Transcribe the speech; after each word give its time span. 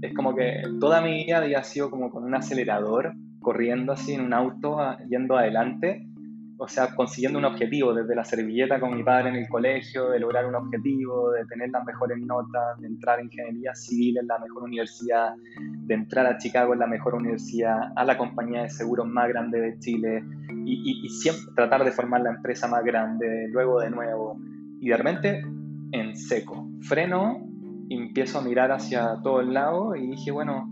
Es 0.00 0.14
como 0.14 0.34
que 0.34 0.62
toda 0.80 1.02
mi 1.02 1.24
vida 1.24 1.38
había 1.38 1.62
sido 1.62 1.90
como 1.90 2.10
con 2.10 2.24
un 2.24 2.34
acelerador, 2.34 3.12
corriendo 3.40 3.92
así 3.92 4.14
en 4.14 4.22
un 4.22 4.32
auto, 4.32 4.78
yendo 5.08 5.36
adelante, 5.36 6.08
o 6.56 6.66
sea, 6.66 6.94
consiguiendo 6.94 7.38
un 7.38 7.44
objetivo, 7.44 7.94
desde 7.94 8.14
la 8.14 8.24
servilleta 8.24 8.80
con 8.80 8.96
mi 8.96 9.04
padre 9.04 9.28
en 9.28 9.36
el 9.36 9.48
colegio, 9.48 10.08
de 10.10 10.18
lograr 10.18 10.46
un 10.46 10.54
objetivo, 10.54 11.30
de 11.32 11.44
tener 11.46 11.70
las 11.70 11.84
mejores 11.84 12.18
notas, 12.18 12.80
de 12.80 12.86
entrar 12.86 13.20
en 13.20 13.26
ingeniería 13.26 13.74
civil 13.74 14.18
en 14.18 14.26
la 14.26 14.38
mejor 14.38 14.64
universidad, 14.64 15.34
de 15.60 15.94
entrar 15.94 16.26
a 16.26 16.38
Chicago 16.38 16.72
en 16.72 16.80
la 16.80 16.86
mejor 16.86 17.14
universidad, 17.14 17.92
a 17.94 18.04
la 18.04 18.16
compañía 18.16 18.62
de 18.62 18.70
seguros 18.70 19.06
más 19.06 19.28
grande 19.28 19.60
de 19.60 19.78
Chile, 19.78 20.24
y, 20.64 21.04
y 21.04 21.08
siempre 21.10 21.52
tratar 21.54 21.84
de 21.84 21.92
formar 21.92 22.22
la 22.22 22.30
empresa 22.30 22.66
más 22.66 22.82
grande, 22.84 23.48
luego 23.50 23.80
de 23.80 23.90
nuevo, 23.90 24.40
y 24.80 24.88
de 24.88 24.96
repente 24.96 25.44
en 25.92 26.16
seco, 26.16 26.68
freno, 26.82 27.46
empiezo 27.88 28.38
a 28.38 28.42
mirar 28.42 28.72
hacia 28.72 29.20
todo 29.22 29.40
el 29.40 29.54
lado 29.54 29.96
y 29.96 30.08
dije, 30.08 30.30
bueno, 30.30 30.68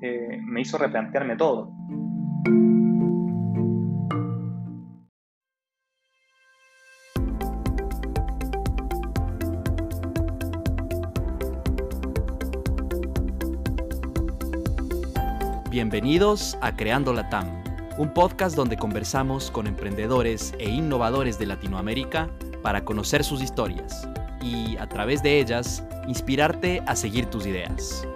eh, 0.00 0.40
me 0.42 0.62
hizo 0.62 0.78
replantearme 0.78 1.36
todo. 1.36 1.70
Bienvenidos 15.70 16.56
a 16.62 16.76
Creando 16.76 17.12
la 17.12 17.28
TAM, 17.28 17.48
un 17.98 18.14
podcast 18.14 18.54
donde 18.54 18.76
conversamos 18.76 19.50
con 19.50 19.66
emprendedores 19.66 20.54
e 20.58 20.70
innovadores 20.70 21.36
de 21.38 21.46
Latinoamérica 21.46 22.30
para 22.62 22.84
conocer 22.84 23.24
sus 23.24 23.42
historias 23.42 24.08
y, 24.44 24.76
a 24.76 24.86
través 24.86 25.22
de 25.22 25.40
ellas, 25.40 25.82
inspirarte 26.06 26.82
a 26.86 26.94
seguir 26.94 27.26
tus 27.26 27.46
ideas. 27.46 28.06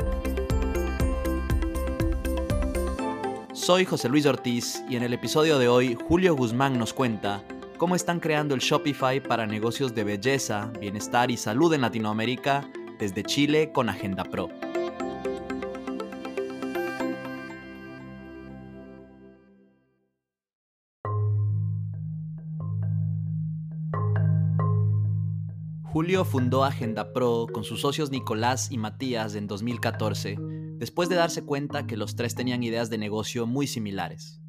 Soy 3.55 3.85
José 3.85 4.09
Luis 4.09 4.27
Ortiz 4.27 4.85
y 4.89 4.97
en 4.97 5.03
el 5.03 5.13
episodio 5.15 5.59
de 5.59 5.69
hoy 5.69 5.97
Julio 6.07 6.37
Guzmán 6.37 6.79
nos 6.79 6.93
cuenta 6.93 7.43
cómo 7.79 7.97
están 7.97 8.21
creando 8.21 8.55
el 8.55 8.61
Shopify 8.61 9.21
para 9.21 9.47
negocios 9.47 9.95
de 9.95 10.05
belleza, 10.05 10.71
bienestar 10.81 11.31
y 11.31 11.37
salud 11.37 11.73
en 11.73 11.81
Latinoamérica 11.81 12.69
desde 12.99 13.23
Chile 13.23 13.73
con 13.73 13.89
Agenda 13.89 14.25
Pro. 14.25 14.49
Julio 25.99 26.25
fundó 26.25 26.63
Agenda 26.63 27.13
Pro 27.13 27.49
con 27.53 27.65
sus 27.65 27.81
socios 27.81 28.13
Nicolás 28.13 28.71
y 28.71 28.79
Matías 28.79 29.35
en 29.35 29.49
2014, 29.49 30.37
después 30.77 31.09
de 31.09 31.17
darse 31.17 31.45
cuenta 31.45 31.89
que 31.89 31.97
los 31.97 32.15
tres 32.15 32.37
tenían 32.37 32.63
ideas 32.63 32.89
de 32.89 32.99
negocio 32.99 33.49
muy 33.49 33.67
similares. 33.67 34.41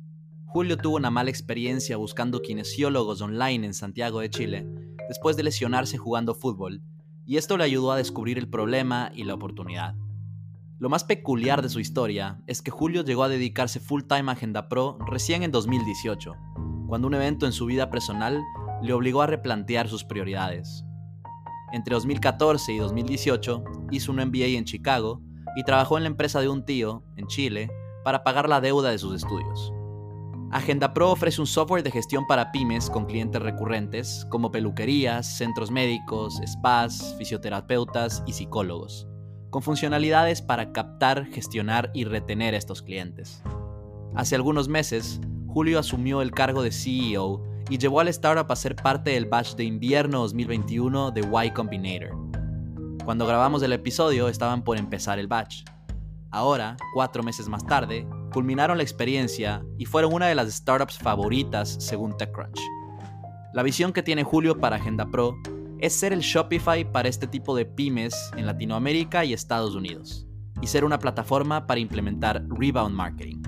Julio 0.45 0.77
tuvo 0.77 0.97
una 0.97 1.09
mala 1.09 1.31
experiencia 1.31 1.97
buscando 1.97 2.43
kinesiólogos 2.43 3.19
online 3.21 3.65
en 3.65 3.73
Santiago 3.73 4.19
de 4.19 4.29
Chile, 4.29 4.67
después 5.07 5.37
de 5.37 5.41
lesionarse 5.41 5.97
jugando 5.97 6.35
fútbol, 6.35 6.83
y 7.25 7.37
esto 7.37 7.57
le 7.57 7.63
ayudó 7.63 7.93
a 7.93 7.97
descubrir 7.97 8.37
el 8.37 8.47
problema 8.47 9.11
y 9.15 9.23
la 9.23 9.33
oportunidad. 9.33 9.95
Lo 10.77 10.87
más 10.87 11.03
peculiar 11.03 11.63
de 11.63 11.69
su 11.69 11.79
historia 11.79 12.43
es 12.45 12.61
que 12.61 12.69
Julio 12.69 13.03
llegó 13.03 13.23
a 13.23 13.29
dedicarse 13.29 13.79
full 13.79 14.03
time 14.03 14.29
a 14.29 14.33
Agenda 14.33 14.69
Pro 14.69 14.99
recién 15.07 15.41
en 15.41 15.51
2018, 15.51 16.31
cuando 16.85 17.07
un 17.07 17.15
evento 17.15 17.47
en 17.47 17.53
su 17.53 17.65
vida 17.65 17.89
personal 17.89 18.39
le 18.83 18.93
obligó 18.93 19.23
a 19.23 19.27
replantear 19.27 19.87
sus 19.87 20.03
prioridades. 20.03 20.85
Entre 21.71 21.93
2014 21.93 22.73
y 22.73 22.77
2018 22.79 23.63
hizo 23.91 24.11
un 24.11 24.17
MBA 24.17 24.57
en 24.57 24.65
Chicago 24.65 25.21
y 25.55 25.63
trabajó 25.63 25.97
en 25.97 26.03
la 26.03 26.09
empresa 26.09 26.41
de 26.41 26.49
un 26.49 26.65
tío, 26.65 27.03
en 27.15 27.27
Chile, 27.27 27.69
para 28.03 28.23
pagar 28.23 28.49
la 28.49 28.61
deuda 28.61 28.89
de 28.89 28.97
sus 28.97 29.15
estudios. 29.15 29.73
Agenda 30.51 30.93
Pro 30.93 31.11
ofrece 31.11 31.41
un 31.41 31.47
software 31.47 31.83
de 31.83 31.91
gestión 31.91 32.25
para 32.25 32.51
pymes 32.51 32.89
con 32.89 33.05
clientes 33.05 33.39
recurrentes 33.39 34.25
como 34.29 34.51
peluquerías, 34.51 35.37
centros 35.37 35.69
médicos, 35.69 36.41
spas, 36.43 37.13
fisioterapeutas 37.19 38.23
y 38.25 38.33
psicólogos, 38.33 39.07
con 39.51 39.61
funcionalidades 39.61 40.41
para 40.41 40.71
captar, 40.71 41.27
gestionar 41.27 41.91
y 41.93 42.05
retener 42.05 42.55
a 42.55 42.57
estos 42.57 42.81
clientes. 42.81 43.43
Hace 44.15 44.35
algunos 44.35 44.67
meses, 44.67 45.21
Julio 45.45 45.77
asumió 45.77 46.23
el 46.23 46.31
cargo 46.31 46.63
de 46.63 46.71
CEO 46.71 47.43
y 47.69 47.77
llevó 47.77 47.99
al 47.99 48.07
startup 48.09 48.51
a 48.51 48.55
ser 48.55 48.75
parte 48.75 49.11
del 49.11 49.25
batch 49.25 49.55
de 49.55 49.63
invierno 49.63 50.19
2021 50.19 51.11
de 51.11 51.21
Y 51.21 51.51
Combinator. 51.51 52.09
Cuando 53.05 53.25
grabamos 53.25 53.61
el 53.63 53.73
episodio 53.73 54.27
estaban 54.27 54.63
por 54.63 54.77
empezar 54.77 55.19
el 55.19 55.27
batch. 55.27 55.63
Ahora, 56.31 56.77
cuatro 56.93 57.23
meses 57.23 57.47
más 57.47 57.65
tarde, 57.65 58.07
culminaron 58.33 58.77
la 58.77 58.83
experiencia 58.83 59.63
y 59.77 59.85
fueron 59.85 60.13
una 60.13 60.27
de 60.27 60.35
las 60.35 60.51
startups 60.51 60.97
favoritas 60.97 61.77
según 61.79 62.17
TechCrunch. 62.17 62.59
La 63.53 63.63
visión 63.63 63.93
que 63.93 64.03
tiene 64.03 64.23
Julio 64.23 64.59
para 64.59 64.75
Agenda 64.75 65.09
Pro 65.09 65.35
es 65.79 65.93
ser 65.93 66.13
el 66.13 66.19
Shopify 66.19 66.91
para 66.91 67.09
este 67.09 67.25
tipo 67.25 67.55
de 67.55 67.65
pymes 67.65 68.31
en 68.35 68.45
Latinoamérica 68.45 69.25
y 69.25 69.33
Estados 69.33 69.75
Unidos, 69.75 70.27
y 70.61 70.67
ser 70.67 70.83
una 70.83 70.99
plataforma 70.99 71.65
para 71.65 71.79
implementar 71.79 72.43
rebound 72.49 72.95
marketing. 72.95 73.41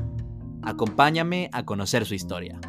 Acompáñame 0.64 1.50
a 1.54 1.66
conocer 1.66 2.06
su 2.06 2.16
historia. 2.16 2.60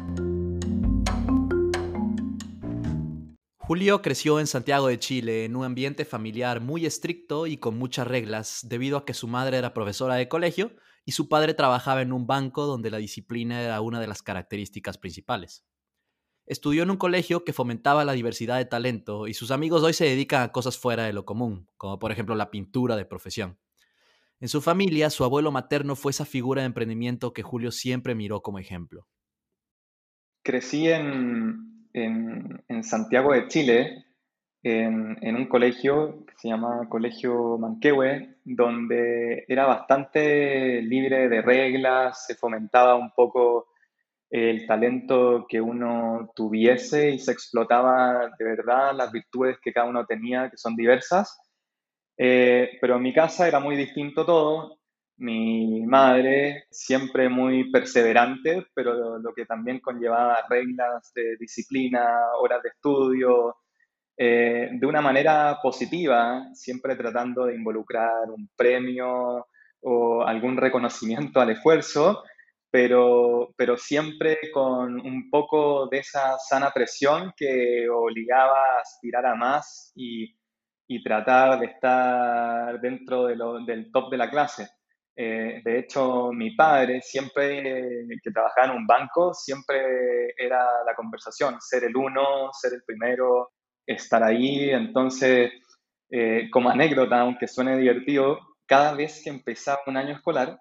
Julio 3.73 4.03
creció 4.03 4.39
en 4.39 4.45
Santiago 4.45 4.87
de 4.87 4.99
Chile 4.99 5.45
en 5.45 5.55
un 5.55 5.65
ambiente 5.65 6.05
familiar 6.05 6.61
muy 6.61 6.85
estricto 6.85 7.47
y 7.47 7.57
con 7.57 7.75
muchas 7.75 8.05
reglas, 8.05 8.59
debido 8.69 8.97
a 8.97 9.03
que 9.03 9.15
su 9.15 9.27
madre 9.27 9.57
era 9.57 9.73
profesora 9.73 10.13
de 10.13 10.27
colegio 10.27 10.75
y 11.05 11.13
su 11.13 11.27
padre 11.27 11.55
trabajaba 11.55 12.03
en 12.03 12.13
un 12.13 12.27
banco 12.27 12.67
donde 12.67 12.91
la 12.91 12.99
disciplina 12.99 13.63
era 13.63 13.81
una 13.81 13.99
de 13.99 14.05
las 14.05 14.21
características 14.21 14.99
principales. 14.99 15.65
Estudió 16.45 16.83
en 16.83 16.91
un 16.91 16.97
colegio 16.97 17.43
que 17.43 17.51
fomentaba 17.51 18.05
la 18.05 18.13
diversidad 18.13 18.57
de 18.57 18.65
talento 18.65 19.25
y 19.25 19.33
sus 19.33 19.49
amigos 19.49 19.81
hoy 19.81 19.93
se 19.93 20.05
dedican 20.05 20.43
a 20.43 20.51
cosas 20.51 20.77
fuera 20.77 21.05
de 21.05 21.13
lo 21.13 21.25
común, 21.25 21.67
como 21.75 21.97
por 21.97 22.11
ejemplo 22.11 22.35
la 22.35 22.51
pintura 22.51 22.95
de 22.95 23.05
profesión. 23.05 23.57
En 24.39 24.49
su 24.49 24.61
familia, 24.61 25.09
su 25.09 25.23
abuelo 25.23 25.51
materno 25.51 25.95
fue 25.95 26.11
esa 26.11 26.25
figura 26.25 26.61
de 26.61 26.67
emprendimiento 26.67 27.33
que 27.33 27.41
Julio 27.41 27.71
siempre 27.71 28.13
miró 28.13 28.43
como 28.43 28.59
ejemplo. 28.59 29.07
Crecí 30.43 30.89
en, 30.89 31.72
en, 31.93 32.83
Santiago 32.83 33.33
de 33.33 33.47
Chile, 33.47 34.05
en, 34.63 35.35
un 35.35 35.47
colegio 35.47 36.25
que 36.25 36.33
se 36.37 36.49
llama 36.49 36.87
Colegio 36.89 37.57
Manquehue, 37.57 38.37
donde 38.43 39.45
era 39.47 39.65
bastante 39.65 40.81
libre 40.81 41.29
de 41.29 41.41
reglas, 41.41 42.25
se 42.25 42.35
fomentaba 42.35 42.95
un 42.95 43.11
poco 43.11 43.67
el 44.29 44.65
talento 44.65 45.45
que 45.47 45.61
uno 45.61 46.31
tuviese 46.35 47.11
y 47.11 47.19
se 47.19 47.31
explotaba 47.31 48.31
de 48.37 48.45
verdad 48.45 48.95
las 48.95 49.11
virtudes 49.11 49.57
que 49.61 49.71
cada 49.71 49.87
uno 49.87 50.05
tenía, 50.05 50.49
que 50.49 50.57
son 50.57 50.75
diversas. 50.75 51.39
Eh, 52.17 52.77
pero 52.81 52.95
en 52.95 53.03
mi 53.03 53.13
casa 53.13 53.47
era 53.47 53.59
muy 53.59 53.75
distinto 53.75 54.25
todo 54.25 54.79
mi 55.17 55.85
madre, 55.85 56.65
siempre 56.71 57.29
muy 57.29 57.71
perseverante, 57.71 58.65
pero 58.73 59.19
lo 59.19 59.33
que 59.33 59.45
también 59.45 59.79
conllevaba 59.79 60.45
reglas 60.49 61.11
de 61.15 61.37
disciplina, 61.37 62.03
horas 62.39 62.61
de 62.63 62.69
estudio, 62.69 63.57
eh, 64.17 64.69
de 64.71 64.87
una 64.87 65.01
manera 65.01 65.59
positiva, 65.61 66.45
siempre 66.53 66.95
tratando 66.95 67.45
de 67.45 67.55
involucrar 67.55 68.29
un 68.29 68.49
premio 68.55 69.47
o 69.81 70.23
algún 70.23 70.57
reconocimiento 70.57 71.41
al 71.41 71.51
esfuerzo, 71.51 72.23
pero, 72.71 73.53
pero 73.57 73.77
siempre 73.77 74.37
con 74.51 74.99
un 74.99 75.29
poco 75.29 75.87
de 75.87 75.99
esa 75.99 76.37
sana 76.39 76.71
presión 76.71 77.33
que 77.35 77.87
obligaba 77.89 78.77
a 78.77 78.81
aspirar 78.81 79.25
a 79.25 79.35
más 79.35 79.91
y, 79.95 80.35
y 80.87 81.03
tratar 81.03 81.59
de 81.59 81.67
estar 81.67 82.79
dentro 82.81 83.25
del 83.27 83.91
top 83.91 84.11
de 84.11 84.17
la 84.17 84.29
clase. 84.29 84.69
Eh, 85.15 85.61
de 85.63 85.79
hecho, 85.79 86.31
mi 86.31 86.55
padre, 86.55 87.01
siempre 87.01 87.61
que 88.21 88.31
trabajaba 88.31 88.67
en 88.67 88.77
un 88.77 88.87
banco, 88.87 89.33
siempre 89.33 90.33
era 90.37 90.83
la 90.85 90.95
conversación, 90.95 91.57
ser 91.59 91.83
el 91.83 91.95
uno, 91.95 92.49
ser 92.51 92.73
el 92.73 92.83
primero, 92.83 93.51
estar 93.85 94.23
ahí. 94.23 94.71
Entonces, 94.71 95.51
eh, 96.09 96.49
como 96.51 96.69
anécdota, 96.69 97.19
aunque 97.21 97.47
suene 97.47 97.77
divertido, 97.77 98.39
cada 98.65 98.93
vez 98.95 99.21
que 99.23 99.29
empezaba 99.29 99.81
un 99.85 99.97
año 99.97 100.15
escolar, 100.15 100.59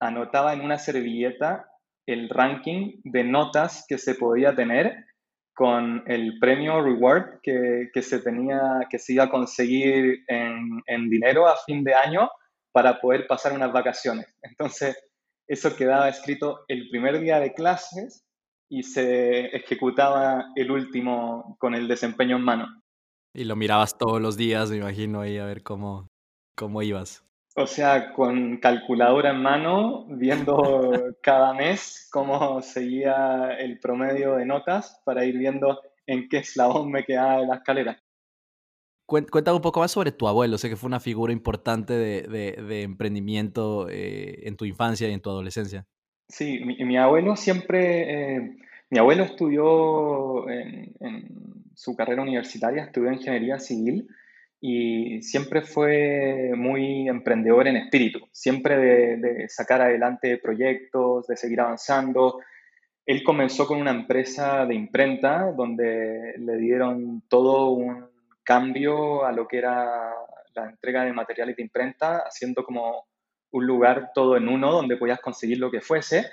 anotaba 0.00 0.54
en 0.54 0.62
una 0.62 0.78
servilleta 0.78 1.66
el 2.06 2.28
ranking 2.28 3.00
de 3.04 3.24
notas 3.24 3.84
que 3.88 3.98
se 3.98 4.14
podía 4.14 4.54
tener 4.54 5.04
con 5.54 6.02
el 6.06 6.38
premio 6.40 6.82
reward 6.82 7.40
que, 7.42 8.02
se 8.02 8.18
tenía, 8.20 8.60
que 8.90 8.98
se 8.98 9.14
iba 9.14 9.24
a 9.24 9.30
conseguir 9.30 10.24
en 10.26 11.08
dinero 11.08 11.46
a 11.46 11.56
fin 11.64 11.84
de 11.84 11.94
año 11.94 12.28
para 12.74 13.00
poder 13.00 13.28
pasar 13.28 13.52
unas 13.52 13.72
vacaciones. 13.72 14.26
Entonces, 14.42 14.98
eso 15.46 15.76
quedaba 15.76 16.08
escrito 16.08 16.64
el 16.66 16.88
primer 16.90 17.20
día 17.20 17.38
de 17.38 17.54
clases 17.54 18.24
y 18.68 18.82
se 18.82 19.46
ejecutaba 19.56 20.46
el 20.56 20.72
último 20.72 21.56
con 21.60 21.74
el 21.76 21.86
desempeño 21.86 22.36
en 22.36 22.42
mano. 22.42 22.66
Y 23.32 23.44
lo 23.44 23.54
mirabas 23.54 23.96
todos 23.96 24.20
los 24.20 24.36
días, 24.36 24.70
me 24.70 24.78
imagino, 24.78 25.20
ahí 25.20 25.38
a 25.38 25.44
ver 25.44 25.62
cómo, 25.62 26.08
cómo 26.56 26.82
ibas. 26.82 27.24
O 27.54 27.68
sea, 27.68 28.12
con 28.12 28.56
calculadora 28.56 29.30
en 29.30 29.40
mano, 29.40 30.06
viendo 30.08 30.92
cada 31.22 31.54
mes 31.54 32.08
cómo 32.10 32.60
seguía 32.60 33.56
el 33.56 33.78
promedio 33.78 34.34
de 34.34 34.46
notas 34.46 35.00
para 35.04 35.24
ir 35.24 35.38
viendo 35.38 35.80
en 36.08 36.28
qué 36.28 36.38
eslabón 36.38 36.90
me 36.90 37.04
quedaba 37.04 37.40
en 37.40 37.48
la 37.48 37.56
escalera. 37.56 38.03
Cuéntame 39.06 39.56
un 39.56 39.62
poco 39.62 39.80
más 39.80 39.90
sobre 39.90 40.12
tu 40.12 40.26
abuelo. 40.26 40.56
Sé 40.56 40.70
que 40.70 40.76
fue 40.76 40.86
una 40.86 41.00
figura 41.00 41.32
importante 41.32 41.92
de, 41.92 42.82
emprendimiento 42.82 43.86
eh, 43.90 44.46
en 44.48 44.56
tu 44.56 44.64
infancia 44.64 45.08
y 45.08 45.12
en 45.12 45.20
tu 45.20 45.30
adolescencia. 45.30 45.86
Sí, 46.28 46.60
mi, 46.64 46.96
abuelo 46.96 47.36
siempre, 47.36 48.36
eh, 48.36 48.56
mi 48.88 48.98
abuelo 48.98 49.24
estudió 49.24 50.48
en, 50.48 50.94
su 51.74 51.94
carrera 51.96 52.22
universitaria, 52.22 52.84
estudió 52.84 53.12
ingeniería 53.12 53.58
civil 53.58 54.08
y 54.60 55.20
siempre 55.22 55.60
fue 55.60 56.52
muy 56.56 57.08
emprendedor 57.08 57.68
en 57.68 57.76
espíritu, 57.76 58.20
siempre 58.32 58.78
de, 59.18 59.48
sacar 59.50 59.82
adelante 59.82 60.38
proyectos, 60.38 61.26
de 61.26 61.36
seguir 61.36 61.60
avanzando. 61.60 62.40
Él 63.04 63.22
comenzó 63.22 63.66
con 63.66 63.80
una 63.80 63.90
empresa 63.90 64.64
de 64.64 64.74
imprenta 64.74 65.52
donde 65.52 66.36
le 66.38 66.56
dieron 66.56 67.22
todo 67.28 67.72
un 67.72 68.13
cambio 68.44 69.24
a 69.24 69.32
lo 69.32 69.48
que 69.48 69.58
era 69.58 70.12
la 70.54 70.70
entrega 70.70 71.04
de 71.04 71.12
materiales 71.12 71.56
de 71.56 71.62
imprenta, 71.62 72.18
haciendo 72.18 72.64
como 72.64 73.06
un 73.52 73.66
lugar 73.66 74.10
todo 74.14 74.36
en 74.36 74.48
uno 74.48 74.72
donde 74.72 74.96
podías 74.96 75.20
conseguir 75.20 75.58
lo 75.58 75.70
que 75.70 75.80
fuese. 75.80 76.26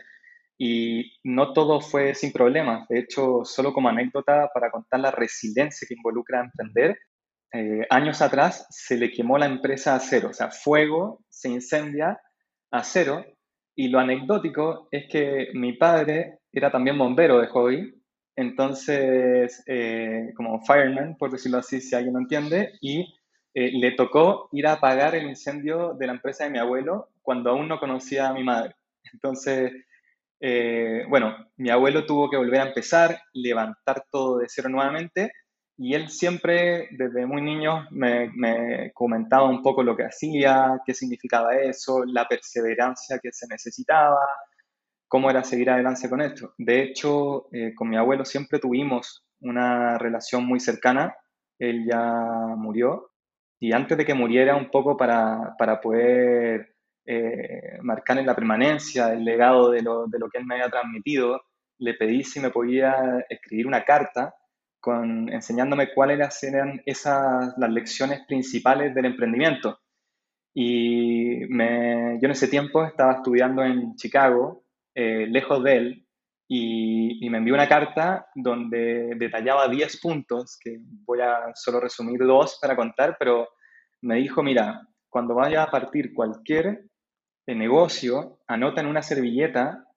Y 0.58 1.18
no 1.24 1.54
todo 1.54 1.81
fue 1.81 2.13
sin 2.13 2.31
problemas. 2.31 2.88
De 2.88 3.00
hecho, 3.00 3.44
solo 3.44 3.74
como 3.74 3.90
anécdota 3.90 4.50
para 4.54 4.69
contar 4.69 5.00
la 5.00 5.12
resiliencia 5.12 5.88
que 5.88 5.96
involucra 5.96 6.42
emprender, 6.42 7.00
eh, 7.54 7.86
años 7.90 8.22
atrás 8.22 8.68
se 8.69 8.98
le 8.98 9.12
quemó 9.12 9.38
la 9.38 9.46
empresa 9.46 9.96
a 9.96 10.00
cero, 10.00 10.30
o 10.30 10.34
sea, 10.34 10.52
fuego 10.52 11.24
se 11.30 11.50
incendia 11.50 12.19
a 12.72 12.84
cero. 12.84 13.25
Y 13.75 13.88
lo 13.88 14.00
anecdótico 14.00 14.88
es 14.92 15.06
que 15.10 15.50
mi 15.54 15.74
padre 15.74 16.40
era 16.52 16.72
también 16.72 16.98
bombero 16.98 17.40
de 17.40 17.48
hobby, 17.48 18.00
entonces, 18.36 19.63
eh, 19.68 20.31
como 20.36 20.62
fireman, 20.66 21.18
por 21.18 21.31
decirlo 21.31 21.57
así, 21.60 21.81
si 21.81 21.95
alguien 21.95 22.13
no 22.13 22.19
entiende, 22.19 22.74
y 22.81 23.13
eh, 23.54 23.72
le 23.74 23.92
tocó 23.92 24.50
ir 24.51 24.68
a 24.68 24.74
apagar 24.74 25.16
el 25.16 25.28
incendio 25.28 25.94
de 25.94 26.07
la 26.07 26.13
empresa 26.13 26.45
de 26.45 26.51
mi 26.51 26.60
abuelo 26.60 27.10
cuando 27.22 27.51
aún 27.51 27.68
no 27.68 27.80
conocía 27.80 28.30
a 28.30 28.33
mi 28.33 28.44
madre. 28.44 28.75
Entonces, 29.13 29.72
bueno, 31.10 31.36
mi 31.57 31.69
abuelo 31.69 32.06
tuvo 32.06 32.28
que 32.30 32.38
volver 32.38 32.62
a 32.62 32.68
empezar, 32.68 33.22
levantar 33.33 34.06
todo 34.12 34.39
de 34.39 34.48
cero 34.50 34.69
nuevamente 34.69 35.31
y 35.84 35.95
él 35.95 36.10
siempre, 36.10 36.89
desde 36.92 37.25
muy 37.25 37.42
niño, 37.42 37.88
me, 37.89 38.92
comentaba 38.94 39.50
un 39.50 39.63
poco 39.63 39.81
lo 39.81 39.98
que 39.98 40.04
hacía, 40.04 40.80
qué 40.86 40.94
significaba 40.94 41.56
eso, 41.56 42.06
la 42.06 42.27
perseverancia 42.27 43.18
que 43.18 43.31
se 43.31 43.48
necesitaba, 43.48 44.19
cómo 45.12 45.30
era 45.30 45.44
seguir 45.44 45.69
adelante 45.69 46.10
con 46.10 46.22
esto. 46.22 46.54
De 46.58 46.81
hecho, 46.81 47.48
eh, 47.52 47.75
con 47.75 47.90
mi 47.90 47.98
abuelo 47.98 48.24
siempre 48.24 48.60
tuvimos 48.60 49.25
una 49.42 49.98
relación 49.98 50.46
muy 50.46 50.62
cercana. 50.62 51.13
Él 51.60 51.86
ya 51.86 52.02
murió 52.56 53.12
y 53.60 53.74
antes 53.74 53.98
de 53.98 54.06
que 54.06 54.13
muriera, 54.13 54.56
un 54.56 54.72
poco 54.72 54.96
para, 54.96 55.54
para 55.60 55.81
poder 55.81 56.75
eh, 57.06 57.78
marcar 57.81 58.19
en 58.19 58.25
la 58.25 58.36
permanencia 58.36 59.12
el 59.12 59.25
legado 59.25 59.69
de 59.69 59.81
lo, 59.81 60.08
de 60.08 60.18
lo 60.18 60.30
que 60.30 60.38
él 60.38 60.46
me 60.46 60.56
había 60.56 60.69
transmitido, 60.69 61.42
le 61.80 61.94
pedí 61.96 62.24
si 62.24 62.40
me 62.40 62.50
podía 62.50 62.96
escribir 63.30 63.68
una 63.68 63.84
carta 63.84 64.34
con, 64.80 65.28
enseñándome 65.28 65.94
cuáles 65.94 66.42
eran 66.42 66.81
esas, 66.86 67.54
las 67.58 67.69
lecciones 67.69 68.22
principales 68.25 68.96
del 68.96 69.08
emprendimiento. 69.08 69.78
Y 70.54 71.42
yo 71.42 71.46
en 71.50 72.31
ese 72.31 72.48
tiempo 72.48 72.86
estaba 72.86 73.16
estudiando 73.16 73.62
en 73.62 73.96
Chicago, 73.98 74.63
eh, 74.95 75.27
lejos 75.29 75.63
de 75.63 75.75
él, 75.77 76.07
y, 76.53 77.29
me 77.29 77.38
envió 77.38 77.53
una 77.53 77.69
carta 77.69 78.27
donde 78.35 79.13
detallaba 79.15 79.69
10 79.69 80.01
puntos, 80.01 80.57
que 80.61 80.79
voy 81.05 81.21
a 81.21 81.53
solo 81.55 81.79
resumir 81.79 82.19
dos 82.19 82.59
para 82.61 82.75
contar, 82.75 83.15
pero 83.17 83.47
me 84.01 84.17
dijo, 84.17 84.43
mira, 84.43 84.85
cuando 85.09 85.33
vaya 85.33 85.63
a 85.63 85.71
partir 85.71 86.13
cualquier 86.13 86.89
eh, 87.47 87.55
negocio, 87.55 88.41
anota 88.47 88.81
en 88.81 88.88
una 88.88 89.01
servilleta 89.01 89.88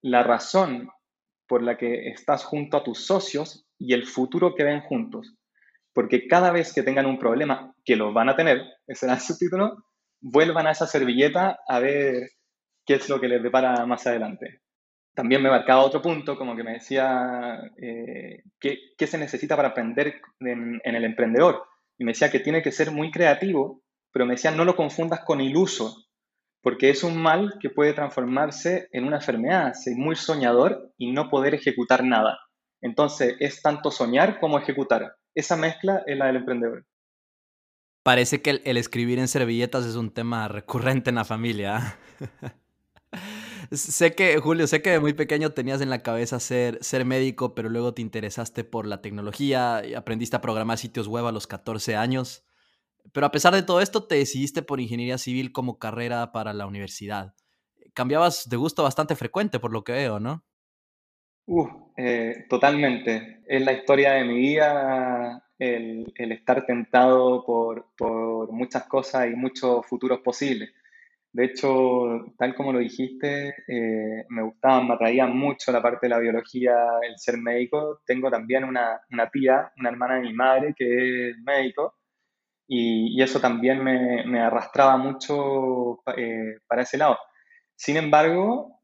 la 0.00 0.22
razón 0.22 0.88
por 1.46 1.62
la 1.62 1.76
que 1.76 2.08
estás 2.08 2.42
junto 2.42 2.78
a 2.78 2.84
tus 2.84 3.04
socios 3.04 3.66
y 3.78 3.92
el 3.92 4.06
futuro 4.06 4.54
que 4.54 4.64
ven 4.64 4.80
juntos. 4.80 5.36
Porque 5.92 6.26
cada 6.26 6.52
vez 6.52 6.72
que 6.72 6.82
tengan 6.82 7.04
un 7.04 7.18
problema, 7.18 7.74
que 7.84 7.96
lo 7.96 8.14
van 8.14 8.30
a 8.30 8.36
tener, 8.36 8.62
ese 8.86 9.04
era 9.04 9.16
el 9.16 9.20
subtítulo, 9.20 9.84
vuelvan 10.22 10.66
a 10.66 10.70
esa 10.70 10.86
servilleta 10.86 11.58
a 11.68 11.80
ver 11.80 12.30
qué 12.88 12.94
es 12.94 13.08
lo 13.10 13.20
que 13.20 13.28
les 13.28 13.42
depara 13.42 13.84
más 13.84 14.06
adelante. 14.06 14.62
También 15.14 15.42
me 15.42 15.50
marcaba 15.50 15.82
otro 15.82 16.00
punto, 16.00 16.38
como 16.38 16.56
que 16.56 16.64
me 16.64 16.72
decía 16.72 17.60
eh, 17.76 18.42
qué, 18.58 19.06
se 19.06 19.18
necesita 19.18 19.56
para 19.56 19.68
aprender 19.68 20.22
en, 20.40 20.80
el 20.82 21.04
emprendedor. 21.04 21.64
Y 21.98 22.04
me 22.04 22.12
decía 22.12 22.30
que 22.30 22.40
tiene 22.40 22.62
que 22.62 22.72
ser 22.72 22.90
muy 22.90 23.10
creativo, 23.10 23.82
pero 24.10 24.24
me 24.24 24.34
decía 24.34 24.52
no 24.52 24.64
lo 24.64 24.74
confundas 24.74 25.20
con 25.26 25.42
iluso, 25.42 26.06
porque 26.62 26.88
es 26.88 27.04
un 27.04 27.20
mal 27.20 27.58
que 27.60 27.68
puede 27.68 27.92
transformarse 27.92 28.88
en 28.92 29.04
una 29.04 29.16
enfermedad, 29.16 29.74
ser 29.74 29.94
muy 29.94 30.16
soñador 30.16 30.94
y 30.96 31.12
no 31.12 31.28
poder 31.28 31.54
ejecutar 31.54 32.02
nada. 32.02 32.38
Entonces, 32.80 33.36
es 33.38 33.60
tanto 33.60 33.90
soñar 33.90 34.40
como 34.40 34.58
ejecutar. 34.58 35.14
Esa 35.34 35.56
mezcla 35.56 36.04
es 36.06 36.16
la 36.16 36.28
del 36.28 36.36
emprendedor. 36.36 36.86
Parece 38.02 38.40
que 38.40 38.62
el, 38.64 38.76
escribir 38.78 39.18
en 39.18 39.28
servilletas 39.28 39.84
es 39.84 39.96
un 39.96 40.10
tema 40.10 40.48
recurrente 40.48 41.10
en 41.10 41.16
la 41.16 41.26
familia. 41.26 41.98
sé 43.70 44.14
que, 44.14 44.38
Julio, 44.38 44.66
sé 44.66 44.82
que 44.82 44.90
de 44.90 45.00
muy 45.00 45.12
pequeño 45.12 45.50
tenías 45.50 45.80
en 45.80 45.90
la 45.90 46.02
cabeza 46.02 46.40
ser, 46.40 46.82
ser 46.82 47.04
médico, 47.04 47.54
pero 47.54 47.68
luego 47.68 47.94
te 47.94 48.02
interesaste 48.02 48.64
por 48.64 48.86
la 48.86 49.02
tecnología 49.02 49.82
y 49.84 49.94
aprendiste 49.94 50.36
a 50.36 50.40
programar 50.40 50.78
sitios 50.78 51.08
web 51.08 51.26
a 51.26 51.32
los 51.32 51.46
14 51.46 51.96
años. 51.96 52.44
Pero 53.12 53.26
a 53.26 53.30
pesar 53.30 53.54
de 53.54 53.62
todo 53.62 53.80
esto, 53.80 54.04
te 54.04 54.16
decidiste 54.16 54.62
por 54.62 54.80
ingeniería 54.80 55.18
civil 55.18 55.52
como 55.52 55.78
carrera 55.78 56.32
para 56.32 56.52
la 56.52 56.66
universidad. 56.66 57.34
Cambiabas 57.94 58.48
de 58.48 58.56
gusto 58.56 58.82
bastante 58.82 59.16
frecuente, 59.16 59.58
por 59.58 59.72
lo 59.72 59.84
que 59.84 59.92
veo, 59.92 60.20
¿no? 60.20 60.44
Uh, 61.46 61.66
eh, 61.96 62.46
totalmente. 62.48 63.42
Es 63.46 63.62
la 63.62 63.72
historia 63.72 64.12
de 64.12 64.24
mi 64.24 64.34
vida 64.34 65.42
el, 65.58 66.12
estar 66.16 66.64
tentado 66.66 67.44
por, 67.44 68.52
muchas 68.52 68.84
cosas 68.84 69.28
y 69.30 69.34
muchos 69.34 69.84
futuros 69.86 70.20
posibles. 70.20 70.70
De 71.32 71.44
hecho, 71.44 72.32
tal 72.38 72.54
como 72.54 72.72
lo 72.72 72.78
dijiste, 72.78 73.54
eh, 73.68 74.24
me 74.28 74.42
gustaba, 74.42 74.82
me 74.82 74.94
atraía 74.94 75.26
mucho 75.26 75.70
la 75.72 75.82
parte 75.82 76.06
de 76.06 76.10
la 76.10 76.18
biología, 76.18 76.74
el 77.02 77.18
ser 77.18 77.38
médico. 77.38 78.00
Tengo 78.06 78.30
también 78.30 78.64
una, 78.64 79.00
tía, 79.32 79.70
una 79.78 79.90
hermana 79.90 80.16
de 80.16 80.22
mi 80.22 80.32
madre 80.32 80.74
que 80.76 81.30
es 81.30 81.38
médico 81.38 81.96
y, 82.66 83.22
eso 83.22 83.40
también 83.40 83.82
me, 83.84 84.40
arrastraba 84.40 84.96
mucho 84.96 86.02
eh, 86.16 86.58
para 86.66 86.82
ese 86.82 86.98
lado. 86.98 87.18
Sin 87.76 87.96
embargo, 87.96 88.80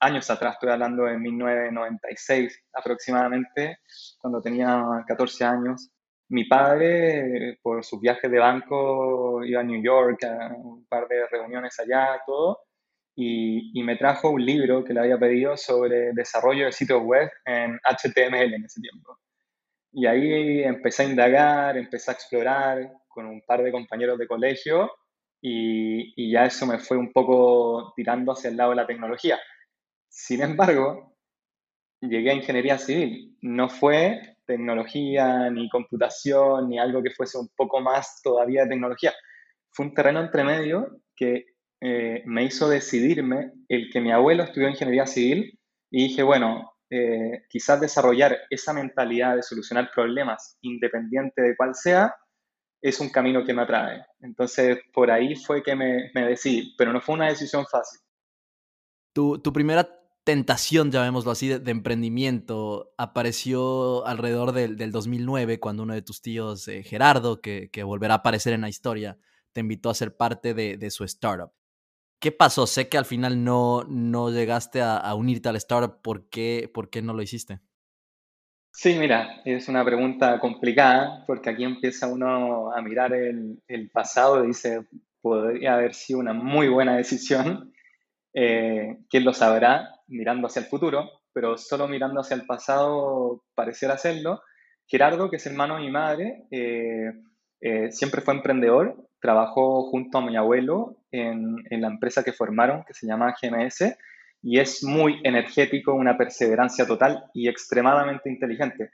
años 0.00 0.30
atrás, 0.30 0.54
estoy 0.54 0.70
hablando 0.70 1.04
de 1.04 1.18
1996 1.18 2.64
aproximadamente, 2.72 3.78
cuando 4.18 4.40
tenía 4.40 4.82
14 5.06 5.44
años, 5.44 5.91
mi 6.32 6.44
padre, 6.44 7.58
por 7.62 7.84
sus 7.84 8.00
viajes 8.00 8.30
de 8.30 8.38
banco, 8.38 9.44
iba 9.44 9.60
a 9.60 9.64
New 9.64 9.82
York 9.82 10.24
a 10.24 10.54
un 10.54 10.86
par 10.86 11.06
de 11.06 11.26
reuniones 11.28 11.78
allá, 11.78 12.22
todo, 12.26 12.60
y, 13.14 13.82
me 13.82 13.96
trajo 13.96 14.30
un 14.30 14.44
libro 14.44 14.82
que 14.82 14.94
le 14.94 15.00
había 15.00 15.18
pedido 15.18 15.58
sobre 15.58 16.14
desarrollo 16.14 16.64
de 16.64 16.72
sitios 16.72 17.02
web 17.02 17.30
en 17.44 17.78
HTML 17.84 18.54
en 18.54 18.64
ese 18.64 18.80
tiempo. 18.80 19.18
Y 19.92 20.06
ahí 20.06 20.62
empecé 20.62 21.02
a 21.02 21.08
indagar, 21.10 21.76
empecé 21.76 22.10
a 22.10 22.14
explorar 22.14 22.90
con 23.08 23.26
un 23.26 23.42
par 23.42 23.62
de 23.62 23.70
compañeros 23.70 24.18
de 24.18 24.26
colegio 24.26 24.90
y, 25.38 26.14
y, 26.16 26.32
ya 26.32 26.46
eso 26.46 26.64
me 26.66 26.78
fue 26.78 26.96
un 26.96 27.12
poco 27.12 27.92
tirando 27.94 28.32
hacia 28.32 28.48
el 28.48 28.56
lado 28.56 28.70
de 28.70 28.76
la 28.76 28.86
tecnología. 28.86 29.38
Sin 30.08 30.40
embargo, 30.40 31.14
llegué 32.00 32.30
a 32.30 32.34
ingeniería 32.34 32.78
civil. 32.78 33.36
No 33.42 33.68
fue 33.68 34.38
tecnología, 34.54 35.50
ni 35.50 35.68
computación, 35.68 36.68
ni 36.68 36.78
algo 36.78 37.02
que 37.02 37.10
fuese 37.10 37.38
un 37.38 37.48
poco 37.56 37.80
más 37.80 38.20
todavía 38.22 38.62
de 38.62 38.70
tecnología. 38.70 39.12
Fue 39.70 39.86
un 39.86 39.94
terreno 39.94 40.20
entre 40.20 40.44
medio 40.44 41.00
que 41.16 41.46
eh, 41.80 42.22
me 42.26 42.44
hizo 42.44 42.68
decidirme 42.68 43.52
el 43.68 43.90
que 43.90 44.00
mi 44.00 44.12
abuelo 44.12 44.44
estudió 44.44 44.68
ingeniería 44.68 45.06
civil 45.06 45.58
y 45.90 46.08
dije, 46.08 46.22
bueno, 46.22 46.72
eh, 46.90 47.44
quizás 47.48 47.80
desarrollar 47.80 48.38
esa 48.50 48.72
mentalidad 48.72 49.34
de 49.34 49.42
solucionar 49.42 49.90
problemas 49.94 50.58
independiente 50.60 51.40
de 51.40 51.56
cuál 51.56 51.74
sea, 51.74 52.14
es 52.82 53.00
un 53.00 53.08
camino 53.08 53.44
que 53.44 53.54
me 53.54 53.62
atrae. 53.62 54.04
Entonces, 54.20 54.78
por 54.92 55.10
ahí 55.10 55.34
fue 55.36 55.62
que 55.62 55.74
me, 55.74 56.10
me 56.14 56.26
decidí, 56.26 56.74
pero 56.76 56.92
no 56.92 57.00
fue 57.00 57.14
una 57.14 57.28
decisión 57.28 57.64
fácil. 57.64 58.00
Tu, 59.14 59.38
tu, 59.38 59.52
primera 59.52 59.88
tentación, 60.24 60.90
llamémoslo 60.90 61.30
así, 61.30 61.48
de, 61.48 61.70
emprendimiento 61.70 62.92
apareció 62.96 64.06
alrededor 64.06 64.52
del, 64.52 64.92
2009, 64.92 65.60
cuando 65.60 65.82
uno 65.82 65.94
de 65.94 66.02
tus 66.02 66.22
tíos, 66.22 66.68
eh, 66.68 66.82
Gerardo, 66.82 67.40
que, 67.40 67.70
volverá 67.84 68.14
a 68.14 68.16
aparecer 68.18 68.52
en 68.52 68.62
la 68.62 68.68
historia, 68.68 69.18
te 69.52 69.60
invitó 69.60 69.90
a 69.90 69.94
ser 69.94 70.16
parte 70.16 70.54
de, 70.54 70.90
su 70.90 71.04
startup. 71.04 71.52
¿Qué 72.20 72.30
pasó? 72.30 72.66
Sé 72.66 72.88
que 72.88 72.98
al 72.98 73.04
final 73.04 73.42
no, 73.42 73.84
no 73.88 74.30
llegaste 74.30 74.80
a, 74.80 75.12
unirte 75.14 75.48
al 75.48 75.56
startup. 75.56 76.00
¿Por 76.02 76.28
qué, 76.28 76.70
¿Por 76.72 76.88
qué 76.88 77.02
no 77.02 77.14
lo 77.14 77.22
hiciste? 77.22 77.60
Sí, 78.70 78.96
mira, 78.98 79.42
es 79.44 79.68
una 79.68 79.84
pregunta 79.84 80.38
complicada 80.38 81.24
porque 81.26 81.50
aquí 81.50 81.64
empieza 81.64 82.06
uno 82.06 82.72
a 82.72 82.80
mirar 82.80 83.12
el, 83.12 83.60
el 83.66 83.90
pasado 83.90 84.44
y 84.44 84.46
dice, 84.48 84.86
podría 85.20 85.74
haber 85.74 85.94
sido 85.94 86.20
una 86.20 86.32
muy 86.32 86.68
buena 86.68 86.96
decisión. 86.96 87.72
Eh, 88.34 88.98
¿Quién 89.08 89.24
lo 89.24 89.32
sabrá 89.32 89.90
mirando 90.06 90.46
hacia 90.46 90.60
el 90.60 90.66
futuro? 90.66 91.10
Pero 91.32 91.56
solo 91.58 91.88
mirando 91.88 92.20
hacia 92.20 92.34
el 92.34 92.46
pasado 92.46 93.44
pareciera 93.54 93.94
hacerlo. 93.94 94.42
Gerardo, 94.86 95.30
que 95.30 95.36
es 95.36 95.46
hermano 95.46 95.76
de 95.76 95.82
mi 95.82 95.90
madre, 95.90 96.44
eh, 96.50 97.12
eh, 97.60 97.92
siempre 97.92 98.20
fue 98.20 98.34
emprendedor, 98.34 99.08
trabajó 99.20 99.88
junto 99.90 100.18
a 100.18 100.26
mi 100.26 100.36
abuelo 100.36 100.96
en, 101.10 101.56
en, 101.70 101.80
la 101.80 101.88
empresa 101.88 102.24
que 102.24 102.32
formaron, 102.32 102.84
que 102.84 102.92
se 102.92 103.06
llama 103.06 103.34
GMS, 103.40 103.96
y 104.42 104.58
es 104.58 104.82
muy 104.82 105.20
energético, 105.22 105.94
una 105.94 106.18
perseverancia 106.18 106.86
total 106.86 107.24
y 107.32 107.48
extremadamente 107.48 108.28
inteligente. 108.28 108.90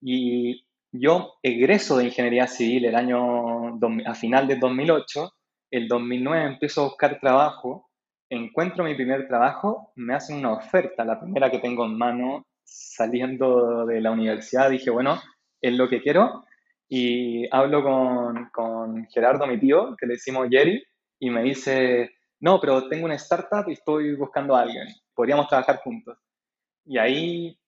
Y 0.00 0.66
yo 0.92 1.34
egreso 1.42 1.98
de 1.98 2.04
ingeniería 2.04 2.46
civil 2.46 2.84
el 2.84 2.94
año 2.94 3.78
a 4.06 4.14
final 4.14 4.46
del 4.46 4.60
2008 4.60 5.32
el 5.74 5.88
2009 5.88 6.46
empiezo 6.46 6.82
a 6.82 6.84
buscar 6.84 7.18
trabajo, 7.18 7.90
encuentro 8.28 8.84
mi 8.84 8.94
primer 8.94 9.26
trabajo, 9.28 9.92
me 9.96 10.14
hacen 10.14 10.38
una 10.38 10.52
oferta, 10.52 11.04
la 11.04 11.20
primera 11.20 11.50
que 11.50 11.58
tengo 11.58 11.84
en 11.84 11.96
mano 11.96 12.46
saliendo 12.62 13.86
de 13.86 14.00
la 14.00 14.10
universidad, 14.10 14.70
dije, 14.70 14.90
bueno, 14.90 15.20
es 15.60 15.72
lo 15.74 15.88
que 15.88 16.02
quiero, 16.02 16.44
y 16.88 17.46
hablo 17.54 17.82
con, 17.82 18.50
con 18.50 19.06
Gerardo, 19.06 19.46
mi 19.46 19.58
tío, 19.58 19.96
que 19.98 20.06
le 20.06 20.14
decimos 20.14 20.48
Jerry, 20.50 20.82
y 21.18 21.30
me 21.30 21.42
dice, 21.42 22.14
no, 22.40 22.60
pero 22.60 22.88
tengo 22.88 23.06
una 23.06 23.14
startup 23.14 23.68
y 23.68 23.72
estoy 23.72 24.14
buscando 24.16 24.54
a 24.54 24.62
alguien, 24.62 24.86
podríamos 25.14 25.48
trabajar 25.48 25.78
juntos. 25.78 26.18
Y 26.84 26.98
ahí, 26.98 27.58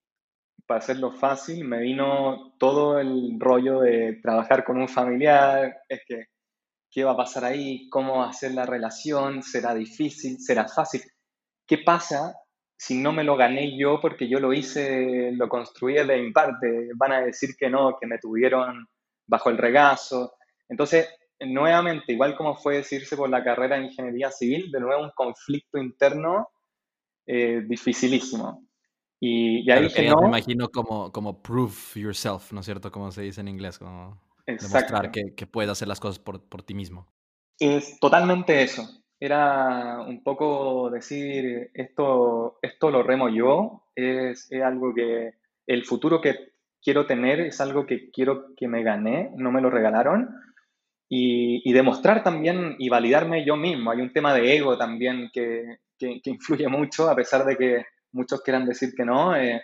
para 0.67 0.79
hacerlo 0.79 1.13
fácil, 1.13 1.65
me 1.65 1.81
vino 1.81 2.55
todo 2.59 2.99
el 2.99 3.37
rollo 3.39 3.81
de 3.81 4.19
trabajar 4.23 4.65
con 4.65 4.79
un 4.79 4.89
familiar, 4.89 5.77
es 5.89 6.03
que 6.07 6.27
qué 6.97 7.05
va 7.05 7.13
a 7.13 7.17
pasar 7.17 7.45
ahí, 7.45 7.91
cómo 7.91 8.21
va 8.21 8.31
a 8.31 8.33
ser 8.33 8.55
la 8.55 8.65
relación, 8.65 9.43
será 9.43 9.75
difícil, 9.75 10.41
será 10.41 10.67
fácil. 10.67 11.03
¿Qué 11.67 11.77
pasa 11.77 12.35
si 12.75 12.97
no 12.97 13.13
me 13.13 13.23
lo 13.23 13.37
gané 13.37 13.79
yo 13.79 14.01
porque 14.01 14.27
yo 14.27 14.41
lo 14.41 14.55
hice, 14.55 15.31
lo 15.33 15.47
construí 15.47 15.93
de 15.93 16.23
mi 16.23 16.33
parte? 16.33 16.89
Van 16.95 17.13
a 17.13 17.21
decir 17.21 17.51
que 17.59 17.69
no, 17.69 17.99
que 18.01 18.07
me 18.07 18.17
tuvieron 18.17 18.89
bajo 19.27 19.51
el 19.51 19.59
regazo. 19.59 20.39
Entonces, 20.71 21.07
nuevamente, 21.39 22.15
igual 22.15 22.35
como 22.35 22.57
fue 22.57 22.79
decirse 22.79 23.15
por 23.15 23.29
la 23.29 23.45
carrera 23.45 23.77
de 23.77 23.85
ingeniería 23.85 24.31
civil, 24.31 24.73
de 24.73 24.81
nuevo 24.81 25.03
un 25.03 25.13
conflicto 25.15 25.77
interno 25.77 26.49
eh, 27.27 27.63
dificilísimo. 27.69 28.67
Y, 29.21 29.71
ahí 29.71 29.83
dije, 29.83 30.09
no. 30.09 30.23
Me 30.23 30.29
imagino 30.29 30.71
como, 30.71 31.13
como 31.13 31.43
prove 31.43 31.75
yourself, 31.95 32.53
¿no 32.53 32.61
es 32.61 32.65
cierto? 32.65 32.91
Como 32.91 33.13
se 33.13 33.21
dice 33.21 33.43
en 33.43 33.49
inglés. 33.49 33.79
Como 33.79 34.19
demostrar 34.47 35.11
que, 35.11 35.35
que, 35.35 35.47
puedes 35.47 35.71
hacer 35.71 35.89
las 35.89 36.01
cosas 36.01 36.19
por, 36.19 36.43
por 36.49 36.63
ti 36.63 36.75
mismo. 36.75 37.07
Es 37.59 37.99
totalmente 38.01 38.63
eso. 38.63 38.89
Era 39.19 40.01
un 40.01 40.23
poco 40.23 40.91
decir, 40.91 41.71
esto, 41.75 42.59
esto 42.61 42.91
lo 42.91 43.03
remo 43.03 43.29
yo, 43.29 43.89
es, 43.95 44.47
es 44.51 44.63
algo 44.63 44.95
que 44.95 45.35
el 45.67 45.85
futuro 45.85 46.21
que 46.21 46.53
quiero 46.83 47.07
tener 47.07 47.41
es 47.41 47.61
algo 47.61 47.87
que 47.87 48.11
quiero 48.11 48.55
que 48.55 48.69
me 48.69 48.83
gané, 48.83 49.33
no 49.37 49.51
me 49.51 49.61
lo 49.61 49.71
regalaron. 49.71 50.35
Y, 51.09 51.63
y, 51.69 51.73
demostrar 51.73 52.25
también 52.25 52.75
y 52.81 52.89
validarme 52.89 53.45
yo 53.45 53.57
mismo. 53.57 53.93
Hay 53.93 54.01
un 54.01 54.13
tema 54.13 54.35
de 54.35 54.57
ego 54.57 54.77
también 54.77 55.31
que, 55.33 55.79
que, 55.99 56.21
influye 56.25 56.69
mucho, 56.69 57.09
a 57.09 57.15
pesar 57.15 57.45
de 57.45 57.57
que 57.57 57.85
muchos 58.13 58.43
quieran 58.43 58.67
decir 58.67 58.93
que 58.95 59.05
no. 59.05 59.37
Eh, 59.37 59.63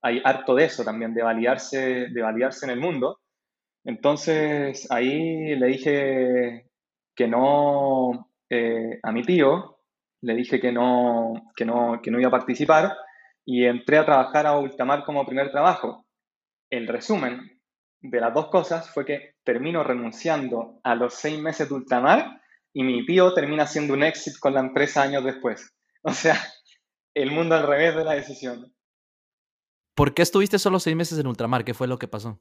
hay 0.00 0.20
harto 0.24 0.54
de 0.54 0.64
eso 0.64 0.84
también, 0.84 1.14
de 1.14 1.22
validarse, 1.22 2.08
de 2.08 2.22
validarse 2.22 2.66
en 2.66 2.72
el 2.72 2.80
mundo. 2.80 3.20
Entonces 3.84 4.86
ahí 4.90 5.54
le 5.56 5.66
dije 5.66 6.70
que 7.14 7.28
no 7.28 8.30
eh, 8.50 8.98
a 9.02 9.12
mi 9.12 9.22
tío, 9.22 9.78
le 10.22 10.34
dije 10.34 10.60
que 10.60 10.72
no, 10.72 11.52
que, 11.56 11.64
no, 11.64 12.00
que 12.02 12.10
no 12.10 12.18
iba 12.18 12.28
a 12.28 12.32
participar 12.32 12.96
y 13.44 13.64
entré 13.64 13.98
a 13.98 14.04
trabajar 14.04 14.46
a 14.46 14.58
Ultamar 14.58 15.04
como 15.04 15.26
primer 15.26 15.50
trabajo. 15.50 16.06
El 16.70 16.86
resumen 16.86 17.60
de 18.00 18.20
las 18.20 18.34
dos 18.34 18.48
cosas 18.48 18.90
fue 18.90 19.04
que 19.04 19.34
termino 19.44 19.82
renunciando 19.82 20.80
a 20.84 20.94
los 20.94 21.14
seis 21.14 21.40
meses 21.40 21.68
de 21.68 21.74
Ultamar 21.74 22.40
y 22.72 22.82
mi 22.82 23.04
tío 23.06 23.32
termina 23.34 23.64
haciendo 23.64 23.94
un 23.94 24.02
éxito 24.02 24.38
con 24.40 24.54
la 24.54 24.60
empresa 24.60 25.02
años 25.02 25.24
después. 25.24 25.74
O 26.02 26.12
sea, 26.12 26.40
el 27.12 27.32
mundo 27.32 27.56
al 27.56 27.66
revés 27.66 27.96
de 27.96 28.04
la 28.04 28.14
decisión. 28.14 28.72
¿Por 29.96 30.14
qué 30.14 30.22
estuviste 30.22 30.60
solo 30.60 30.78
seis 30.78 30.94
meses 30.94 31.18
en 31.18 31.26
Ultramar? 31.26 31.64
¿Qué 31.64 31.74
fue 31.74 31.88
lo 31.88 31.98
que 31.98 32.06
pasó? 32.06 32.40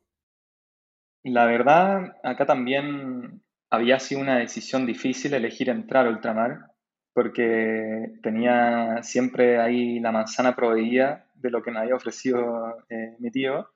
La 1.28 1.46
verdad, 1.46 2.16
acá 2.24 2.46
también 2.46 3.42
había 3.70 4.00
sido 4.00 4.22
una 4.22 4.38
decisión 4.38 4.86
difícil 4.86 5.34
elegir 5.34 5.70
entrar 5.70 6.08
a 6.08 6.10
ultramar, 6.10 6.72
porque 7.14 8.14
tenía 8.24 9.04
siempre 9.04 9.60
ahí 9.60 10.00
la 10.00 10.14
manzana 10.14 10.56
proveída 10.56 11.26
de 11.36 11.50
lo 11.50 11.62
que 11.62 11.72
me 11.72 11.80
había 11.80 11.96
ofrecido 11.96 12.78
eh, 12.90 13.18
mi 13.20 13.30
tío 13.30 13.70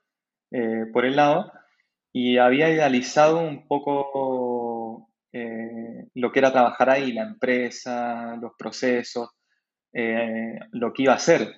eh, 0.52 0.86
por 0.94 1.04
el 1.04 1.18
lado, 1.18 1.52
y 2.14 2.38
había 2.38 2.70
idealizado 2.70 3.40
un 3.40 3.68
poco 3.68 5.10
eh, 5.34 6.08
lo 6.16 6.32
que 6.32 6.40
era 6.40 6.54
trabajar 6.54 6.90
ahí, 6.90 7.12
la 7.12 7.24
empresa, 7.24 8.38
los 8.38 8.54
procesos, 8.58 9.30
lo 10.72 10.94
que 10.94 11.04
iba 11.04 11.12
a 11.12 11.18
hacer 11.18 11.54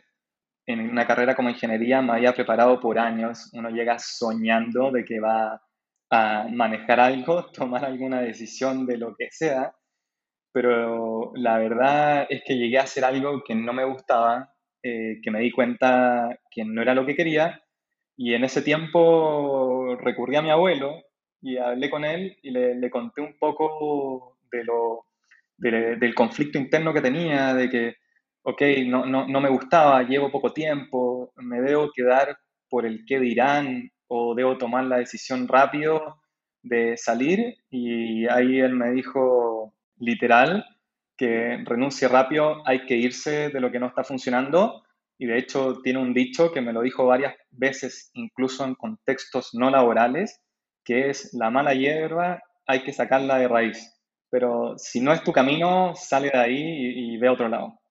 en 0.65 0.79
una 0.89 1.05
carrera 1.05 1.35
como 1.35 1.51
ingeniería 1.51 2.01
me 2.01 2.13
había 2.13 2.33
preparado 2.33 2.79
por 2.79 2.97
años. 2.97 3.51
Uno 3.53 3.69
llega 3.69 3.99
soñando 3.99 4.89
de 4.91 5.05
que 5.05 5.19
va 5.19 5.61
a 6.13 6.47
manejar 6.47 6.99
algo, 6.99 7.45
tomar 7.53 7.83
alguna 7.83 8.21
decisión 8.21 8.85
de 8.85 8.97
lo 8.97 9.15
que 9.15 9.29
sea, 9.31 9.73
pero 10.51 11.31
la 11.35 11.57
verdad 11.57 12.27
es 12.29 12.43
que 12.45 12.55
llegué 12.55 12.77
a 12.77 12.83
hacer 12.83 13.03
algo 13.03 13.43
que 13.43 13.55
no 13.55 13.73
me 13.73 13.83
gustaba, 13.83 14.53
eh, 14.83 15.19
que 15.23 15.31
me 15.31 15.39
di 15.39 15.51
cuenta 15.51 16.37
que 16.51 16.63
no 16.65 16.83
era 16.83 16.93
lo 16.93 17.05
que 17.05 17.15
quería, 17.15 17.59
y 18.15 18.35
en 18.35 18.43
ese 18.43 18.61
tiempo 18.61 19.95
recurrí 19.95 20.35
a 20.35 20.43
mi 20.43 20.51
abuelo 20.51 21.01
y 21.41 21.57
hablé 21.57 21.89
con 21.89 22.05
él 22.05 22.37
y 22.43 22.51
le, 22.51 22.89
conté 22.91 23.21
un 23.21 23.35
poco 23.39 24.37
de 24.51 24.63
lo, 24.63 25.07
del 25.57 26.13
conflicto 26.13 26.59
interno 26.59 26.93
que 26.93 27.01
tenía, 27.01 27.55
de 27.55 27.69
que, 27.71 27.95
ok, 28.43 28.61
no, 28.85 29.07
no, 29.07 29.27
no 29.27 29.41
me 29.41 29.49
gustaba, 29.49 30.03
llevo 30.03 30.29
poco 30.29 30.53
tiempo, 30.53 31.33
me 31.37 31.59
debo 31.59 31.89
quedar 31.91 32.37
por 32.69 32.85
el 32.85 33.03
qué 33.07 33.19
dirán, 33.19 33.89
o 34.15 34.35
debo 34.35 34.59
tomar 34.59 34.85
la 34.85 34.97
decisión 34.97 35.47
rápido 35.47 36.21
de 36.61 36.97
salir. 36.97 37.55
Y 37.71 38.27
ahí 38.27 38.59
él 38.59 38.75
me 38.75 38.91
dijo 38.91 39.73
literal 39.97 40.63
que 41.17 41.63
renuncie 41.65 42.07
rápido, 42.07 42.61
hay 42.67 42.85
que 42.85 42.95
irse 42.95 43.49
de 43.49 43.59
lo 43.59 43.71
que 43.71 43.79
no 43.79 43.87
está 43.87 44.03
funcionando. 44.03 44.83
Y 45.17 45.25
de 45.25 45.39
hecho 45.39 45.79
tiene 45.81 45.99
un 45.99 46.13
dicho 46.13 46.51
que 46.51 46.61
me 46.61 46.73
lo 46.73 46.81
dijo 46.81 47.07
varias 47.07 47.33
veces, 47.49 48.11
incluso 48.13 48.63
en 48.65 48.75
contextos 48.75 49.49
no 49.53 49.71
laborales, 49.71 50.39
que 50.83 51.09
es 51.09 51.33
la 51.33 51.49
mala 51.49 51.73
hierba 51.73 52.39
hay 52.65 52.83
que 52.83 52.93
sacarla 52.93 53.37
de 53.39 53.47
raíz, 53.47 53.99
pero 54.29 54.75
si 54.77 55.01
no 55.01 55.11
es 55.11 55.21
tu 55.23 55.33
camino, 55.33 55.93
sale 55.95 56.29
de 56.29 56.39
ahí 56.39 56.61
y, 56.61 57.15
y 57.15 57.17
ve 57.17 57.27
a 57.27 57.33
otro 57.33 57.49
lado 57.49 57.82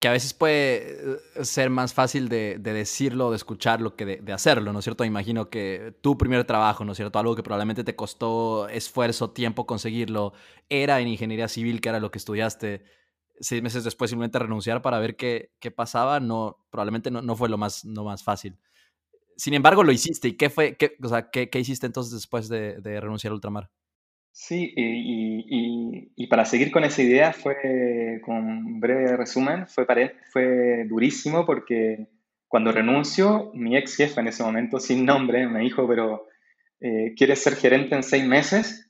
que 0.00 0.08
a 0.08 0.12
veces 0.12 0.32
puede 0.32 1.16
eh, 1.36 1.44
ser 1.44 1.70
más 1.70 1.92
fácil 1.92 2.28
de, 2.28 2.58
decirlo 2.58 3.28
o 3.28 3.30
de 3.30 3.36
escucharlo 3.36 3.96
que 3.96 4.06
de, 4.06 4.32
hacerlo, 4.32 4.72
¿no 4.72 4.78
es 4.78 4.84
cierto? 4.84 5.04
Imagino 5.04 5.50
que 5.50 5.94
tu 6.00 6.16
primer 6.16 6.44
trabajo, 6.44 6.84
¿no 6.84 6.92
es 6.92 6.96
cierto? 6.98 7.18
Algo 7.18 7.34
que 7.34 7.42
probablemente 7.42 7.84
te 7.84 7.96
costó 7.96 8.68
esfuerzo, 8.68 9.30
tiempo 9.30 9.66
conseguirlo, 9.66 10.32
era 10.68 11.00
en 11.00 11.08
ingeniería 11.08 11.48
civil, 11.48 11.80
que 11.80 11.88
era 11.88 12.00
lo 12.00 12.10
que 12.10 12.18
estudiaste. 12.18 12.84
Seis 13.40 13.62
meses 13.62 13.84
después 13.84 14.10
simplemente 14.10 14.38
renunciar 14.38 14.82
para 14.82 14.98
ver 15.00 15.16
qué, 15.16 15.52
qué 15.60 15.70
pasaba, 15.70 16.20
no, 16.20 16.64
probablemente 16.70 17.10
no, 17.10 17.22
no, 17.22 17.36
fue 17.36 17.48
lo 17.48 17.58
más, 17.58 17.84
no 17.84 18.04
más 18.04 18.22
fácil. 18.24 18.58
Sin 19.36 19.54
embargo, 19.54 19.84
lo 19.84 19.92
hiciste. 19.92 20.28
¿Y 20.28 20.36
qué 20.36 20.50
fue, 20.50 20.76
qué, 20.76 20.96
o 21.02 21.08
sea, 21.08 21.30
qué, 21.30 21.50
qué 21.50 21.60
hiciste 21.60 21.86
entonces 21.86 22.14
después 22.14 22.48
de, 22.48 22.80
de 22.80 23.00
renunciar 23.00 23.32
a 23.32 23.34
ultramar? 23.34 23.70
Sí, 24.40 24.72
y, 24.76 26.12
y, 26.16 26.26
para 26.28 26.44
seguir 26.44 26.70
con 26.70 26.84
esa 26.84 27.02
idea, 27.02 27.32
fue, 27.32 28.20
con 28.24 28.78
breve 28.78 29.16
resumen, 29.16 29.66
fue, 29.66 29.84
fue 30.32 30.84
durísimo 30.88 31.44
porque 31.44 32.06
cuando 32.46 32.70
renuncio, 32.70 33.50
mi 33.52 33.76
ex 33.76 33.96
jefe 33.96 34.20
en 34.20 34.28
ese 34.28 34.44
momento, 34.44 34.78
sin 34.78 35.04
nombre, 35.04 35.48
me 35.48 35.58
dijo, 35.62 35.88
pero 35.88 36.28
eh, 36.80 37.14
¿quieres 37.16 37.42
ser 37.42 37.56
gerente 37.56 37.96
en 37.96 38.04
seis 38.04 38.24
meses? 38.24 38.88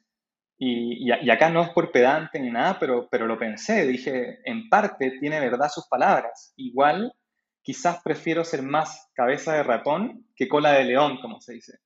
Y, 0.58 1.08
y, 1.08 1.30
acá 1.30 1.48
no 1.48 1.62
es 1.62 1.70
por 1.70 1.92
pedante 1.92 2.38
ni 2.38 2.50
nada, 2.50 2.78
pero, 2.78 3.08
pero 3.10 3.26
lo 3.26 3.38
pensé, 3.38 3.86
dije, 3.86 4.40
en 4.44 4.68
parte 4.68 5.12
tiene 5.18 5.40
verdad 5.40 5.70
sus 5.70 5.88
palabras. 5.88 6.52
Igual 6.56 7.14
quizás 7.62 8.02
prefiero 8.02 8.44
ser 8.44 8.62
más 8.62 9.10
cabeza 9.14 9.54
de 9.54 9.62
ratón 9.62 10.26
que 10.36 10.46
cola 10.46 10.72
de 10.72 10.84
león, 10.84 11.18
como 11.22 11.40
se 11.40 11.54
dice. 11.54 11.78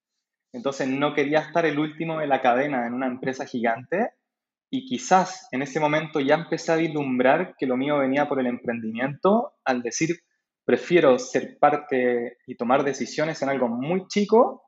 Entonces 0.53 0.89
no 0.89 1.15
quería 1.15 1.41
estar 1.41 1.65
el 1.67 1.79
último 1.79 2.19
de 2.19 2.27
la 2.27 2.41
cadena 2.41 2.87
en 2.87 2.95
una 2.95 3.07
empresa 3.07 3.47
gigante 3.47 4.11
y 4.71 4.87
quizás 4.87 5.49
en 5.51 5.63
ese 5.63 5.81
momento 5.81 6.21
ya 6.21 6.35
empecé 6.35 6.73
a 6.73 6.77
vislumbrar 6.77 7.57
que 7.59 7.67
lo 7.67 7.77
mío 7.77 7.99
venía 7.99 8.29
por 8.29 8.41
el 8.41 8.47
emprendimiento 8.47 9.55
al 9.65 9.83
decir, 9.83 10.21
prefiero 10.65 11.19
ser 11.19 11.59
parte 11.59 12.39
y 12.47 12.55
tomar 12.57 12.85
decisiones 12.85 13.43
en 13.43 13.49
algo 13.49 13.69
muy 13.69 14.07
chico 14.09 14.63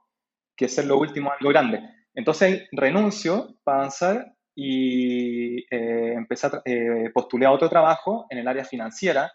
que 0.56 0.68
ser 0.68 0.86
lo 0.86 0.98
último 0.98 1.30
en 1.30 1.36
algo 1.40 1.50
grande. 1.50 1.80
Entonces 2.14 2.68
renuncio 2.72 3.56
para 3.64 3.78
avanzar 3.78 4.34
y 4.54 5.58
eh, 5.74 6.14
empecé 6.14 6.46
a 6.46 6.62
eh, 6.64 7.10
postulé 7.12 7.46
a 7.46 7.50
otro 7.50 7.68
trabajo 7.68 8.26
en 8.30 8.38
el 8.38 8.48
área 8.48 8.64
financiera, 8.64 9.32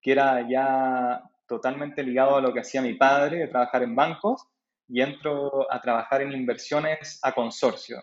que 0.00 0.12
era 0.12 0.46
ya 0.48 1.22
totalmente 1.46 2.02
ligado 2.02 2.36
a 2.36 2.40
lo 2.42 2.52
que 2.52 2.60
hacía 2.60 2.82
mi 2.82 2.94
padre, 2.94 3.38
de 3.38 3.48
trabajar 3.48 3.82
en 3.82 3.96
bancos, 3.96 4.46
y 4.88 5.02
entro 5.02 5.70
a 5.70 5.80
trabajar 5.80 6.22
en 6.22 6.32
inversiones 6.32 7.20
a 7.22 7.32
consorcio. 7.32 8.02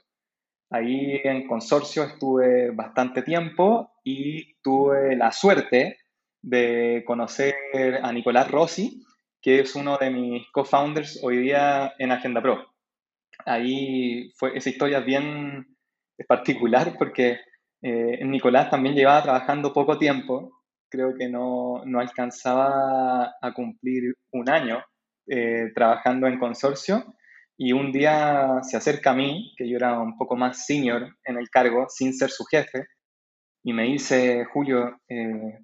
Ahí 0.70 1.22
en 1.24 1.48
consorcio 1.48 2.04
estuve 2.04 2.72
bastante 2.72 3.22
tiempo 3.22 3.92
y 4.04 4.56
tuve 4.62 5.16
la 5.16 5.32
suerte 5.32 5.98
de 6.42 7.04
conocer 7.06 7.56
a 8.02 8.12
Nicolás 8.12 8.50
Rossi, 8.52 9.04
que 9.42 9.60
es 9.60 9.76
uno 9.76 9.98
de 9.98 10.10
mis 10.10 10.48
co-founders 10.52 11.20
hoy 11.24 11.38
día 11.38 11.94
en 11.98 12.12
Agenda 12.12 12.42
Pro. 12.42 12.66
Ahí 13.46 14.32
fue, 14.38 14.58
esa 14.58 14.70
historia 14.70 15.00
es 15.00 15.06
bien 15.06 15.78
particular 16.28 16.96
porque 16.98 17.40
eh, 17.82 18.24
Nicolás 18.26 18.70
también 18.70 18.96
llevaba 18.96 19.24
trabajando 19.24 19.74
poco 19.74 19.98
tiempo, 19.98 20.64
creo 20.90 21.14
que 21.16 21.30
no, 21.30 21.84
no 21.86 22.00
alcanzaba 22.00 23.36
a 23.42 23.54
cumplir 23.54 24.16
un 24.32 24.50
año 24.50 24.84
eh, 25.28 25.72
trabajando 25.74 26.28
en 26.28 26.40
consorcio 26.40 27.16
y 27.58 27.72
un 27.72 27.92
día 27.92 28.60
se 28.64 28.78
acerca 28.78 29.12
a 29.12 29.16
mí, 29.16 29.54
que 29.58 29.68
yo 29.70 29.78
era 29.78 30.00
un 30.00 30.18
poco 30.18 30.36
más 30.36 30.66
senior 30.66 31.16
en 31.24 31.38
el 31.38 31.50
cargo, 31.50 31.88
sin 31.90 32.14
ser 32.14 32.30
su 32.30 32.44
jefe, 32.46 32.88
y 33.64 33.74
me 33.74 33.84
dice, 33.84 34.46
Julio, 34.46 35.00
eh, 35.10 35.60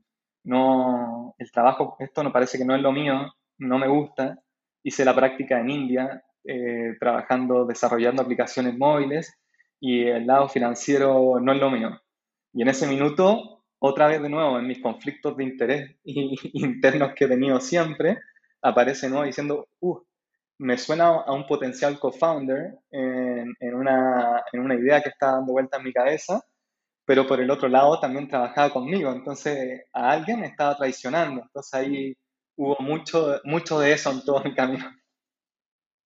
no, 0.46 1.36
el 1.38 1.52
trabajo, 1.52 1.98
esto 2.00 2.24
no 2.24 2.32
parece 2.32 2.58
que 2.58 2.66
no 2.66 2.76
es 2.76 2.82
lo 2.82 2.92
mío, 2.92 3.32
no 3.60 3.78
me 3.78 3.88
gusta. 3.88 4.40
Hice 4.84 5.06
la 5.06 5.16
práctica 5.16 5.60
en 5.60 5.70
India, 5.70 6.24
eh, 6.44 6.96
trabajando, 7.00 7.66
desarrollando 7.66 8.24
aplicaciones 8.24 8.76
móviles, 8.78 9.38
y 9.80 10.06
el 10.06 10.26
lado 10.26 10.48
financiero 10.50 11.40
no 11.40 11.54
es 11.54 11.60
lo 11.60 11.70
mío. 11.70 12.02
Y 12.54 12.64
en 12.64 12.70
ese 12.70 12.88
minuto, 12.88 13.66
otra 13.80 14.08
vez 14.08 14.22
de 14.22 14.30
nuevo, 14.30 14.58
en 14.58 14.68
mis 14.68 14.82
conflictos 14.82 15.38
de 15.38 15.44
interés 15.44 15.96
internos 16.04 17.14
que 17.16 17.26
he 17.26 17.28
tenido 17.28 17.60
siempre, 17.60 18.18
aparece 18.62 19.10
nuevo 19.10 19.26
diciendo, 19.26 19.68
uh, 19.80 20.00
me 20.60 20.78
suena 20.78 21.08
a 21.08 21.34
un 21.34 21.48
potencial 21.48 22.00
co-founder 22.00 22.78
en, 22.92 23.54
en, 23.60 23.74
una, 23.74 24.44
en, 24.54 24.60
una, 24.60 24.76
idea 24.76 25.02
que 25.02 25.10
está 25.10 25.32
dando 25.34 25.54
vuelta 25.54 25.78
en 25.78 25.84
mi 25.84 25.94
cabeza, 25.94 26.44
pero 27.06 27.26
por 27.26 27.42
el 27.42 27.50
otro 27.50 27.68
lado 27.68 28.00
también 28.00 28.28
trabajaba 28.28 28.72
conmigo, 28.72 29.12
entonces 29.12 29.82
a 29.94 30.12
alguien 30.12 30.42
me 30.42 30.48
estaba 30.48 30.78
traicionando, 30.78 31.42
entonces 31.42 31.74
ahí 31.74 32.18
hubo 32.56 32.78
mucho, 32.80 33.42
mucho 33.44 33.80
de 33.80 33.94
eso 33.94 34.12
en 34.12 34.24
todo 34.24 34.44
mi 34.44 34.54
camino. 34.54 34.86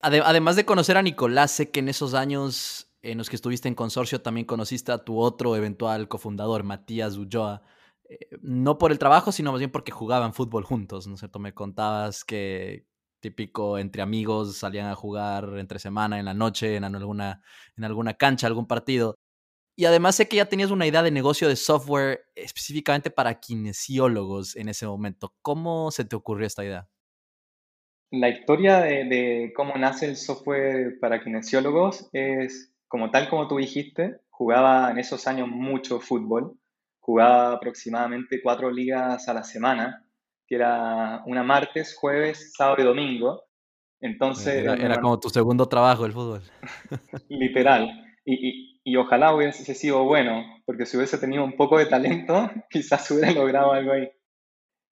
Además 0.02 0.56
de 0.56 0.66
conocer 0.66 0.98
a 0.98 1.02
Nicolás, 1.02 1.52
sé 1.52 1.72
que 1.72 1.80
en 1.80 1.90
esos 1.90 2.14
años 2.14 2.92
en 3.02 3.18
los 3.18 3.30
que 3.30 3.36
estuviste 3.36 3.68
en 3.68 3.76
consorcio 3.76 4.22
también 4.22 4.46
conociste 4.46 4.92
a 4.92 5.04
tu 5.04 5.20
otro 5.20 5.56
eventual 5.56 6.08
cofundador, 6.08 6.64
Matías 6.64 7.18
Ulloa. 7.18 7.62
Eh, 8.10 8.28
no 8.42 8.78
por 8.78 8.92
el 8.92 9.00
trabajo, 9.00 9.32
sino 9.32 9.52
más 9.52 9.60
bien 9.60 9.72
porque 9.72 9.92
jugaban 9.92 10.34
fútbol 10.34 10.64
juntos, 10.64 11.08
¿no 11.08 11.16
es 11.16 11.20
cierto? 11.20 11.40
Me 11.40 11.54
contabas 11.54 12.24
que, 12.24 12.86
típico 13.20 13.78
entre 13.80 14.02
amigos, 14.02 14.58
salían 14.58 14.88
a 14.88 14.96
jugar 14.96 15.58
entre 15.58 15.80
semana, 15.80 16.20
en 16.20 16.26
la 16.26 16.34
noche, 16.34 16.76
en 16.76 16.84
alguna, 16.84 17.42
en 17.78 17.84
alguna 17.84 18.14
cancha, 18.16 18.48
algún 18.48 18.68
partido. 18.68 19.16
Y 19.78 19.86
además 19.86 20.16
sé 20.16 20.28
que 20.28 20.38
ya 20.38 20.46
tenías 20.46 20.72
una 20.72 20.88
idea 20.88 21.04
de 21.04 21.12
negocio 21.12 21.50
de 21.50 21.56
software 21.56 22.26
específicamente 22.36 23.12
para 23.12 23.40
kinesiólogos 23.40 24.56
en 24.56 24.70
ese 24.70 24.88
momento. 24.88 25.34
¿Cómo 25.42 25.92
se 25.92 26.06
te 26.06 26.16
ocurrió 26.16 26.48
esta 26.48 26.64
idea? 26.64 26.88
La 28.12 28.30
historia 28.30 28.80
de, 28.80 29.04
de 29.06 29.54
cómo 29.56 29.76
nace 29.76 30.06
el 30.06 30.16
software 30.16 30.98
para 31.02 31.22
kinesiólogos 31.22 32.10
es, 32.14 32.74
como 32.88 33.12
tal 33.12 33.30
como 33.30 33.48
tú 33.50 33.58
dijiste, 33.58 34.22
jugaba 34.30 34.92
en 34.92 35.00
esos 35.00 35.28
años 35.28 35.50
mucho 35.50 36.00
fútbol, 36.00 36.58
jugaba 37.06 37.54
aproximadamente 37.54 38.42
cuatro 38.42 38.72
ligas 38.72 39.28
a 39.28 39.34
la 39.34 39.44
semana 39.44 40.02
que 40.48 40.56
era 40.56 41.24
una 41.26 41.44
martes, 41.44 41.96
jueves, 41.96 42.54
sábado 42.56 42.82
y 42.82 42.86
domingo. 42.86 43.44
Entonces... 44.02 44.64
Era, 44.66 45.00
como 45.02 45.20
tu 45.20 45.30
segundo 45.30 45.68
trabajo 45.68 46.06
el 46.06 46.14
fútbol. 46.14 46.42
literal. 47.30 47.90
Y, 48.26 48.82
y, 48.84 48.96
ojalá 48.96 49.36
hubiese 49.36 49.74
sido 49.76 50.04
bueno, 50.04 50.44
porque 50.66 50.86
si 50.86 50.98
hubiese 50.98 51.18
tenido 51.18 51.44
un 51.44 51.56
poco 51.56 51.78
de 51.78 51.86
talento, 51.86 52.50
quizás 52.70 53.10
hubiera 53.12 53.32
logrado 53.32 53.72
algo 53.72 53.94
ahí. 53.94 54.10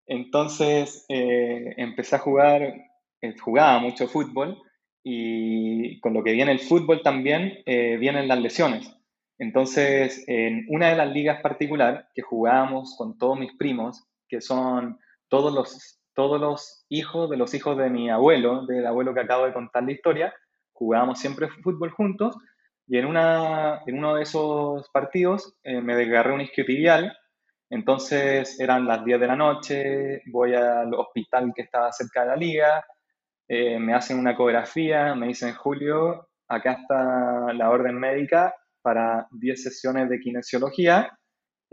Entonces 0.06 1.06
eh, 1.10 1.73
empecé 1.78 2.15
a 2.15 2.19
jugar, 2.19 2.62
eh, 2.62 3.36
jugaba 3.39 3.80
mucho 3.80 4.08
fútbol 4.08 4.62
y 5.04 5.99
con 5.99 6.13
lo 6.13 6.23
que 6.23 6.34
viene 6.34 6.52
el 6.52 6.60
fútbol 6.60 7.02
también 7.02 7.60
eh, 7.65 7.97
vienen 7.97 8.28
las 8.28 8.39
lesiones. 8.39 8.95
Entonces, 9.39 10.24
en 10.28 10.65
una 10.69 10.89
de 10.89 10.96
las 10.96 11.12
ligas 11.12 11.41
particular 11.41 12.08
que 12.13 12.22
jugábamos 12.22 12.96
con 12.98 13.17
todos 13.17 13.39
mis 13.39 13.56
primos, 13.58 14.06
que 14.28 14.41
son 14.41 15.00
todos 15.28 15.54
los, 15.54 16.00
todos 16.13 16.39
los 16.39 16.86
hijos 16.89 17.30
de 17.30 17.38
los 17.38 17.54
hijos 17.54 17.78
de 17.78 17.89
mi 17.89 18.10
abuelo, 18.10 18.65
del 18.65 18.86
abuelo 18.86 19.13
que 19.13 19.22
acabo 19.22 19.46
de 19.46 19.54
contar 19.54 19.84
la 19.84 19.91
historia, 19.91 20.34
jugábamos 20.72 21.19
siempre 21.19 21.50
fútbol 21.63 21.91
juntos. 21.91 22.38
Y 22.88 22.98
en, 22.98 23.06
una, 23.06 23.82
en 23.88 23.98
uno 23.98 24.15
de 24.15 24.24
esos 24.24 24.89
partidos 24.89 25.56
eh, 25.63 25.82
me 25.82 25.96
desgarré 25.96 26.34
un 26.34 26.41
isquiotibial, 26.41 27.17
entonces 27.69 28.60
eran 28.60 28.86
las 28.86 29.04
10 29.06 29.22
de 29.22 29.28
la 29.28 29.36
noche, 29.38 30.22
voy 30.28 30.54
al 30.54 30.93
hospital 30.93 31.54
que 31.56 31.62
estaba 31.63 31.91
cerca 31.93 32.22
de 32.22 32.28
la 32.28 32.36
liga, 32.36 32.86
eh, 33.48 33.80
me 33.80 33.93
hacen 33.93 34.19
una 34.19 34.32
ecografía, 34.32 35.15
me 35.15 35.28
dicen, 35.28 35.54
Julio, 35.56 36.28
acá 36.48 36.74
está 36.74 37.54
la 37.54 37.69
orden 37.69 37.98
médica 37.98 38.54
para 38.84 39.28
10 39.32 39.63
sesiones 39.63 40.10
de 40.10 40.19
kinesiología 40.19 41.10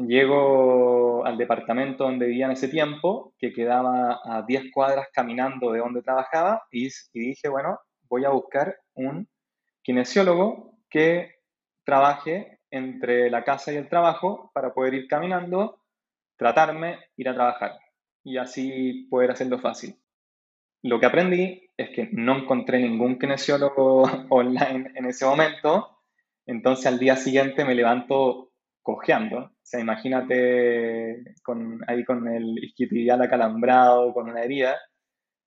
Llego 0.07 1.27
al 1.27 1.37
departamento 1.37 2.05
donde 2.05 2.27
vivía 2.27 2.47
en 2.47 2.53
ese 2.53 2.69
tiempo, 2.69 3.35
que 3.39 3.53
quedaba 3.53 4.21
a 4.25 4.43
10 4.47 4.73
cuadras 4.73 5.09
caminando 5.13 5.73
de 5.73 5.81
donde 5.81 6.03
trabajaba, 6.03 6.63
y, 6.71 6.89
dije, 7.13 7.49
bueno, 7.49 7.79
voy 8.09 8.25
a 8.25 8.31
buscar 8.31 8.77
un 8.95 9.29
kinesiólogo 9.83 10.79
que 10.89 11.35
trabaje 11.85 12.61
entre 12.71 13.31
la 13.31 13.45
casa 13.45 13.73
y 13.73 13.77
el 13.77 13.89
trabajo 13.89 14.51
para 14.55 14.73
poder 14.73 14.95
ir 14.95 15.07
caminando, 15.07 15.83
tratarme, 16.37 16.99
ir 17.17 17.29
a 17.29 17.35
trabajar 17.35 17.73
y 18.25 18.39
así 18.39 19.07
poder 19.11 19.33
hacerlo 19.33 19.59
fácil. 19.59 19.97
Lo 20.83 20.99
que 20.99 21.07
aprendí 21.07 21.71
es 21.77 21.91
que 21.91 22.09
no 22.13 22.39
encontré 22.39 22.79
ningún 22.79 23.19
kinesiólogo 23.19 24.03
online 24.31 24.93
en 24.95 25.05
ese 25.05 25.27
momento, 25.27 26.00
entonces 26.51 26.87
al 26.87 26.99
día 26.99 27.15
siguiente 27.15 27.65
me 27.65 27.77
levanto 27.77 28.51
cojeando. 28.83 29.39
O 29.39 29.53
sea, 29.63 29.79
imagínate 29.79 31.23
con, 31.45 31.81
ahí 31.87 32.05
con 32.05 32.27
el 32.27 32.59
isquiotibial 32.65 33.23
acalambrado, 33.23 34.13
con 34.13 34.29
una 34.29 34.43
herida. 34.43 34.77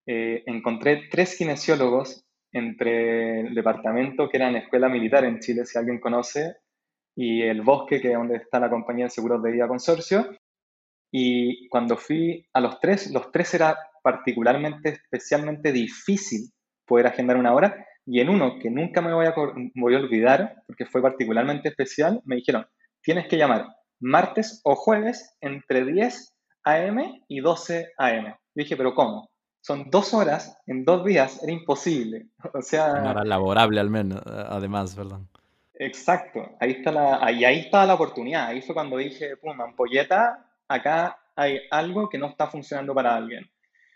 Eh, 0.08 0.44
encontré 0.46 1.10
tres 1.12 1.38
kinesiólogos 1.38 2.26
entre 2.54 3.42
el 3.42 3.54
departamento 3.54 4.30
que 4.30 4.38
era 4.38 4.48
en 4.48 4.56
escuela 4.56 4.88
militar 4.88 5.26
en 5.26 5.39
Chile, 5.39 5.66
si 5.66 5.78
alguien 5.78 6.00
conoce, 6.00 6.56
y 7.16 7.42
el 7.42 7.63
bosque, 7.63 8.00
que 8.00 8.12
es 8.12 8.18
donde 8.18 8.38
está 8.38 8.60
la 8.62 8.70
compañía 8.70 9.06
de 9.06 9.12
seguros 9.12 9.44
de 9.44 9.52
vida 9.52 9.68
consorcio. 9.68 10.38
Y 11.12 11.68
cuando 11.68 11.98
fui 11.98 12.48
a 12.54 12.62
los 12.62 12.80
tres, 12.80 13.12
los 13.12 13.30
tres 13.30 13.54
era 13.54 13.78
particularmente, 14.02 14.89
especialmente 14.89 15.74
difícil 15.74 16.50
poder 16.86 17.08
agendar 17.08 17.36
una 17.36 17.54
hora. 17.54 17.86
Y 18.06 18.20
en 18.20 18.30
uno 18.30 18.60
que 18.60 18.70
nunca 18.70 19.02
me 19.02 19.13
voy 19.13 19.26
a, 19.26 19.34
voy 19.76 19.96
a 19.96 20.00
olvidar, 20.00 20.63
porque 20.68 20.86
fue 20.86 21.02
particularmente 21.02 21.70
especial, 21.70 22.22
me 22.26 22.36
dijeron, 22.36 22.68
tienes 23.02 23.28
que 23.28 23.38
llamar 23.38 23.68
martes 24.00 24.62
o 24.63 24.76
jueves 24.76 25.36
entre 25.39 25.86
10 25.86 26.34
a.m. 26.66 27.24
y 27.28 27.39
12 27.39 27.94
a.m. 27.98 28.36
Dije, 28.54 28.76
pero 28.76 28.94
¿cómo? 28.94 29.30
Son 29.62 29.89
dos 29.89 30.13
horas 30.13 30.58
en 30.68 30.84
dos 30.84 31.06
días, 31.06 31.42
era 31.42 31.52
imposible. 31.52 32.28
O 32.54 32.62
sea... 32.62 32.94
No 32.96 33.12
era 33.12 33.24
laborable 33.24 33.80
al 33.80 33.89
menos, 33.89 34.22
además, 34.26 34.96
perdón. 34.96 35.30
Exacto, 35.76 36.52
ahí 36.60 36.72
está 36.72 36.92
la, 36.92 37.26
ahí, 37.26 37.44
ahí 37.46 37.60
estaba 37.60 37.86
la 37.86 37.96
oportunidad. 37.96 38.48
Ahí 38.48 38.62
fue 38.62 38.76
cuando 38.76 38.98
dije, 38.98 39.38
pum, 39.38 39.60
ampolleta, 39.60 40.46
acá 40.68 41.18
hay 41.36 41.60
algo 41.72 42.10
que 42.10 42.18
no 42.18 42.28
está 42.28 42.48
funcionando 42.48 42.94
para 42.94 43.16
alguien. 43.16 43.50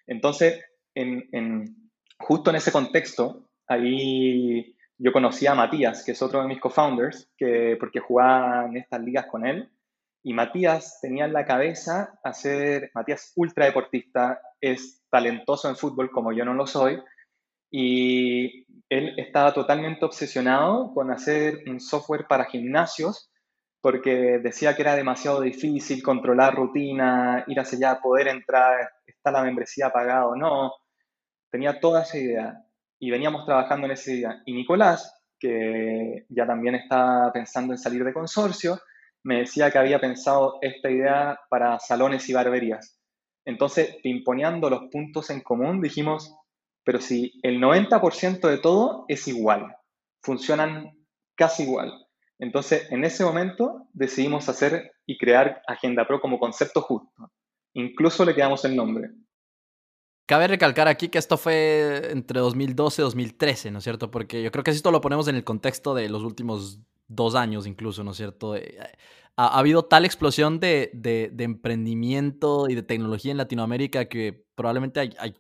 Entonces, 0.08 0.63
en, 0.96 1.28
en, 1.34 1.91
justo 2.17 2.50
en 2.50 2.56
ese 2.56 2.72
contexto, 2.72 3.46
ahí 3.67 4.75
yo 4.97 5.12
conocí 5.13 5.45
a 5.45 5.56
Matías, 5.56 6.03
que 6.03 6.13
es 6.13 6.21
otro 6.21 6.41
de 6.41 6.47
mis 6.47 6.60
co-founders, 6.60 7.32
que, 7.38 7.77
porque 7.80 7.99
jugaba 7.99 8.65
en 8.65 8.77
estas 8.77 9.01
ligas 9.01 9.27
con 9.27 9.45
él. 9.45 9.69
Y 10.23 10.34
Matías 10.34 10.99
tenía 11.01 11.25
en 11.25 11.34
la 11.34 11.45
cabeza 11.45 12.19
hacer, 12.23 12.91
Matías 12.93 13.32
ultra 13.36 13.65
deportista, 13.65 14.41
es 14.60 15.03
talentoso 15.10 15.69
en 15.69 15.75
fútbol 15.75 16.12
como 16.12 16.34
yo 16.34 16.43
no 16.43 16.53
lo 16.53 16.65
soy, 16.65 16.99
y 17.69 18.65
él 18.89 19.13
estaba 19.17 19.53
totalmente 19.53 20.06
obsesionado 20.06 20.93
con 20.93 21.12
hacer 21.12 21.63
un 21.67 21.80
software 21.80 22.25
para 22.27 22.45
gimnasios 22.45 23.30
porque 23.82 24.39
decía 24.39 24.75
que 24.75 24.82
era 24.82 24.95
demasiado 24.95 25.41
difícil 25.41 26.01
controlar 26.01 26.56
rutina, 26.56 27.43
ir 27.47 27.60
hacia 27.60 27.77
allá, 27.77 28.01
poder 28.01 28.27
entrar, 28.27 28.89
está 29.06 29.32
la 29.32 29.43
membresía 29.43 29.91
pagada 29.91 30.27
o 30.27 30.36
no. 30.36 30.73
Tenía 31.51 31.80
toda 31.80 32.03
esa 32.03 32.17
idea 32.17 32.66
y 32.99 33.12
veníamos 33.12 33.45
trabajando 33.45 33.86
en 33.86 33.91
esa 33.93 34.12
idea. 34.12 34.41
Y 34.45 34.53
Nicolás, 34.53 35.21
que 35.39 36.25
ya 36.29 36.45
también 36.47 36.75
está 36.75 37.31
pensando 37.33 37.73
en 37.73 37.77
salir 37.77 38.03
de 38.03 38.13
consorcio, 38.13 38.79
me 39.23 39.39
decía 39.39 39.71
que 39.71 39.77
había 39.77 39.99
pensado 39.99 40.57
esta 40.62 40.89
idea 40.89 41.39
para 41.49 41.79
salones 41.79 42.27
y 42.29 42.33
barberías. 42.33 42.99
Entonces, 43.45 43.97
pimponeando 44.03 44.69
los 44.69 44.89
puntos 44.91 45.29
en 45.29 45.41
común, 45.41 45.81
dijimos, 45.81 46.36
pero 46.83 46.99
si 46.99 47.39
el 47.43 47.60
90% 47.60 48.47
de 48.47 48.57
todo 48.57 49.05
es 49.07 49.27
igual, 49.27 49.75
funcionan 50.21 50.91
casi 51.36 51.63
igual. 51.63 51.93
Entonces, 52.39 52.91
en 52.91 53.03
ese 53.03 53.23
momento 53.23 53.88
decidimos 53.93 54.47
hacer 54.49 54.91
y 55.05 55.17
crear 55.17 55.62
Agenda 55.67 56.05
Pro 56.07 56.21
como 56.21 56.39
concepto 56.39 56.81
justo. 56.81 57.31
Incluso 57.73 58.25
le 58.25 58.36
quedamos 58.36 58.63
el 58.65 58.75
nombre. 58.75 59.10
Cabe 60.27 60.49
recalcar 60.49 60.89
aquí 60.89 61.07
que 61.07 61.17
esto 61.17 61.37
fue 61.37 62.11
entre 62.11 62.41
2012 62.41 63.01
y 63.01 63.03
2013, 63.03 63.71
¿no 63.71 63.77
es 63.77 63.83
cierto? 63.85 64.11
Porque 64.11 64.43
yo 64.43 64.51
creo 64.51 64.61
que 64.61 64.71
esto 64.71 64.91
lo 64.91 64.99
ponemos 64.99 65.29
en 65.29 65.35
el 65.35 65.45
contexto 65.45 65.95
de 65.95 66.09
los 66.09 66.21
últimos 66.21 66.81
dos 67.07 67.33
años 67.35 67.65
incluso, 67.65 68.03
¿no 68.03 68.11
es 68.11 68.17
cierto? 68.17 68.57
Eh, 68.57 68.77
ha, 69.37 69.57
habido 69.57 69.85
tal 69.85 70.03
explosión 70.03 70.59
de, 70.59 70.91
emprendimiento 71.39 72.67
y 72.69 72.75
de 72.75 72.83
tecnología 72.83 73.31
en 73.31 73.37
Latinoamérica 73.37 74.09
que 74.09 74.45
probablemente 74.53 74.99
hay 74.99 75.33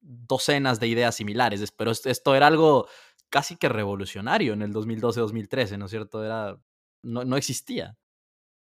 docenas 0.00 0.80
de 0.80 0.88
ideas 0.88 1.14
similares, 1.14 1.70
pero 1.70 1.92
esto 1.92 2.34
era 2.34 2.48
algo 2.48 2.88
casi 3.28 3.56
que 3.56 3.68
revolucionario 3.68 4.52
en 4.54 4.62
el 4.62 4.72
2012-2013, 4.72 5.78
¿no 5.78 5.84
es 5.84 5.92
cierto? 5.92 6.24
Era, 6.24 6.58
no, 7.02 7.24
no, 7.24 7.36
existía. 7.36 7.96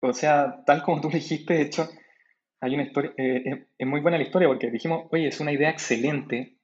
O 0.01 0.15
sea, 0.15 0.65
tal 0.65 0.83
como 0.83 1.03
tú 1.03 1.11
dijiste, 1.11 1.53
de 1.53 1.63
hecho, 1.63 1.89
hay 2.61 2.75
una 2.75 2.85
historia, 2.85 3.13
eh, 3.17 3.67
es, 3.77 3.87
muy 3.87 4.01
buena 4.01 4.19
la 4.19 4.25
historia 4.25 4.49
porque 4.49 4.71
dijimos, 4.71 5.07
oye, 5.11 5.29
es 5.29 5.41
una 5.41 5.53
idea 5.53 5.71
excelente. 5.71 6.59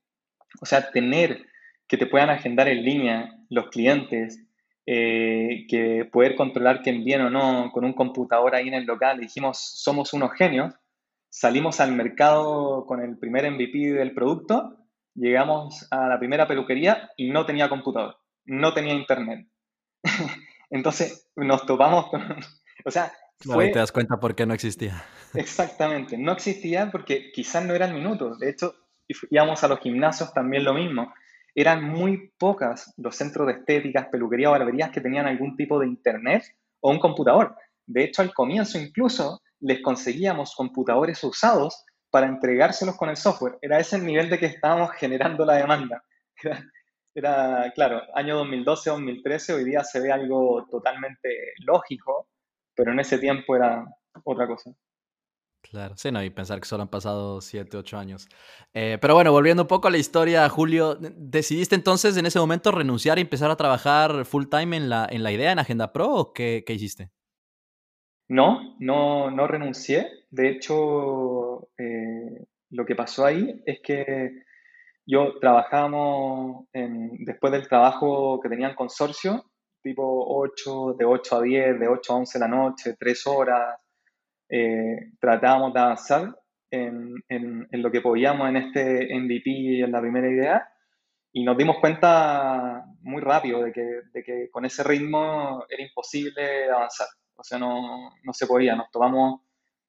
O 0.61 0.67
sea, 0.67 0.91
tener 0.91 1.47
que 1.89 1.97
te 1.97 2.07
puedan 2.07 2.31
agendar 2.31 2.69
en 2.69 2.85
línea 2.85 3.33
los 3.51 3.69
clientes, 3.69 4.43
eh, 4.87 5.67
que 5.69 6.05
poder 6.13 6.35
controlar 6.35 6.83
quién 6.83 7.05
viene 7.05 7.25
o 7.25 7.31
no 7.31 7.71
con 7.73 7.85
un 7.85 7.93
computador 7.93 8.55
ahí 8.55 8.69
en 8.69 8.75
el 8.75 8.85
local. 8.85 9.21
Dijimos, 9.21 9.59
somos 9.59 10.13
unos 10.13 10.33
genios 10.33 10.75
salimos 11.35 11.81
al 11.81 11.91
mercado 11.91 12.87
con 12.87 13.03
el 13.03 13.19
primer 13.19 13.51
MVP 13.51 13.93
del 13.93 14.15
producto, 14.15 14.77
llegamos 15.17 15.89
a 15.91 16.07
la 16.07 16.17
primera 16.21 16.47
peluquería 16.47 17.11
y 17.17 17.31
no 17.31 17.45
tenía 17.45 17.69
computador, 17.69 18.19
no 18.45 18.73
tenía 18.73 18.95
internet. 18.95 19.49
Entonces 20.71 21.29
nos 21.35 21.67
topamos 21.67 22.09
con... 22.09 22.23
O 22.85 22.91
sea... 22.91 23.13
Fue, 23.41 23.69
te 23.69 23.79
das 23.79 23.93
cuenta 23.93 24.19
por 24.19 24.35
qué 24.35 24.47
no 24.47 24.55
existía. 24.55 25.05
Exactamente, 25.35 26.17
no 26.17 26.33
existía 26.33 26.91
porque 26.91 27.31
quizás 27.33 27.65
no 27.65 27.75
eran 27.75 27.95
minutos. 27.95 28.39
De 28.39 28.51
hecho, 28.51 28.75
íbamos 29.31 29.63
a 29.65 29.69
los 29.69 29.81
gimnasios 29.81 30.33
también 30.33 30.65
lo 30.65 30.75
mismo. 30.75 31.13
Eran 31.55 31.85
muy 31.85 32.33
pocas 32.39 32.93
los 32.97 33.17
centros 33.17 33.47
de 33.47 33.55
estéticas, 33.55 34.09
peluquería 34.09 34.49
o 34.49 34.53
barberías 34.53 34.91
que 34.91 35.01
tenían 35.01 35.27
algún 35.27 35.57
tipo 35.57 35.79
de 35.79 35.87
internet 35.87 36.45
o 36.81 36.91
un 36.91 36.99
computador. 36.99 37.55
De 37.87 38.05
hecho, 38.05 38.23
al 38.23 38.33
comienzo 38.33 38.79
incluso 38.79 39.41
les 39.61 39.83
conseguíamos 39.83 40.55
computadores 40.55 41.23
usados 41.23 41.85
para 42.11 42.27
entregárselos 42.27 42.97
con 42.97 43.09
el 43.09 43.17
software. 43.17 43.59
Era 43.61 43.79
ese 43.79 43.97
el 43.97 44.07
nivel 44.07 44.31
de 44.31 44.39
que 44.39 44.47
estábamos 44.47 44.93
generando 44.93 45.45
la 45.45 45.57
demanda. 45.57 46.05
Era, 47.17 47.73
claro, 47.75 48.03
año 48.15 48.45
2012-2013, 48.45 49.55
hoy 49.55 49.65
día 49.65 49.85
se 49.85 50.01
ve 50.01 50.11
algo 50.11 50.67
totalmente 50.69 51.29
lógico, 51.65 52.29
pero 52.75 52.93
en 52.93 53.01
ese 53.01 53.19
tiempo 53.19 53.57
era 53.57 53.85
otra 54.25 54.47
cosa. 54.47 54.75
Claro, 55.71 55.97
sí, 55.97 56.13
no, 56.13 56.23
y 56.23 56.29
pensar 56.29 56.61
que 56.61 56.69
solo 56.69 56.83
han 56.83 56.91
pasado 56.91 57.41
7, 57.41 57.77
8 57.79 57.97
años. 57.97 58.29
Eh, 58.75 58.99
pero 59.01 59.15
bueno, 59.15 59.33
volviendo 59.33 59.63
un 59.63 59.69
poco 59.69 59.89
a 59.89 59.91
la 59.91 59.97
historia, 59.97 60.49
Julio, 60.51 60.97
¿decidiste 61.01 61.75
entonces 61.75 62.17
en 62.19 62.27
ese 62.27 62.39
momento 62.39 62.71
renunciar 62.71 63.19
y 63.19 63.23
empezar 63.23 63.51
a 63.51 63.57
trabajar 63.57 64.27
full 64.27 64.45
time 64.51 64.77
en 64.77 64.91
la, 64.91 65.09
en 65.11 65.23
la 65.23 65.33
idea, 65.33 65.53
en 65.53 65.59
Agenda 65.59 65.91
Pro, 65.93 66.11
o 66.11 66.33
qué, 66.35 66.65
qué 66.67 66.75
hiciste? 66.75 67.11
No, 68.29 68.77
no, 68.79 69.31
no 69.31 69.47
renuncié. 69.47 70.07
De 70.31 70.51
hecho, 70.51 71.69
eh, 71.79 72.45
lo 72.71 72.85
que 72.85 72.95
pasó 72.95 73.25
ahí 73.25 73.63
es 73.65 73.81
que 73.83 74.43
yo 75.07 75.39
trabajábamos 75.41 76.67
después 76.73 77.53
del 77.53 77.69
trabajo 77.69 78.41
que 78.43 78.49
tenía 78.49 78.69
en 78.69 78.75
consorcio, 78.75 79.45
tipo 79.85 80.03
8, 80.37 80.97
de 80.99 81.05
8 81.05 81.37
a 81.37 81.43
10, 81.43 81.81
de 81.81 81.89
8 81.89 82.13
a 82.13 82.17
11 82.17 82.39
de 82.39 82.45
la 82.45 82.49
noche, 82.49 82.97
3 82.99 83.27
horas. 83.29 83.79
Eh, 84.49 85.13
tratábamos 85.21 85.73
de 85.73 85.81
avanzar 85.81 86.37
en, 86.71 87.15
en, 87.29 87.83
lo 87.83 87.91
que 87.93 88.01
podíamos 88.01 88.49
en 88.49 88.57
este 88.57 89.15
MVP, 89.15 89.81
en 89.85 89.93
la 89.93 90.01
primera 90.01 90.29
idea, 90.29 90.69
y 91.33 91.45
nos 91.45 91.57
dimos 91.57 91.77
cuenta 91.81 92.85
muy 93.03 93.23
rápido 93.23 93.63
de 93.63 93.73
que, 93.73 94.01
de 94.13 94.25
que 94.25 94.51
con 94.51 94.65
ese 94.65 94.83
ritmo 94.83 95.65
era 95.69 95.83
imposible 95.83 96.71
avanzar 96.71 97.07
o 97.37 97.45
sea, 97.45 97.59
no, 97.59 98.11
no 98.23 98.33
se 98.33 98.47
podía, 98.47 98.77
nos 98.77 98.91
tomamos 98.91 99.41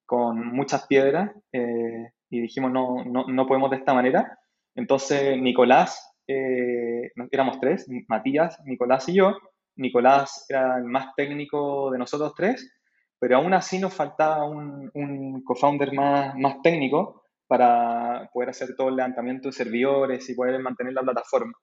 con 0.06 0.48
muchas 0.48 0.88
piedras 0.88 1.32
eh, 1.52 2.12
y 2.30 2.42
dijimos, 2.42 2.72
no, 2.72 3.04
no, 3.06 3.26
no, 3.28 3.48
podemos 3.48 3.70
de 3.70 3.78
esta 3.78 3.94
manera. 3.94 4.40
Entonces, 4.76 5.40
Nicolás, 5.40 6.16
eh, 6.28 7.12
éramos 7.32 7.60
tres, 7.60 7.88
Matías, 8.08 8.60
Nicolás 8.66 9.08
y 9.10 9.16
yo. 9.16 9.38
Nicolás 9.78 10.46
era 10.50 10.78
el 10.78 10.86
más 10.86 11.14
técnico 11.16 11.92
de 11.92 11.98
nosotros 11.98 12.34
tres, 12.36 12.72
pero 13.20 13.38
aún 13.38 13.54
así 13.54 13.80
nos 13.80 13.94
faltaba 13.94 14.46
un, 14.46 14.90
un 14.94 15.44
co-founder 15.44 15.94
más, 15.94 16.62
técnico 16.62 17.24
para 17.48 18.30
poder 18.34 18.50
hacer 18.50 18.76
todo 18.76 18.90
el 18.90 18.96
levantamiento 18.96 19.50
de 19.50 19.54
servidores 19.54 20.30
y 20.30 20.36
poder 20.36 20.60
mantener 20.60 20.94
la 20.94 21.04
plataforma. 21.04 21.54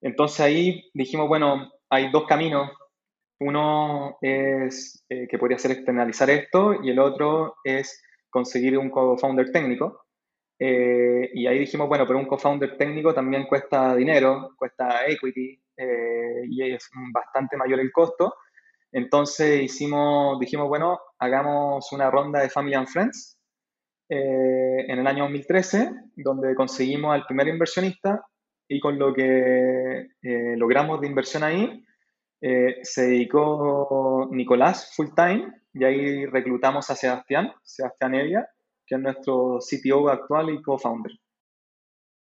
Entonces 0.00 0.40
ahí 0.40 0.90
dijimos, 0.94 1.28
bueno, 1.28 1.70
hay 1.88 2.10
dos 2.10 2.26
caminos 2.26 2.70
uno 3.40 4.18
es 4.20 5.04
eh, 5.08 5.28
que 5.28 5.38
podría 5.38 5.58
ser 5.58 5.72
externalizar 5.72 6.28
esto 6.30 6.82
y 6.82 6.90
el 6.90 6.98
otro 6.98 7.56
es 7.62 8.02
conseguir 8.30 8.76
un 8.78 8.90
co-founder 8.90 9.52
técnico. 9.52 10.06
Eh, 10.58 11.30
y 11.34 11.46
ahí 11.46 11.60
dijimos, 11.60 11.88
bueno, 11.88 12.04
pero 12.06 12.18
un 12.18 12.26
co-founder 12.26 12.76
técnico 12.76 13.14
también 13.14 13.46
cuesta 13.46 13.94
dinero, 13.94 14.54
cuesta 14.56 15.06
equity 15.06 15.60
eh, 15.78 16.42
y 16.50 16.74
es 16.74 16.90
bastante 17.12 17.56
mayor 17.56 17.80
el 17.80 17.92
costo. 17.92 18.34
Entonces 18.92 19.62
hicimos, 19.62 20.38
dijimos, 20.40 20.68
bueno, 20.68 20.98
hagamos 21.18 21.90
una 21.92 22.10
ronda 22.10 22.40
de 22.40 22.50
Family 22.50 22.74
and 22.74 22.88
Friends 22.88 23.36
en 24.10 24.98
el 24.98 25.06
año 25.06 25.24
2013, 25.24 25.90
donde 26.16 26.54
conseguimos 26.54 27.14
al 27.14 27.26
primer 27.26 27.48
inversionista 27.48 28.24
y 28.66 28.80
con 28.80 28.98
lo 28.98 29.12
que 29.12 30.08
logramos 30.56 31.02
de 31.02 31.06
inversión 31.06 31.42
ahí, 31.44 31.84
eh, 32.40 32.78
se 32.82 33.08
dedicó 33.08 34.28
Nicolás 34.30 34.92
full 34.94 35.08
time 35.14 35.52
y 35.72 35.84
ahí 35.84 36.26
reclutamos 36.26 36.88
a 36.88 36.94
Sebastián, 36.94 37.52
Sebastián 37.62 38.14
Evia, 38.14 38.48
que 38.86 38.94
es 38.94 39.00
nuestro 39.00 39.58
CTO 39.58 40.08
actual 40.08 40.50
y 40.50 40.62
co-founder. 40.62 41.12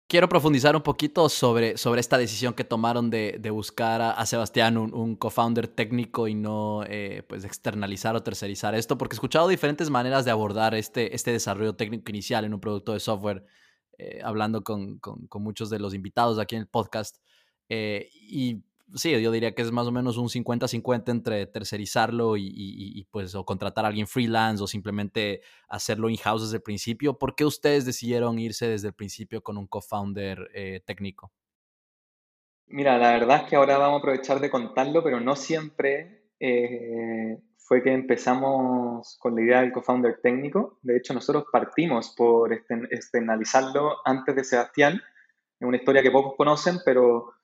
Quiero 0.08 0.28
profundizar 0.28 0.76
un 0.76 0.82
poquito 0.82 1.28
sobre, 1.28 1.76
sobre 1.76 2.00
esta 2.00 2.16
decisión 2.16 2.54
que 2.54 2.62
tomaron 2.62 3.10
de, 3.10 3.38
de 3.40 3.50
buscar 3.50 4.00
a, 4.00 4.24
Sebastián, 4.24 4.76
un, 4.78 4.94
un 4.94 5.16
co-founder 5.16 5.66
técnico 5.66 6.28
y 6.28 6.34
no 6.36 6.84
eh, 6.86 7.24
pues 7.28 7.44
externalizar 7.44 8.14
o 8.14 8.22
tercerizar 8.22 8.76
esto, 8.76 8.96
porque 8.96 9.14
he 9.14 9.16
escuchado 9.16 9.48
diferentes 9.48 9.90
maneras 9.90 10.24
de 10.24 10.30
abordar 10.30 10.76
este, 10.76 11.12
este 11.16 11.32
desarrollo 11.32 11.74
técnico 11.74 12.08
inicial 12.10 12.44
en 12.44 12.54
un 12.54 12.60
producto 12.60 12.92
de 12.92 13.00
software, 13.00 13.44
eh, 13.98 14.20
hablando 14.22 14.62
con, 14.62 15.00
con, 15.00 15.42
muchos 15.42 15.70
de 15.70 15.80
los 15.80 15.92
invitados 15.92 16.38
aquí 16.38 16.54
en 16.54 16.62
el 16.62 16.68
podcast. 16.68 17.16
y 17.68 18.62
sí, 18.94 19.20
yo 19.20 19.30
diría 19.30 19.54
que 19.54 19.62
es 19.62 19.72
más 19.72 19.86
o 19.86 19.92
menos 19.92 20.16
un 20.16 20.28
50-50 20.28 21.10
entre 21.10 21.46
tercerizarlo 21.46 22.36
y, 22.36 23.06
pues 23.10 23.34
o 23.34 23.44
contratar 23.44 23.84
a 23.84 23.88
alguien 23.88 24.06
freelance 24.06 24.62
o 24.62 24.66
simplemente 24.66 25.40
hacerlo 25.68 26.08
in-house 26.08 26.42
desde 26.42 26.56
el 26.56 26.62
principio. 26.62 27.18
¿Por 27.18 27.34
qué 27.34 27.44
ustedes 27.44 27.84
decidieron 27.84 28.38
irse 28.38 28.68
desde 28.68 28.88
el 28.88 28.94
principio 28.94 29.42
con 29.42 29.58
un 29.58 29.66
co-founder 29.66 30.50
eh, 30.54 30.80
técnico? 30.84 31.32
Mira, 32.68 32.98
la 32.98 33.12
verdad 33.12 33.42
es 33.44 33.50
que 33.50 33.56
ahora 33.56 33.78
vamos 33.78 33.98
a 33.98 34.00
aprovechar 34.00 34.40
de 34.40 34.50
contarlo, 34.50 35.02
pero 35.02 35.20
no 35.20 35.36
siempre 35.36 36.30
eh, 36.40 37.38
fue 37.58 37.82
que 37.82 37.92
empezamos 37.92 39.16
con 39.20 39.34
la 39.34 39.42
idea 39.42 39.60
del 39.60 39.72
co-founder 39.72 40.20
técnico. 40.20 40.78
De 40.82 40.96
hecho, 40.96 41.14
nosotros 41.14 41.44
partimos 41.50 42.14
por 42.16 42.52
externalizarlo 42.52 43.96
antes 44.04 44.34
de 44.34 44.44
Sebastián. 44.44 45.00
Es 45.58 45.66
una 45.66 45.76
historia 45.76 46.02
que 46.02 46.10
pocos 46.10 46.34
conocen, 46.36 46.78
pero 46.84 47.35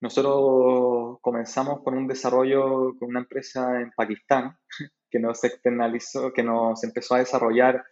nosotros 0.00 1.18
comenzamos 1.20 1.82
con 1.82 1.96
un 1.96 2.06
desarrollo 2.06 2.96
con 2.98 3.08
una 3.08 3.20
empresa 3.20 3.80
en 3.80 3.92
Pakistán 3.92 4.56
que 5.10 5.18
nos 5.18 5.42
externalizó, 5.44 6.32
que 6.32 6.42
nos 6.42 6.82
empezó 6.84 7.14
a 7.14 7.20
desarrollar 7.20 7.84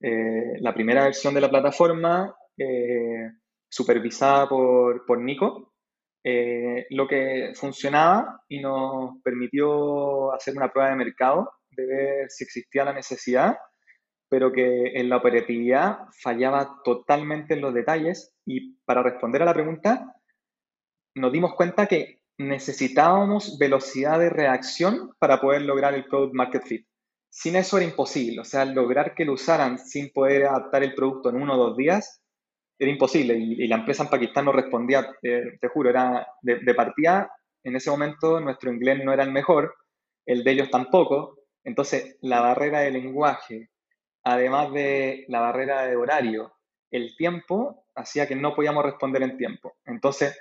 eh, 0.00 0.58
la 0.60 0.72
primera 0.74 1.04
versión 1.04 1.34
de 1.34 1.40
la 1.40 1.50
plataforma. 1.50 2.34
eh, 2.56 3.30
supervisada 3.70 4.48
por, 4.48 5.06
por 5.06 5.20
Nico, 5.20 5.72
eh, 6.24 6.86
lo 6.90 7.06
que 7.08 7.52
funcionaba 7.54 8.42
y 8.48 8.60
nos 8.60 9.22
permitió 9.22 10.32
hacer 10.34 10.56
una 10.56 10.70
prueba 10.70 10.90
de 10.90 10.96
mercado, 10.96 11.50
de 11.70 11.86
ver 11.86 12.30
si 12.30 12.44
existía 12.44 12.84
la 12.84 12.92
necesidad, 12.92 13.56
pero 14.28 14.52
que 14.52 14.92
en 14.94 15.08
la 15.08 15.16
operatividad 15.16 16.00
fallaba 16.20 16.80
totalmente 16.84 17.54
en 17.54 17.62
los 17.62 17.72
detalles 17.72 18.34
y 18.44 18.74
para 18.84 19.02
responder 19.02 19.42
a 19.42 19.46
la 19.46 19.54
pregunta, 19.54 20.14
nos 21.14 21.32
dimos 21.32 21.54
cuenta 21.54 21.86
que 21.86 22.20
necesitábamos 22.38 23.58
velocidad 23.58 24.18
de 24.18 24.30
reacción 24.30 25.14
para 25.18 25.40
poder 25.40 25.62
lograr 25.62 25.94
el 25.94 26.06
product 26.06 26.34
market 26.34 26.64
fit. 26.64 26.86
Sin 27.28 27.56
eso 27.56 27.76
era 27.76 27.86
imposible, 27.86 28.40
o 28.40 28.44
sea, 28.44 28.64
lograr 28.64 29.14
que 29.14 29.24
lo 29.24 29.34
usaran 29.34 29.78
sin 29.78 30.10
poder 30.10 30.46
adaptar 30.46 30.82
el 30.82 30.94
producto 30.94 31.30
en 31.30 31.36
uno 31.36 31.54
o 31.54 31.68
dos 31.68 31.76
días 31.76 32.20
era 32.80 32.90
imposible 32.90 33.36
y, 33.36 33.68
la 33.68 33.76
empresa 33.76 34.04
en 34.04 34.08
Pakistán 34.08 34.46
no 34.46 34.52
respondía, 34.52 35.06
te, 35.20 35.68
juro, 35.72 35.90
era 35.90 36.26
de, 36.40 36.74
partida, 36.74 37.30
en 37.62 37.76
ese 37.76 37.90
momento 37.90 38.40
nuestro 38.40 38.72
inglés 38.72 39.04
no 39.04 39.12
era 39.12 39.22
el 39.22 39.32
mejor, 39.32 39.74
el 40.24 40.42
de 40.42 40.50
ellos 40.52 40.70
tampoco, 40.70 41.36
entonces 41.62 42.16
la 42.22 42.40
barrera 42.40 42.80
de 42.80 42.90
lenguaje, 42.90 43.68
además 44.24 44.72
de 44.72 45.26
la 45.28 45.40
barrera 45.40 45.82
de 45.82 45.94
horario, 45.94 46.54
el 46.90 47.14
tiempo, 47.18 47.84
hacía 47.94 48.26
que 48.26 48.34
no 48.34 48.54
podíamos 48.54 48.82
responder 48.82 49.22
en 49.24 49.36
tiempo. 49.36 49.74
Entonces, 49.84 50.40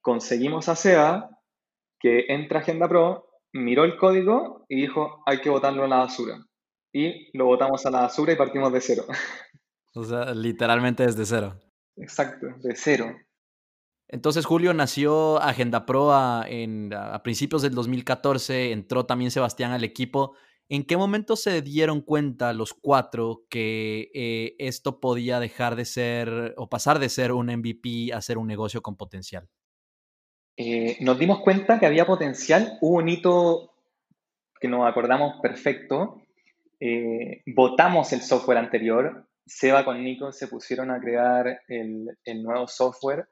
conseguimos 0.00 0.68
a 0.68 0.76
SEA 0.76 1.28
que 1.98 2.26
entra 2.28 2.58
a 2.58 2.62
Agenda 2.62 2.88
Pro, 2.88 3.26
miró 3.52 3.84
el 3.84 3.96
código 3.96 4.64
y 4.68 4.80
dijo, 4.80 5.22
hay 5.26 5.40
que 5.40 5.50
botarlo 5.50 5.84
a 5.84 5.88
la 5.88 5.96
basura. 5.98 6.38
Y 6.92 7.36
lo 7.36 7.46
botamos 7.46 7.84
a 7.86 7.90
la 7.90 8.00
basura 8.00 8.32
y 8.32 8.36
partimos 8.36 8.72
de 8.72 8.80
cero. 8.80 9.04
O 9.92 10.04
sea, 10.04 10.32
literalmente 10.34 11.04
desde 11.04 11.26
cero. 11.26 11.58
Exacto, 11.96 12.46
de 12.62 12.76
cero. 12.76 13.12
Entonces, 14.06 14.46
Julio 14.46 14.72
nació 14.72 15.42
Agenda 15.42 15.84
Pro 15.84 16.12
a, 16.12 16.44
en, 16.48 16.94
a 16.94 17.20
principios 17.24 17.62
del 17.62 17.74
2014, 17.74 18.70
entró 18.70 19.06
también 19.06 19.32
Sebastián 19.32 19.72
al 19.72 19.82
equipo. 19.82 20.36
¿En 20.68 20.84
qué 20.84 20.96
momento 20.96 21.34
se 21.34 21.62
dieron 21.62 22.00
cuenta 22.00 22.52
los 22.52 22.72
cuatro 22.72 23.44
que 23.50 24.12
eh, 24.14 24.54
esto 24.60 25.00
podía 25.00 25.40
dejar 25.40 25.74
de 25.74 25.84
ser 25.84 26.54
o 26.56 26.68
pasar 26.68 27.00
de 27.00 27.08
ser 27.08 27.32
un 27.32 27.46
MVP 27.46 28.12
a 28.12 28.20
ser 28.20 28.38
un 28.38 28.46
negocio 28.46 28.80
con 28.80 28.96
potencial? 28.96 29.48
Eh, 30.56 30.96
nos 31.00 31.18
dimos 31.18 31.40
cuenta 31.40 31.78
que 31.78 31.86
había 31.86 32.06
potencial, 32.06 32.78
hubo 32.80 32.98
un 32.98 33.08
hito 33.08 33.72
que 34.60 34.68
nos 34.68 34.86
acordamos 34.86 35.40
perfecto, 35.40 36.22
eh, 36.78 37.42
votamos 37.46 38.12
el 38.12 38.20
software 38.20 38.58
anterior, 38.58 39.26
Seba 39.46 39.84
con 39.84 40.02
Nico 40.02 40.32
se 40.32 40.48
pusieron 40.48 40.90
a 40.90 41.00
crear 41.00 41.62
el, 41.66 42.16
nuevo 42.42 42.68
software 42.68 43.28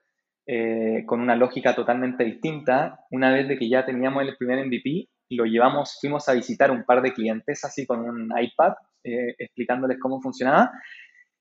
eh, 0.46 1.04
con 1.06 1.20
una 1.20 1.36
lógica 1.36 1.74
totalmente 1.74 2.24
distinta. 2.24 3.04
Una 3.10 3.30
vez 3.30 3.46
de 3.46 3.56
que 3.56 3.68
ya 3.68 3.86
teníamos 3.86 4.22
el 4.22 4.36
primer 4.36 4.66
MVP, 4.66 5.08
lo 5.30 5.44
llevamos, 5.44 5.98
fuimos 6.00 6.28
a 6.28 6.32
visitar 6.32 6.72
un 6.72 6.84
par 6.84 7.02
de 7.02 7.12
clientes 7.12 7.62
así 7.64 7.86
con 7.86 8.00
un 8.00 8.32
iPad 8.36 8.72
explicándoles 9.04 9.98
cómo 10.00 10.20
funcionaba. 10.20 10.72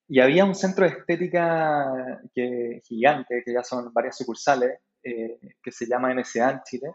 Y 0.10 0.20
había 0.20 0.46
un 0.46 0.56
centro 0.56 0.86
de 0.86 0.92
estética 0.92 2.20
que, 2.34 2.82
gigante, 2.88 3.42
que 3.46 3.54
ya 3.54 3.64
son 3.64 3.92
varias 3.94 4.18
sucursales, 4.18 4.80
eh, 5.08 5.40
que 5.64 5.72
se 5.72 5.88
llama 5.88 6.14
NSA 6.14 6.52
en 6.52 6.62
Chile, 6.66 6.92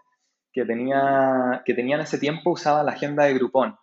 que 0.53 0.65
tenía, 0.65 1.63
que 1.65 1.73
tenía 1.73 1.97
en 1.97 2.03
ese 2.03 2.19
tiempo, 2.19 2.51
usaba 2.51 2.83
la 2.83 2.93
agenda 2.93 3.25
de 3.25 3.35
Groupon, 3.35 3.77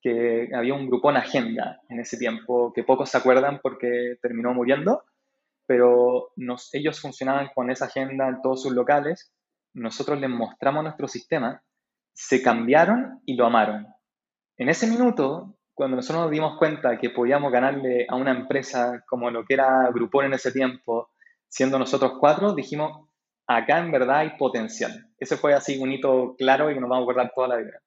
que 0.00 0.48
había 0.54 0.74
un 0.74 0.86
Groupon 0.86 1.16
Agenda 1.16 1.80
en 1.88 2.00
ese 2.00 2.16
tiempo, 2.16 2.72
que 2.72 2.84
pocos 2.84 3.10
se 3.10 3.18
acuerdan 3.18 3.60
porque 3.62 4.16
terminó 4.22 4.54
muriendo, 4.54 5.02
pero 5.66 6.30
nos, 6.36 6.74
ellos 6.74 6.98
funcionaban 7.00 7.50
con 7.54 7.70
esa 7.70 7.86
agenda 7.86 8.28
en 8.28 8.40
todos 8.40 8.62
sus 8.62 8.72
locales, 8.72 9.32
nosotros 9.74 10.18
les 10.18 10.30
mostramos 10.30 10.82
nuestro 10.82 11.08
sistema, 11.08 11.62
se 12.14 12.42
cambiaron 12.42 13.20
y 13.26 13.36
lo 13.36 13.44
amaron. 13.46 13.86
En 14.56 14.70
ese 14.70 14.86
minuto, 14.86 15.58
cuando 15.74 15.96
nosotros 15.96 16.24
nos 16.24 16.30
dimos 16.30 16.58
cuenta 16.58 16.98
que 16.98 17.10
podíamos 17.10 17.52
ganarle 17.52 18.06
a 18.08 18.16
una 18.16 18.32
empresa 18.32 19.04
como 19.06 19.30
lo 19.30 19.44
que 19.44 19.54
era 19.54 19.90
Groupon 19.92 20.24
en 20.24 20.32
ese 20.32 20.52
tiempo, 20.52 21.10
siendo 21.48 21.78
nosotros 21.78 22.14
cuatro, 22.18 22.54
dijimos, 22.54 23.07
acá 23.48 23.78
en 23.78 23.90
verdad 23.90 24.18
hay 24.18 24.36
potencial. 24.36 25.10
Ese 25.18 25.36
fue 25.36 25.54
así 25.54 25.78
un 25.78 25.90
hito 25.90 26.36
claro 26.36 26.70
y 26.70 26.74
que 26.74 26.80
nos 26.80 26.90
vamos 26.90 27.08
a 27.08 27.10
acordar 27.10 27.32
toda 27.34 27.48
la 27.48 27.56
vida. 27.56 27.80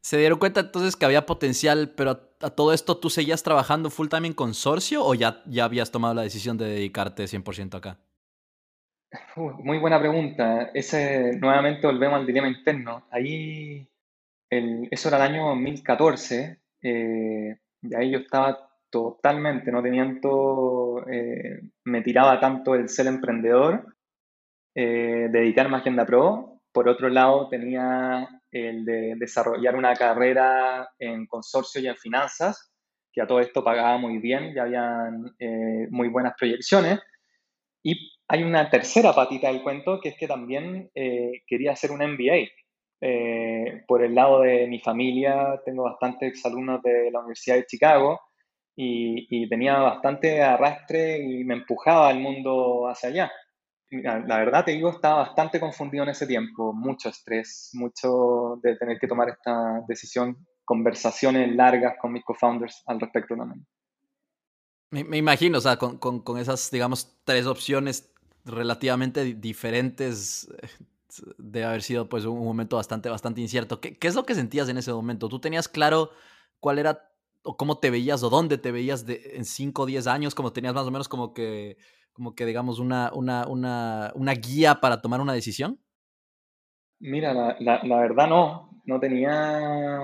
¿Se 0.00 0.16
dieron 0.16 0.38
cuenta 0.38 0.60
entonces 0.60 0.96
que 0.96 1.04
había 1.04 1.26
potencial, 1.26 1.92
pero 1.96 2.32
a 2.40 2.50
todo 2.50 2.72
esto 2.72 2.96
tú 2.96 3.10
seguías 3.10 3.42
trabajando 3.42 3.90
full 3.90 4.08
time 4.08 4.28
en 4.28 4.32
consorcio 4.32 5.04
o 5.04 5.14
ya, 5.14 5.42
ya 5.46 5.64
habías 5.64 5.90
tomado 5.90 6.14
la 6.14 6.22
decisión 6.22 6.56
de 6.56 6.66
dedicarte 6.66 7.24
100% 7.24 7.74
acá? 7.74 7.98
muy 9.36 9.78
buena 9.78 9.98
pregunta. 9.98 10.70
Ese, 10.74 11.36
nuevamente 11.38 11.86
volvemos 11.86 12.20
al 12.20 12.26
dilema 12.26 12.48
interno. 12.48 13.06
Ahí, 13.10 13.88
eso 14.50 15.08
era 15.08 15.16
el 15.16 15.32
año 15.32 15.48
2014, 15.48 16.58
eh, 16.82 17.58
y 17.82 17.94
ahí 17.94 18.10
yo 18.10 18.18
estaba 18.18 18.70
totalmente, 18.90 19.72
no 19.72 19.82
tenía 19.82 20.06
todo, 20.20 21.06
eh, 21.08 21.60
me 21.84 22.02
tiraba 22.02 22.38
tanto 22.38 22.74
el 22.74 22.88
ser 22.88 23.06
emprendedor 23.06 23.97
eh, 24.80 25.26
dedicarme 25.28 25.74
a 25.74 25.80
Agenda 25.80 26.06
Pro. 26.06 26.60
Por 26.70 26.88
otro 26.88 27.08
lado, 27.08 27.48
tenía 27.48 28.28
el 28.52 28.84
de 28.84 29.16
desarrollar 29.16 29.74
una 29.74 29.92
carrera 29.96 30.88
en 31.00 31.26
consorcio 31.26 31.80
y 31.80 31.88
en 31.88 31.96
finanzas, 31.96 32.72
que 33.12 33.20
a 33.20 33.26
todo 33.26 33.40
esto 33.40 33.64
pagaba 33.64 33.98
muy 33.98 34.18
bien, 34.18 34.54
ya 34.54 34.62
habían 34.62 35.34
eh, 35.40 35.88
muy 35.90 36.06
buenas 36.06 36.34
proyecciones. 36.38 37.00
Y 37.82 38.12
hay 38.28 38.44
una 38.44 38.70
tercera 38.70 39.12
patita 39.12 39.48
del 39.48 39.64
cuento, 39.64 39.98
que 40.00 40.10
es 40.10 40.16
que 40.16 40.28
también 40.28 40.88
eh, 40.94 41.42
quería 41.48 41.72
hacer 41.72 41.90
un 41.90 41.98
MBA. 41.98 42.46
por 43.88 44.04
el 44.04 44.14
lado 44.14 44.42
de 44.42 44.68
mi 44.68 44.78
familia, 44.78 45.60
tengo 45.64 45.84
bastantes 45.84 46.34
exalumnos 46.34 46.80
de 46.82 47.10
la 47.10 47.18
Universidad 47.18 47.56
de 47.56 47.66
Chicago 47.66 48.20
y, 48.76 49.26
y 49.28 49.48
tenía 49.48 49.78
bastante 49.78 50.40
arrastre 50.40 51.18
y 51.18 51.42
me 51.42 51.54
empujaba 51.54 52.08
al 52.10 52.20
mundo 52.20 52.86
hacia 52.88 53.08
allá 53.08 53.32
la 53.90 54.38
verdad 54.38 54.64
te 54.64 54.72
digo, 54.72 54.90
estaba 54.90 55.26
bastante 55.26 55.58
confundido 55.58 56.04
en 56.04 56.10
ese 56.10 56.26
tiempo, 56.26 56.72
mucho 56.72 57.08
estrés, 57.08 57.70
mucho 57.72 58.58
de 58.62 58.76
tener 58.76 58.98
que 58.98 59.08
tomar 59.08 59.28
esta 59.30 59.82
decisión, 59.88 60.46
conversaciones 60.64 61.54
largas 61.54 61.96
con 62.00 62.12
mis 62.12 62.24
co-founders 62.24 62.82
al 62.86 63.00
respecto 63.00 63.36
también. 63.36 63.66
Me, 64.90 65.04
me, 65.04 65.16
imagino, 65.18 65.58
o 65.58 65.60
sea, 65.60 65.76
con, 65.76 65.98
con, 65.98 66.20
con, 66.20 66.38
esas, 66.38 66.70
digamos, 66.70 67.16
tres 67.24 67.46
opciones 67.46 68.12
relativamente 68.44 69.24
diferentes, 69.34 70.48
eh, 70.62 70.68
debe 71.36 71.66
haber 71.66 71.82
sido 71.82 72.08
pues 72.08 72.24
un 72.24 72.42
momento 72.42 72.76
bastante, 72.76 73.08
bastante 73.08 73.40
incierto. 73.40 73.80
¿Qué, 73.80 73.98
¿Qué, 73.98 74.08
es 74.08 74.14
lo 74.14 74.24
que 74.24 74.34
sentías 74.34 74.68
en 74.68 74.78
ese 74.78 74.92
momento? 74.92 75.28
¿Tú 75.28 75.40
tenías 75.40 75.68
claro 75.68 76.10
cuál 76.60 76.78
era, 76.78 77.10
o 77.42 77.56
cómo 77.56 77.78
te 77.78 77.90
veías, 77.90 78.22
o 78.22 78.30
dónde 78.30 78.56
te 78.56 78.72
veías 78.72 79.04
de, 79.04 79.32
en 79.34 79.44
5 79.44 79.82
o 79.82 79.86
10 79.86 80.06
años, 80.06 80.34
como 80.34 80.52
tenías 80.52 80.74
más 80.74 80.86
o 80.86 80.90
menos 80.90 81.08
como 81.08 81.34
que 81.34 81.76
como 82.18 82.34
que 82.34 82.46
digamos 82.46 82.80
una, 82.80 83.12
una, 83.14 83.46
una, 83.46 84.10
una 84.16 84.32
guía 84.34 84.80
para 84.80 85.00
tomar 85.00 85.20
una 85.20 85.34
decisión? 85.34 85.78
Mira, 86.98 87.32
la, 87.32 87.56
la, 87.84 88.00
verdad 88.00 88.28
no, 88.28 88.82
no 88.86 88.98
tenía 88.98 90.00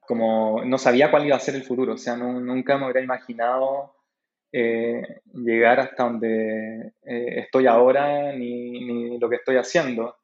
como, 0.00 0.64
no 0.64 0.78
sabía 0.78 1.10
cuál 1.10 1.26
iba 1.26 1.36
a 1.36 1.40
ser 1.40 1.56
el 1.56 1.64
futuro, 1.64 1.92
o 1.92 1.98
sea, 1.98 2.16
nunca 2.16 2.78
me 2.78 2.84
hubiera 2.84 3.02
imaginado 3.02 3.96
eh, 4.50 5.02
llegar 5.34 5.78
hasta 5.78 6.04
donde 6.04 6.94
eh, 7.04 7.40
estoy 7.40 7.66
ahora 7.66 8.32
ni, 8.32 8.70
ni, 8.70 9.18
lo 9.18 9.28
que 9.28 9.36
estoy 9.36 9.56
haciendo. 9.56 10.16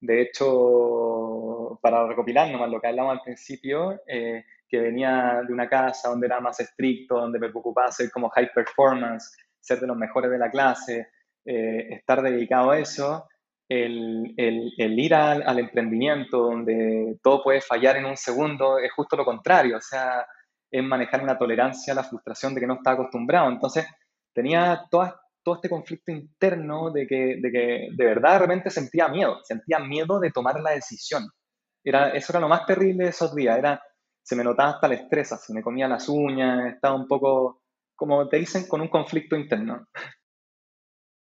De 0.00 0.22
hecho, 0.22 1.76
para 1.82 2.06
recopilar 2.06 2.52
nomás 2.52 2.70
lo 2.70 2.80
que 2.80 2.86
hablamos 2.86 3.14
al 3.14 3.22
principio, 3.22 4.00
eh, 4.06 4.44
que 4.68 4.78
venía 4.78 5.42
de 5.44 5.52
una 5.52 5.68
casa 5.68 6.10
donde 6.10 6.28
era 6.28 6.38
más 6.38 6.60
estricto, 6.60 7.16
donde 7.16 7.40
me 7.40 7.48
preocupaba 7.48 7.90
ser 7.90 8.12
como 8.12 8.30
high 8.30 8.52
performance, 8.54 9.36
ser 9.62 9.80
de 9.80 9.86
los 9.86 9.96
mejores 9.96 10.30
de 10.30 10.38
la 10.38 10.50
clase, 10.50 11.08
eh, 11.44 11.88
estar 11.94 12.20
dedicado 12.22 12.72
a 12.72 12.78
eso, 12.78 13.26
el, 13.68 14.34
ir 14.98 15.14
al, 15.14 15.58
emprendimiento 15.58 16.38
donde 16.38 17.18
todo 17.22 17.42
puede 17.42 17.60
fallar 17.60 17.96
en 17.96 18.04
un 18.04 18.16
segundo 18.16 18.78
es 18.78 18.92
justo 18.92 19.16
lo 19.16 19.24
contrario, 19.24 19.78
o 19.78 19.80
sea, 19.80 20.26
es 20.70 20.84
manejar 20.84 21.22
una 21.22 21.38
tolerancia 21.38 21.92
a 21.92 21.96
la 21.96 22.04
frustración 22.04 22.54
de 22.54 22.60
que 22.60 22.66
no 22.66 22.74
está 22.74 22.92
acostumbrado. 22.92 23.48
Entonces, 23.50 23.86
tenía 24.34 24.82
todo 24.90 25.54
este 25.54 25.68
conflicto 25.68 26.12
interno 26.12 26.90
de 26.90 27.06
que, 27.06 27.38
de 27.40 28.04
verdad 28.04 28.34
de 28.34 28.38
repente 28.40 28.70
sentía 28.70 29.08
miedo, 29.08 29.38
sentía 29.42 29.78
miedo 29.78 30.20
de 30.20 30.30
tomar 30.30 30.60
la 30.60 30.72
decisión. 30.72 31.24
Era, 31.84 32.10
eso 32.10 32.32
era 32.32 32.40
lo 32.40 32.48
más 32.48 32.66
terrible 32.66 33.04
de 33.04 33.10
esos 33.10 33.34
días, 33.34 33.58
era, 33.58 33.82
se 34.22 34.36
me 34.36 34.44
notaba 34.44 34.70
hasta 34.70 34.86
el 34.86 34.92
estrés, 34.92 35.28
se 35.28 35.52
me 35.52 35.62
comía 35.62 35.88
las 35.88 36.08
uñas, 36.08 36.74
estaba 36.74 36.94
un 36.94 37.08
poco 37.08 37.61
como 38.02 38.28
te 38.28 38.36
dicen, 38.38 38.66
con 38.66 38.80
un 38.80 38.88
conflicto 38.88 39.36
interno. 39.36 39.86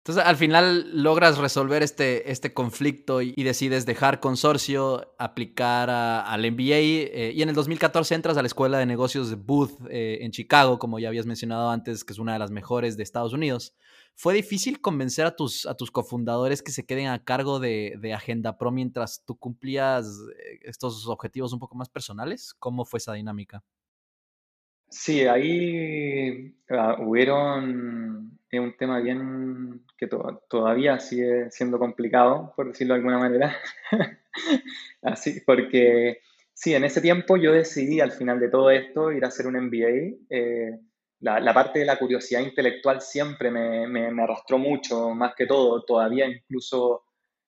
Entonces, 0.02 0.26
al 0.26 0.34
final 0.34 1.02
logras 1.04 1.38
resolver 1.38 1.84
este, 1.84 2.32
este 2.32 2.52
conflicto 2.52 3.22
y, 3.22 3.32
decides 3.44 3.86
dejar 3.86 4.18
consorcio, 4.18 5.14
aplicar 5.20 5.88
al 5.88 6.40
MBA 6.40 6.74
eh, 6.74 7.32
y 7.32 7.42
en 7.42 7.48
el 7.48 7.54
2014 7.54 8.16
entras 8.16 8.36
a 8.36 8.42
la 8.42 8.48
Escuela 8.48 8.78
de 8.78 8.86
Negocios 8.86 9.30
de 9.30 9.36
Booth 9.36 9.70
eh, 9.88 10.18
en 10.22 10.32
Chicago, 10.32 10.80
como 10.80 10.98
ya 10.98 11.06
habías 11.06 11.26
mencionado 11.26 11.70
antes, 11.70 12.02
que 12.02 12.12
es 12.12 12.18
una 12.18 12.32
de 12.32 12.40
las 12.40 12.50
mejores 12.50 12.96
de 12.96 13.04
Estados 13.04 13.32
Unidos. 13.32 13.76
¿Fue 14.16 14.34
difícil 14.34 14.80
convencer 14.80 15.26
a 15.26 15.36
tus, 15.36 15.64
a 15.64 15.76
tus 15.76 15.92
cofundadores 15.92 16.60
que 16.60 16.72
se 16.72 16.84
queden 16.84 17.06
a 17.06 17.22
cargo 17.22 17.60
de, 17.60 18.12
Agenda 18.12 18.58
Pro 18.58 18.72
mientras 18.72 19.22
tú 19.24 19.38
cumplías 19.38 20.06
eh, 20.06 20.58
estos 20.62 21.06
objetivos 21.06 21.52
un 21.52 21.60
poco 21.60 21.76
más 21.76 21.88
personales? 21.88 22.52
¿Cómo 22.58 22.84
fue 22.84 22.98
esa 22.98 23.12
dinámica? 23.12 23.62
Sí, 24.96 25.26
ahí 25.26 26.54
uh, 26.70 27.02
hubieron 27.02 28.38
es 28.48 28.60
un 28.60 28.76
tema 28.76 29.00
bien 29.00 29.84
que 29.98 30.08
todavía 30.48 31.00
sigue 31.00 31.50
siendo 31.50 31.80
complicado, 31.80 32.52
por 32.54 32.68
decirlo 32.68 32.94
de 32.94 32.98
alguna 32.98 33.18
manera. 33.18 33.56
Así, 35.02 35.40
porque 35.40 36.20
sí, 36.52 36.74
en 36.74 36.84
ese 36.84 37.00
tiempo 37.00 37.36
yo 37.36 37.52
decidí 37.52 38.00
al 38.00 38.12
final 38.12 38.38
de 38.38 38.48
todo 38.48 38.70
esto 38.70 39.10
ir 39.10 39.24
a 39.24 39.28
hacer 39.28 39.48
un 39.48 39.56
MBA. 39.56 40.16
Eh, 40.30 40.78
la, 41.18 41.52
parte 41.52 41.80
de 41.80 41.86
la 41.86 41.98
curiosidad 41.98 42.42
intelectual 42.42 43.00
siempre 43.00 43.50
me, 43.50 43.88
me, 43.88 44.22
arrastró 44.22 44.58
mucho, 44.58 45.10
más 45.10 45.34
que 45.34 45.46
todo, 45.46 45.82
todavía 45.82 46.26
incluso 46.26 47.02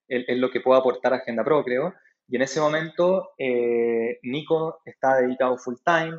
es 0.09 0.37
lo 0.37 0.51
que 0.51 0.61
puedo 0.61 0.81
aportar 0.81 1.13
a 1.13 1.19
Agenda 1.19 1.45
Pro, 1.45 1.63
creo. 1.63 1.95
Y 2.29 2.35
en 2.37 2.43
ese 2.43 2.61
momento 2.61 3.31
eh, 3.39 4.19
Nico 4.23 4.81
está 4.85 5.21
dedicado 5.21 5.57
full 5.59 5.77
time, 5.85 6.19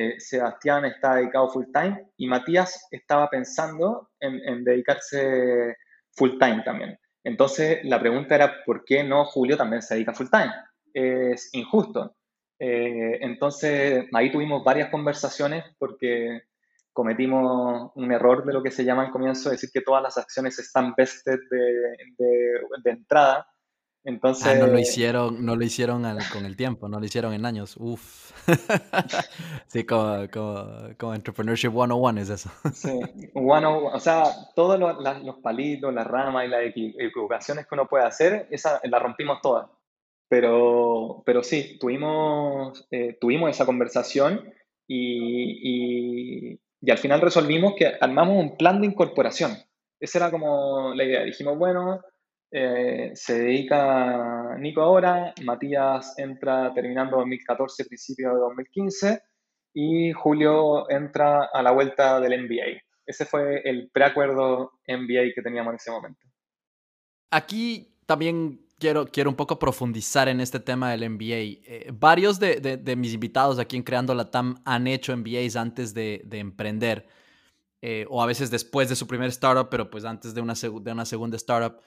eh, 0.00 0.20
Sebastián 0.20 0.84
está 0.84 1.16
dedicado 1.16 1.48
full 1.48 1.64
time 1.74 2.12
y 2.16 2.28
Matías 2.28 2.86
estaba 2.92 3.28
pensando 3.28 4.10
en, 4.20 4.62
dedicarse 4.62 5.76
full 6.12 6.38
time 6.38 6.62
también. 6.64 6.96
Entonces 7.24 7.80
la 7.82 7.98
pregunta 7.98 8.36
era, 8.36 8.62
¿por 8.64 8.84
qué 8.84 9.02
no 9.02 9.24
Julio 9.24 9.56
también 9.56 9.82
se 9.82 9.94
dedica 9.94 10.14
full 10.14 10.28
time? 10.30 10.52
Es 10.94 11.50
injusto. 11.52 12.14
Eh, 12.60 13.18
entonces 13.22 14.06
ahí 14.12 14.30
tuvimos 14.30 14.62
varias 14.62 14.88
conversaciones 14.88 15.64
porque 15.80 16.42
cometimos 16.92 17.90
un 17.96 18.12
error 18.12 18.44
de 18.44 18.52
lo 18.52 18.62
que 18.62 18.70
se 18.70 18.84
llama 18.84 19.06
al 19.06 19.10
comienzo, 19.10 19.50
decir 19.50 19.70
que 19.72 19.80
todas 19.80 20.02
las 20.04 20.16
acciones 20.16 20.60
están 20.60 20.94
vested 20.96 21.40
de 21.50 22.90
entrada 22.90 23.48
entonces, 24.04 24.46
ah, 24.46 24.54
no 24.54 24.66
lo 24.68 24.78
hicieron, 24.78 25.44
no 25.44 25.56
lo 25.56 25.64
hicieron 25.64 26.02
con 26.32 26.46
el 26.46 26.56
tiempo, 26.56 26.88
no 26.88 26.98
lo 26.98 27.04
hicieron 27.04 27.34
en 27.34 27.44
años. 27.44 27.76
Uf. 27.78 28.32
sí, 29.66 29.84
como, 29.84 30.26
como, 30.96 31.14
Entrepreneurship 31.14 31.70
101 31.70 32.20
es 32.20 32.30
eso. 32.30 32.50
sí, 32.72 33.00
o 33.34 34.00
sea, 34.00 34.24
todos 34.54 34.78
los, 34.78 35.36
palitos, 35.42 35.92
las 35.92 36.06
ramas 36.06 36.46
y 36.46 36.48
las 36.48 36.62
equivocaciones 36.64 37.66
que 37.66 37.74
uno 37.74 37.86
puede 37.86 38.04
hacer, 38.04 38.46
esa 38.50 38.80
la 38.84 38.98
rompimos 38.98 39.40
todas. 39.42 39.68
Pero, 40.28 41.22
pero 41.26 41.42
sí, 41.42 41.78
tuvimos, 41.78 42.86
eh, 42.90 43.16
tuvimos 43.20 43.50
esa 43.50 43.66
conversación 43.66 44.52
y, 44.86 46.52
y, 46.52 46.60
y 46.80 46.90
al 46.90 46.98
final 46.98 47.20
resolvimos 47.20 47.74
que 47.76 47.92
armamos 48.00 48.36
un 48.36 48.56
plan 48.56 48.80
de 48.80 48.86
incorporación. 48.86 49.56
Esa 50.00 50.18
era 50.18 50.30
como 50.30 50.94
la 50.94 51.04
idea. 51.04 51.24
Dijimos, 51.24 51.58
bueno, 51.58 52.00
eh, 52.50 53.10
se 53.14 53.38
dedica 53.40 54.56
Nico 54.58 54.80
ahora, 54.80 55.34
Matías 55.44 56.14
entra 56.18 56.72
terminando 56.74 57.18
2014, 57.18 57.84
principio 57.84 58.30
de 58.30 58.38
2015, 58.38 59.22
y 59.74 60.12
Julio 60.12 60.90
entra 60.90 61.48
a 61.52 61.62
la 61.62 61.72
vuelta 61.72 62.20
del 62.20 62.46
NBA. 62.46 62.80
Ese 63.06 63.24
fue 63.24 63.62
el 63.64 63.90
preacuerdo 63.92 64.72
NBA 64.86 65.34
que 65.34 65.42
teníamos 65.42 65.72
en 65.72 65.76
ese 65.76 65.90
momento. 65.90 66.20
Aquí 67.30 67.94
también 68.06 68.66
quiero, 68.78 69.06
quiero 69.06 69.30
un 69.30 69.36
poco 69.36 69.58
profundizar 69.58 70.28
en 70.28 70.40
este 70.40 70.60
tema 70.60 70.90
del 70.90 71.08
MBA. 71.10 71.24
Eh, 71.26 71.90
varios 71.92 72.38
de, 72.38 72.96
mis 72.96 73.12
invitados 73.12 73.58
aquí 73.58 73.76
en 73.76 73.82
Creando 73.82 74.14
la 74.14 74.30
TAM 74.30 74.56
han 74.64 74.86
hecho 74.86 75.16
MBAs 75.16 75.56
antes 75.56 75.92
de, 75.92 76.26
emprender, 76.32 77.06
eh, 77.82 78.06
o 78.08 78.22
a 78.22 78.26
veces 78.26 78.50
después 78.50 78.88
de 78.88 78.96
su 78.96 79.06
primer 79.06 79.28
startup, 79.28 79.68
pero 79.70 79.90
pues 79.90 80.04
antes 80.04 80.34
de 80.34 80.40
una, 80.40 80.54
de 80.54 80.92
una 80.92 81.04
segunda 81.04 81.36
startup. 81.36 81.80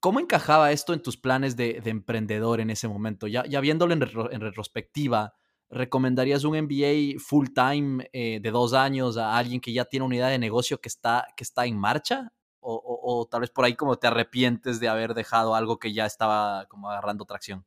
¿Cómo 0.00 0.18
encajaba 0.18 0.72
esto 0.72 0.94
en 0.94 1.02
tus 1.02 1.18
planes 1.18 1.56
de, 1.56 1.82
emprendedor 1.84 2.60
en 2.60 2.70
ese 2.70 2.88
momento? 2.88 3.26
Ya, 3.26 3.42
viéndolo 3.60 3.92
en, 3.92 4.40
retrospectiva, 4.40 5.34
¿recomendarías 5.68 6.44
un 6.44 6.58
MBA 6.58 7.20
full 7.20 7.48
time 7.54 8.08
eh, 8.14 8.40
de 8.40 8.50
dos 8.50 8.72
años 8.72 9.18
a 9.18 9.36
alguien 9.36 9.60
que 9.60 9.74
ya 9.74 9.84
tiene 9.84 10.06
una 10.06 10.16
idea 10.16 10.28
de 10.28 10.38
negocio 10.38 10.80
que 10.80 10.88
está, 10.88 11.26
que 11.36 11.44
está 11.44 11.66
en 11.66 11.78
marcha? 11.78 12.32
O, 12.62 13.26
tal 13.30 13.40
vez 13.42 13.50
por 13.50 13.64
ahí 13.64 13.74
como 13.74 13.96
te 13.96 14.06
arrepientes 14.06 14.80
de 14.80 14.88
haber 14.88 15.14
dejado 15.14 15.54
algo 15.54 15.78
que 15.78 15.92
ya 15.92 16.06
estaba 16.06 16.66
como 16.66 16.90
agarrando 16.90 17.24
tracción? 17.24 17.64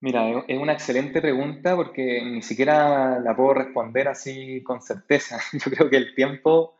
Mira, 0.00 0.44
es 0.48 0.58
una 0.58 0.72
excelente 0.72 1.20
pregunta 1.20 1.76
porque 1.76 2.22
ni 2.24 2.42
siquiera 2.42 3.18
la 3.20 3.36
puedo 3.36 3.54
responder 3.54 4.08
así 4.08 4.62
con 4.62 4.80
certeza. 4.80 5.40
Yo 5.52 5.70
creo 5.70 5.90
que 5.90 5.96
el 5.96 6.14
tiempo 6.14 6.76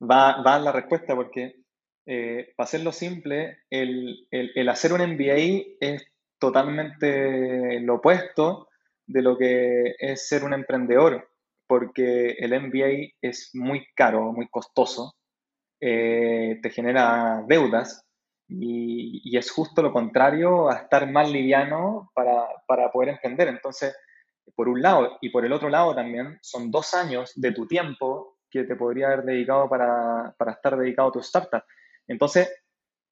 va, 0.00 0.40
va 0.42 0.54
a 0.54 0.58
la 0.58 0.72
respuesta 0.72 1.14
porque 1.14 1.61
eh, 2.04 2.52
para 2.56 2.64
hacerlo 2.64 2.92
simple, 2.92 3.58
el, 3.70 4.26
hacer 4.68 4.92
un 4.92 5.02
MBA 5.02 5.76
es 5.80 6.04
totalmente 6.38 7.80
lo 7.80 7.96
opuesto 7.96 8.68
de 9.06 9.22
lo 9.22 9.38
que 9.38 9.94
es 9.98 10.26
ser 10.28 10.44
un 10.44 10.52
emprendedor, 10.52 11.28
porque 11.66 12.30
el 12.38 12.58
MBA 12.60 13.14
es 13.20 13.50
muy 13.54 13.86
caro, 13.94 14.32
muy 14.32 14.48
costoso, 14.48 15.14
eh, 15.80 16.58
te 16.62 16.70
genera 16.70 17.44
deudas 17.46 18.04
y, 18.48 19.36
es 19.36 19.50
justo 19.50 19.82
lo 19.82 19.92
contrario 19.92 20.68
a 20.70 20.76
estar 20.76 21.10
más 21.10 21.30
liviano 21.30 22.10
para, 22.14 22.46
poder 22.92 23.10
emprender. 23.10 23.48
Entonces, 23.48 23.96
por 24.54 24.68
un 24.68 24.82
lado 24.82 25.18
y 25.20 25.30
por 25.30 25.44
el 25.44 25.52
otro 25.52 25.68
lado 25.68 25.94
también, 25.94 26.38
son 26.42 26.70
dos 26.70 26.94
años 26.94 27.32
de 27.36 27.52
tu 27.52 27.66
tiempo 27.66 28.38
que 28.50 28.64
te 28.64 28.76
podría 28.76 29.06
haber 29.06 29.24
dedicado 29.24 29.68
para, 29.68 30.34
para 30.36 30.52
estar 30.52 30.76
dedicado 30.76 31.08
a 31.08 31.12
tu 31.12 31.20
startup. 31.20 31.62
Entonces, 32.08 32.50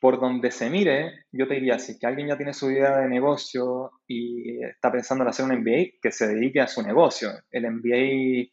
por 0.01 0.19
donde 0.19 0.51
se 0.51 0.71
mire, 0.71 1.27
yo 1.31 1.47
te 1.47 1.55
diría, 1.55 1.79
si 1.79 1.99
que 1.99 2.07
alguien 2.07 2.29
ya 2.29 2.37
tiene 2.37 2.55
su 2.55 2.71
idea 2.71 2.99
de 2.99 3.09
negocio 3.09 3.93
y 4.07 4.65
está 4.65 4.91
pensando 4.91 5.23
en 5.23 5.29
hacer 5.29 5.45
un 5.45 5.61
MBA, 5.61 5.99
que 6.01 6.11
se 6.11 6.27
dedique 6.27 6.61
a 6.61 6.67
su 6.67 6.83
negocio. 6.83 7.31
El 7.51 7.71
MBA 7.71 8.51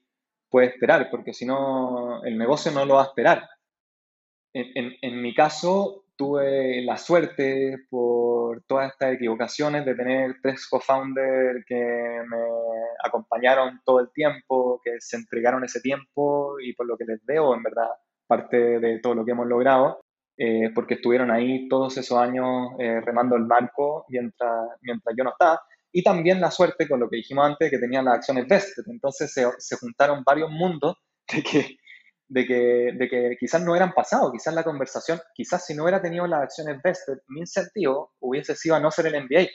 puede 0.50 0.67
esperar, 0.67 1.10
porque 1.10 1.34
si 1.34 1.45
no, 1.45 2.23
el 2.23 2.38
negocio 2.38 2.71
no 2.71 2.86
lo 2.86 2.95
va 2.95 3.04
a 3.04 3.08
esperar. 3.08 3.47
En, 4.54 5.21
mi 5.21 5.36
caso, 5.36 6.06
tuve 6.15 6.82
la 6.82 6.97
suerte 6.97 7.78
por 7.89 8.63
todas 8.63 8.91
estas 8.91 9.13
equivocaciones 9.13 9.86
de 9.86 9.93
tener 9.93 10.36
tres 10.41 10.67
co-founders 10.67 11.63
que 11.65 11.76
me 11.76 12.38
acompañaron 13.04 13.80
todo 13.86 14.00
el 14.00 14.12
tiempo, 14.12 14.82
que 14.84 14.95
se 15.00 15.17
entregaron 15.17 15.63
ese 15.63 15.80
tiempo 15.80 16.60
y 16.60 16.73
por 16.73 16.88
lo 16.88 16.97
que 16.97 17.06
les 17.06 17.23
veo, 17.23 17.54
en 17.54 17.62
verdad, 17.62 17.89
parte 18.26 18.80
de 18.80 19.00
todo 19.00 19.13
lo 19.13 19.23
que 19.23 19.32
hemos 19.32 19.47
logrado, 19.47 20.02
eh, 20.39 20.69
porque 20.76 20.95
estuvieron 20.95 21.32
ahí 21.32 21.67
todos 21.67 21.97
esos 21.97 22.15
años 22.17 22.69
eh, 22.78 23.02
remando 23.02 23.36
el 23.36 23.45
barco 23.45 24.06
mientras, 24.10 24.69
mientras 24.82 25.15
yo 25.17 25.23
no 25.23 25.32
estaba. 25.32 25.60
Y 25.91 26.04
también 26.04 26.39
la 26.39 26.52
suerte, 26.52 26.88
con 26.88 27.00
lo 27.00 27.10
que 27.10 27.17
dijimos 27.17 27.47
antes, 27.47 27.71
que 27.71 27.80
tenían 27.80 28.06
las 28.06 28.15
acciones 28.15 28.47
vested. 28.47 28.84
Entonces 28.88 29.34
se, 29.34 29.47
se 29.58 29.78
juntaron 29.78 30.23
varios 30.23 30.52
mundos 30.52 30.95
de 31.34 31.41
que, 31.41 31.78
de, 32.28 32.45
que, 32.45 32.91
de 32.93 33.10
que 33.10 33.38
quizás 33.39 33.63
no 33.63 33.76
eran 33.76 33.93
pasados, 33.93 34.32
quizás 34.32 34.54
la 34.54 34.63
conversación, 34.63 35.19
quizás 35.34 35.65
si 35.65 35.73
no 35.73 35.84
hubiera 35.84 36.02
tenido 36.02 36.28
las 36.28 36.43
acciones 36.43 36.82
vested, 36.84 37.17
mi 37.30 37.39
incentivo 37.39 38.13
hubiese 38.19 38.56
sido 38.56 38.76
a 38.76 38.80
no 38.80 38.91
ser 38.91 39.08
el 39.08 39.23
MBA. 39.23 39.47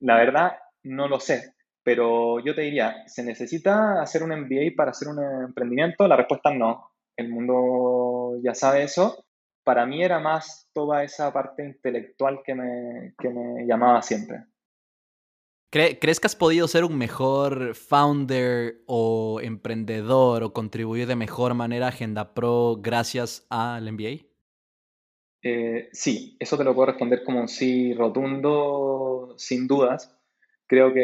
La 0.00 0.16
verdad, 0.16 0.52
no 0.82 1.06
lo 1.06 1.20
sé. 1.20 1.54
Pero 1.84 2.40
yo 2.44 2.54
te 2.56 2.62
diría, 2.62 3.04
¿se 3.06 3.22
necesita 3.22 4.02
hacer 4.02 4.24
un 4.24 4.30
MBA 4.30 4.72
para 4.76 4.90
hacer 4.90 5.08
un 5.08 5.22
emprendimiento? 5.46 6.08
La 6.08 6.16
respuesta 6.16 6.50
es 6.50 6.58
no. 6.58 6.90
El 7.16 7.28
mundo 7.30 8.38
ya 8.42 8.54
sabe 8.54 8.82
eso 8.82 9.27
para 9.68 9.84
mí 9.84 10.02
era 10.02 10.18
más 10.18 10.66
toda 10.72 11.04
esa 11.04 11.30
parte 11.30 11.62
intelectual 11.62 12.40
que 12.42 12.54
me, 12.54 13.12
me 13.22 13.66
llamaba 13.66 14.00
siempre. 14.00 14.46
¿Crees 15.70 16.20
que 16.20 16.26
has 16.26 16.34
podido 16.34 16.66
ser 16.68 16.84
un 16.84 16.96
mejor 16.96 17.74
founder 17.74 18.76
o 18.86 19.40
emprendedor 19.42 20.42
o 20.42 20.54
contribuir 20.54 21.06
de 21.06 21.16
mejor 21.16 21.52
manera 21.52 21.84
a 21.84 21.88
Agenda 21.90 22.32
Pro 22.32 22.78
gracias 22.80 23.46
al 23.50 23.92
MBA? 23.92 24.24
Eh, 25.42 25.90
sí, 25.92 26.38
eso 26.40 26.56
te 26.56 26.64
lo 26.64 26.74
puedo 26.74 26.86
responder 26.86 27.22
como 27.22 27.42
un 27.42 27.48
sí 27.48 27.92
rotundo, 27.92 29.34
sin 29.36 29.66
dudas. 29.66 30.18
Creo 30.66 30.94
que 30.94 31.02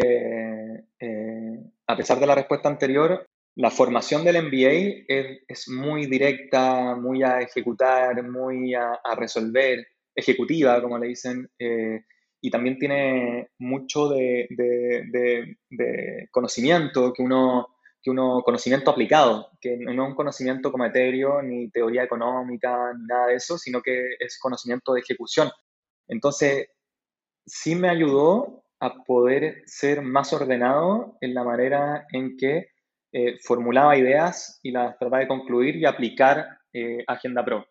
eh, 1.00 1.70
a 1.86 1.96
pesar 1.98 2.18
de 2.18 2.26
la 2.26 2.34
respuesta 2.34 2.70
anterior, 2.70 3.26
la 3.56 3.70
formación 3.70 4.24
del 4.24 4.42
MBA 4.42 5.04
es, 5.46 5.68
muy 5.68 6.06
directa, 6.06 6.96
muy 6.96 7.22
a 7.22 7.40
ejecutar, 7.40 8.28
muy 8.28 8.74
a, 8.74 8.98
resolver, 9.16 9.86
ejecutiva, 10.14 10.80
como 10.82 10.98
le 10.98 11.08
dicen, 11.08 11.48
eh, 11.58 12.00
y 12.40 12.50
también 12.50 12.78
tiene 12.78 13.50
mucho 13.58 14.08
de, 14.08 14.48
conocimiento 16.30 17.12
que 17.12 17.22
uno, 17.22 17.68
que 18.02 18.10
uno 18.10 18.42
conocimiento 18.44 18.90
aplicado, 18.90 19.50
que 19.60 19.76
no 19.76 19.92
es 19.92 20.10
un 20.10 20.14
conocimiento 20.16 20.72
como 20.72 20.84
etéreo, 20.84 21.40
ni 21.40 21.70
teoría 21.70 22.02
económica, 22.02 22.92
ni 22.98 23.06
nada 23.06 23.28
de 23.28 23.36
eso, 23.36 23.56
sino 23.56 23.80
que 23.80 24.16
es 24.18 24.38
conocimiento 24.40 24.94
de 24.94 25.00
ejecución. 25.00 25.50
Entonces, 26.08 26.68
sí 27.46 27.76
me 27.76 27.88
ayudó 27.88 28.64
a 28.80 29.04
poder 29.04 29.62
ser 29.64 30.02
más 30.02 30.32
ordenado 30.32 31.16
en 31.20 31.34
la 31.34 31.44
manera 31.44 32.06
en 32.12 32.36
que 32.36 32.73
eh, 33.16 33.38
formulaba 33.40 33.96
ideas 33.96 34.58
y 34.60 34.72
las 34.72 34.98
trataba 34.98 35.20
de 35.20 35.28
concluir 35.28 35.76
y 35.76 35.84
aplicar 35.84 36.58
eh, 36.72 37.04
Agenda 37.06 37.44
Pro. 37.44 37.64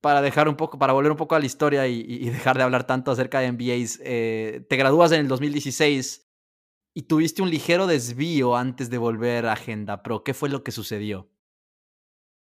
Para 0.00 0.22
dejar 0.22 0.48
un 0.48 0.54
poco, 0.54 0.78
para 0.78 0.92
volver 0.92 1.10
un 1.10 1.16
poco 1.16 1.34
a 1.34 1.40
la 1.40 1.46
historia 1.46 1.88
y, 1.88 2.30
dejar 2.30 2.56
de 2.56 2.62
hablar 2.62 2.86
tanto 2.86 3.10
acerca 3.10 3.40
de 3.40 3.50
MBAs, 3.50 4.00
eh, 4.04 4.64
te 4.68 4.76
gradúas 4.76 5.10
en 5.10 5.22
el 5.22 5.28
2016 5.28 6.24
y 6.94 7.02
tuviste 7.02 7.42
un 7.42 7.50
ligero 7.50 7.88
desvío 7.88 8.54
antes 8.54 8.90
de 8.90 8.98
volver 8.98 9.46
a 9.46 9.54
Agenda 9.54 10.04
Pro. 10.04 10.22
¿Qué 10.22 10.34
fue 10.34 10.48
lo 10.48 10.62
que 10.62 10.70
sucedió? 10.70 11.28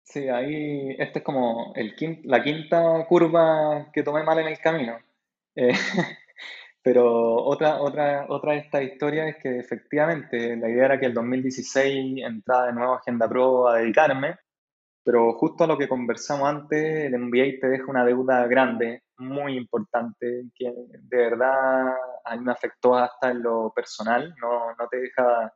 Sí, 0.03 0.27
ahí, 0.27 0.97
esta 0.99 1.19
es 1.19 1.25
como 1.25 1.71
el 1.77 1.95
la 2.25 2.43
quinta 2.43 3.05
curva 3.07 3.91
que 3.93 4.03
tomé 4.03 4.23
mal 4.23 4.39
en 4.39 4.47
el 4.47 4.59
camino. 4.59 4.99
Pero 6.81 7.35
otra, 7.43 7.81
otra, 7.81 8.25
otra 8.29 8.53
de 8.53 8.59
estas 8.59 8.83
historias 8.83 9.35
es 9.35 9.43
que 9.43 9.59
efectivamente 9.59 10.55
la 10.55 10.69
idea 10.69 10.85
era 10.85 10.99
que 10.99 11.07
el 11.07 11.13
2016 11.13 12.23
entraba 12.23 12.67
de 12.67 12.73
nuevo 12.73 12.93
a 12.93 12.97
Agenda 12.97 13.27
Pro 13.27 13.67
a 13.67 13.79
dedicarme, 13.79 14.37
pero 15.03 15.33
justo 15.33 15.63
a 15.63 15.67
lo 15.67 15.77
que 15.77 15.87
conversamos 15.87 16.47
antes, 16.47 17.05
el 17.05 17.17
MBA 17.17 17.59
te 17.59 17.67
deja 17.67 17.85
una 17.87 18.05
deuda 18.05 18.45
grande, 18.47 19.03
muy 19.17 19.57
importante, 19.57 20.43
que 20.55 20.71
de 20.71 21.17
verdad 21.17 21.95
a 22.23 22.35
mí 22.35 22.43
me 22.43 22.51
afectó 22.51 22.95
hasta 22.95 23.31
en 23.31 23.41
lo 23.43 23.73
personal, 23.75 24.33
no, 24.41 24.75
no, 24.77 24.87
te, 24.87 24.97
deja, 24.99 25.53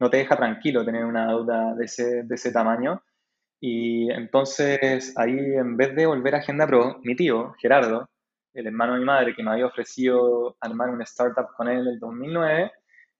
no 0.00 0.10
te 0.10 0.18
deja 0.18 0.36
tranquilo 0.36 0.84
tener 0.84 1.04
una 1.04 1.28
deuda 1.28 1.74
de 1.74 1.84
ese, 1.84 2.22
de 2.24 2.34
ese 2.34 2.50
tamaño. 2.52 3.02
Y 3.60 4.10
entonces 4.10 5.14
ahí, 5.16 5.38
en 5.38 5.76
vez 5.76 5.94
de 5.94 6.06
volver 6.06 6.34
a 6.34 6.38
Agenda 6.38 6.66
Pro, 6.66 7.00
mi 7.02 7.14
tío, 7.14 7.54
Gerardo, 7.58 8.08
el 8.54 8.66
hermano 8.68 8.94
de 8.94 9.00
mi 9.00 9.04
madre, 9.04 9.34
que 9.34 9.42
me 9.42 9.50
había 9.50 9.66
ofrecido 9.66 10.56
armar 10.60 10.90
una 10.90 11.04
startup 11.04 11.48
con 11.56 11.68
él 11.68 11.80
en 11.80 11.86
el 11.88 11.98
2009, 11.98 12.72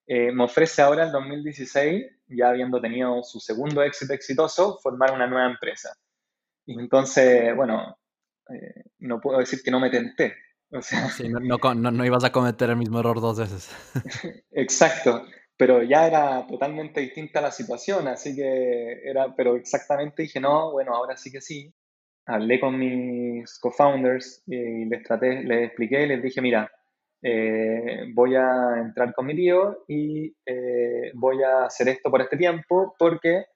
eh, 0.07 0.33
me 0.33 0.45
ofrece 0.45 0.83
ahora, 0.83 1.07
en 1.07 1.13
2016, 1.13 2.05
ya 2.29 2.49
habiendo 2.49 2.81
tenido 2.81 3.23
su 3.23 3.41
segundo 3.41 3.83
éxito 3.83 4.13
exitoso, 4.13 4.79
formar 4.83 5.13
una 5.13 5.27
nueva 5.27 5.51
empresa. 5.51 5.95
Y 6.67 6.79
entonces, 6.79 7.55
bueno, 7.57 7.97
eh, 8.51 8.85
no 9.01 9.21
puedo 9.21 9.39
decir 9.39 9.61
que 9.63 9.71
no 9.71 9.81
me 9.81 9.91
tenté. 9.91 10.35
O 10.71 10.83
sea, 10.83 11.09
no, 11.29 11.75
no, 11.75 11.91
no, 11.91 12.05
ibas 12.05 12.25
a 12.25 12.33
cometer 12.33 12.71
el 12.71 12.77
mismo 12.77 13.01
error 13.01 13.21
dos 13.21 13.39
veces. 13.39 13.71
Exacto, 14.51 15.25
pero 15.57 15.83
ya 15.83 16.07
era 16.07 16.47
totalmente 16.47 17.01
distinta 17.01 17.41
la 17.41 17.51
situación, 17.51 18.09
así 18.09 18.35
que 18.35 19.01
era, 19.05 19.35
pero 19.37 19.57
exactamente 19.57 20.23
dije, 20.23 20.41
no, 20.41 20.73
bueno, 20.73 20.95
ahora 20.95 21.17
sí 21.17 21.31
que 21.31 21.41
sí 21.41 21.73
hablé 22.27 22.61
con 22.61 22.79
mis 22.79 23.59
co-founders 23.59 24.43
y 24.47 24.87
les, 24.87 25.03
traté, 25.03 25.43
les 25.45 25.67
expliqué, 25.67 26.07
les 26.07 26.23
dije, 26.23 26.41
mira, 26.41 26.71
eh, 27.23 28.05
voy 28.13 28.35
a 28.35 28.81
entrar 28.81 29.15
con 29.15 29.27
mi 29.27 29.35
tío 29.35 29.85
y 29.89 30.35
eh, 30.45 31.11
voy 31.15 31.43
a 31.43 31.65
hacer 31.65 31.89
esto 31.89 32.11
por 32.11 32.21
este 32.21 32.37
tiempo 32.37 32.95
porque 32.99 33.47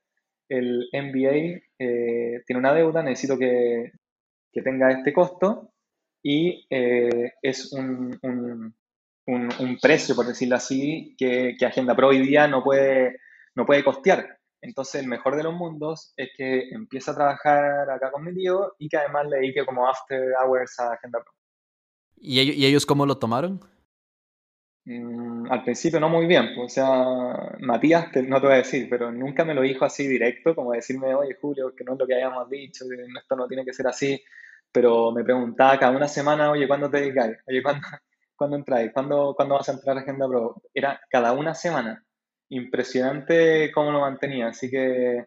el 0.49 0.89
MBA 0.93 1.61
eh, 1.79 2.43
tiene 2.47 2.61
una 2.61 2.73
deuda, 2.73 3.03
necesito 3.03 3.39
que, 3.39 3.93
que 4.51 4.63
tenga 4.63 4.91
este 4.91 5.13
costo 5.13 5.71
y 6.23 6.67
es 6.71 7.73
un, 7.73 8.19
un, 8.23 8.75
un, 9.27 9.79
precio, 9.81 10.17
por 10.17 10.27
decirlo 10.27 10.57
así, 10.57 11.15
que, 11.17 11.55
que 11.59 11.67
Agenda 11.67 11.95
Pro 11.95 12.09
hoy 12.09 12.27
día 12.27 12.49
no 12.49 12.65
puede, 12.65 13.21
no 13.55 13.65
puede 13.67 13.85
costear. 13.85 14.38
Entonces, 14.61 15.03
el 15.03 15.09
mejor 15.09 15.37
de 15.37 15.45
los 15.45 15.55
mundos 15.55 16.13
es 16.17 16.31
que 16.37 16.69
empiece 16.71 17.11
a 17.11 17.15
trabajar 17.15 17.89
acá 17.91 18.11
con 18.11 18.25
mi 18.25 18.35
tío 18.35 18.75
y 18.79 18.89
que 18.89 18.97
además 18.97 19.27
le 19.29 19.37
dedique 19.37 19.65
como 19.65 19.89
after 19.89 20.33
hours 20.43 20.79
a 20.81 20.93
Agenda 20.93 21.21
Pro. 21.23 21.33
¿Y 22.21 22.65
ellos, 22.65 22.85
cómo 22.85 23.07
lo 23.07 23.19
tomaron? 23.19 23.61
Mm, 24.85 25.53
al 25.53 25.63
principio 25.63 26.01
no 26.01 26.09
muy 26.09 26.27
bien, 26.27 26.55
pues, 26.57 26.73
o 26.73 26.75
sea, 26.75 27.57
Matías, 27.61 28.07
no 28.27 28.41
te 28.41 28.47
voy 28.47 28.55
a 28.55 28.59
decir, 28.59 28.89
pero 28.89 29.13
nunca 29.13 29.45
me 29.45 29.55
lo 29.55 29.63
dijo 29.63 29.85
así 29.85 30.09
directo, 30.09 30.55
como 30.55 30.73
decirme, 30.73 31.15
oye 31.15 31.37
Julio, 31.41 31.75
que 31.77 31.85
no 31.85 31.93
es 31.93 31.99
lo 31.99 32.07
que 32.07 32.15
habíamos 32.15 32.49
dicho, 32.49 32.87
que 32.89 32.97
esto 33.19 33.37
no 33.37 33.47
tiene 33.47 33.65
que 33.67 33.75
ser 33.75 33.87
así, 33.87 34.21
pero 34.73 35.13
me 35.13 35.25
preguntaba 35.25 35.79
cada 35.79 35.97
una 35.97 36.09
semana, 36.09 36.51
oye, 36.51 36.67
¿cuándo 36.67 36.91
te 36.91 37.01
dedicáis? 37.01 37.37
Oye, 37.47 37.63
¿cuándo, 37.63 37.83
¿cuándo 38.37 38.57
entráis? 38.57 38.91
¿Cuándo, 38.93 39.35
¿Cuándo 39.37 39.57
vas 39.57 39.69
a 39.69 39.73
entrar 39.73 39.99
a 39.99 40.01
Agenda 40.01 40.27
Pro? 40.27 40.63
Era 40.75 41.01
cada 41.11 41.33
una 41.33 41.55
semana 41.55 42.03
impresionante 42.51 43.71
cómo 43.73 43.91
lo 43.93 44.01
mantenía. 44.01 44.49
Así 44.49 44.71
que, 44.71 45.27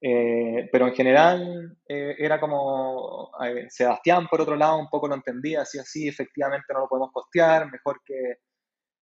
eh, 0.00 0.68
pero 0.72 0.88
en 0.88 0.94
general 0.94 1.76
eh, 1.88 2.16
era 2.18 2.40
como, 2.40 3.30
Sebastián 3.68 4.26
por 4.28 4.40
otro 4.40 4.56
lado 4.56 4.78
un 4.78 4.88
poco 4.88 5.08
lo 5.08 5.14
entendía, 5.16 5.62
así 5.62 5.78
así, 5.78 6.08
efectivamente 6.08 6.72
no 6.72 6.80
lo 6.80 6.88
podemos 6.88 7.12
costear, 7.12 7.70
mejor 7.70 8.00
que 8.04 8.38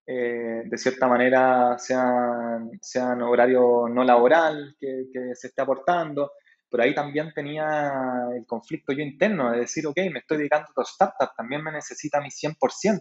eh, 0.08 0.62
de 0.64 0.78
cierta 0.78 1.08
manera 1.08 1.76
sean, 1.78 2.70
sean 2.80 3.22
horario 3.22 3.88
no 3.88 4.04
laboral 4.04 4.76
que, 4.78 5.06
que, 5.12 5.34
se 5.34 5.48
esté 5.48 5.62
aportando. 5.62 6.32
Pero 6.68 6.82
ahí 6.82 6.94
también 6.94 7.32
tenía 7.32 8.28
el 8.36 8.44
conflicto 8.46 8.92
yo 8.92 9.02
interno 9.02 9.52
de 9.52 9.60
decir, 9.60 9.86
ok, 9.86 9.96
me 10.12 10.18
estoy 10.20 10.38
dedicando 10.38 10.66
a 10.68 10.70
otro 10.72 10.82
startup, 10.84 11.30
también 11.36 11.62
me 11.62 11.72
necesita 11.72 12.20
mi 12.20 12.28
100%. 12.28 13.00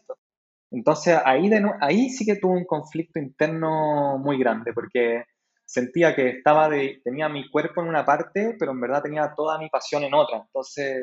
Entonces 0.75 1.17
ahí, 1.23 1.47
de, 1.47 1.65
ahí 1.79 2.09
sí 2.09 2.25
que 2.25 2.35
tuvo 2.35 2.51
un 2.53 2.65
conflicto 2.65 3.17
interno 3.17 4.17
muy 4.17 4.37
grande, 4.37 4.73
porque 4.73 5.23
sentía 5.63 6.13
que 6.13 6.29
estaba 6.29 6.67
de, 6.67 7.01
tenía 7.03 7.29
mi 7.29 7.49
cuerpo 7.49 7.81
en 7.81 7.87
una 7.87 8.05
parte, 8.05 8.55
pero 8.59 8.71
en 8.71 8.81
verdad 8.81 9.01
tenía 9.01 9.33
toda 9.35 9.57
mi 9.57 9.69
pasión 9.69 10.03
en 10.03 10.13
otra. 10.13 10.39
Entonces 10.39 11.01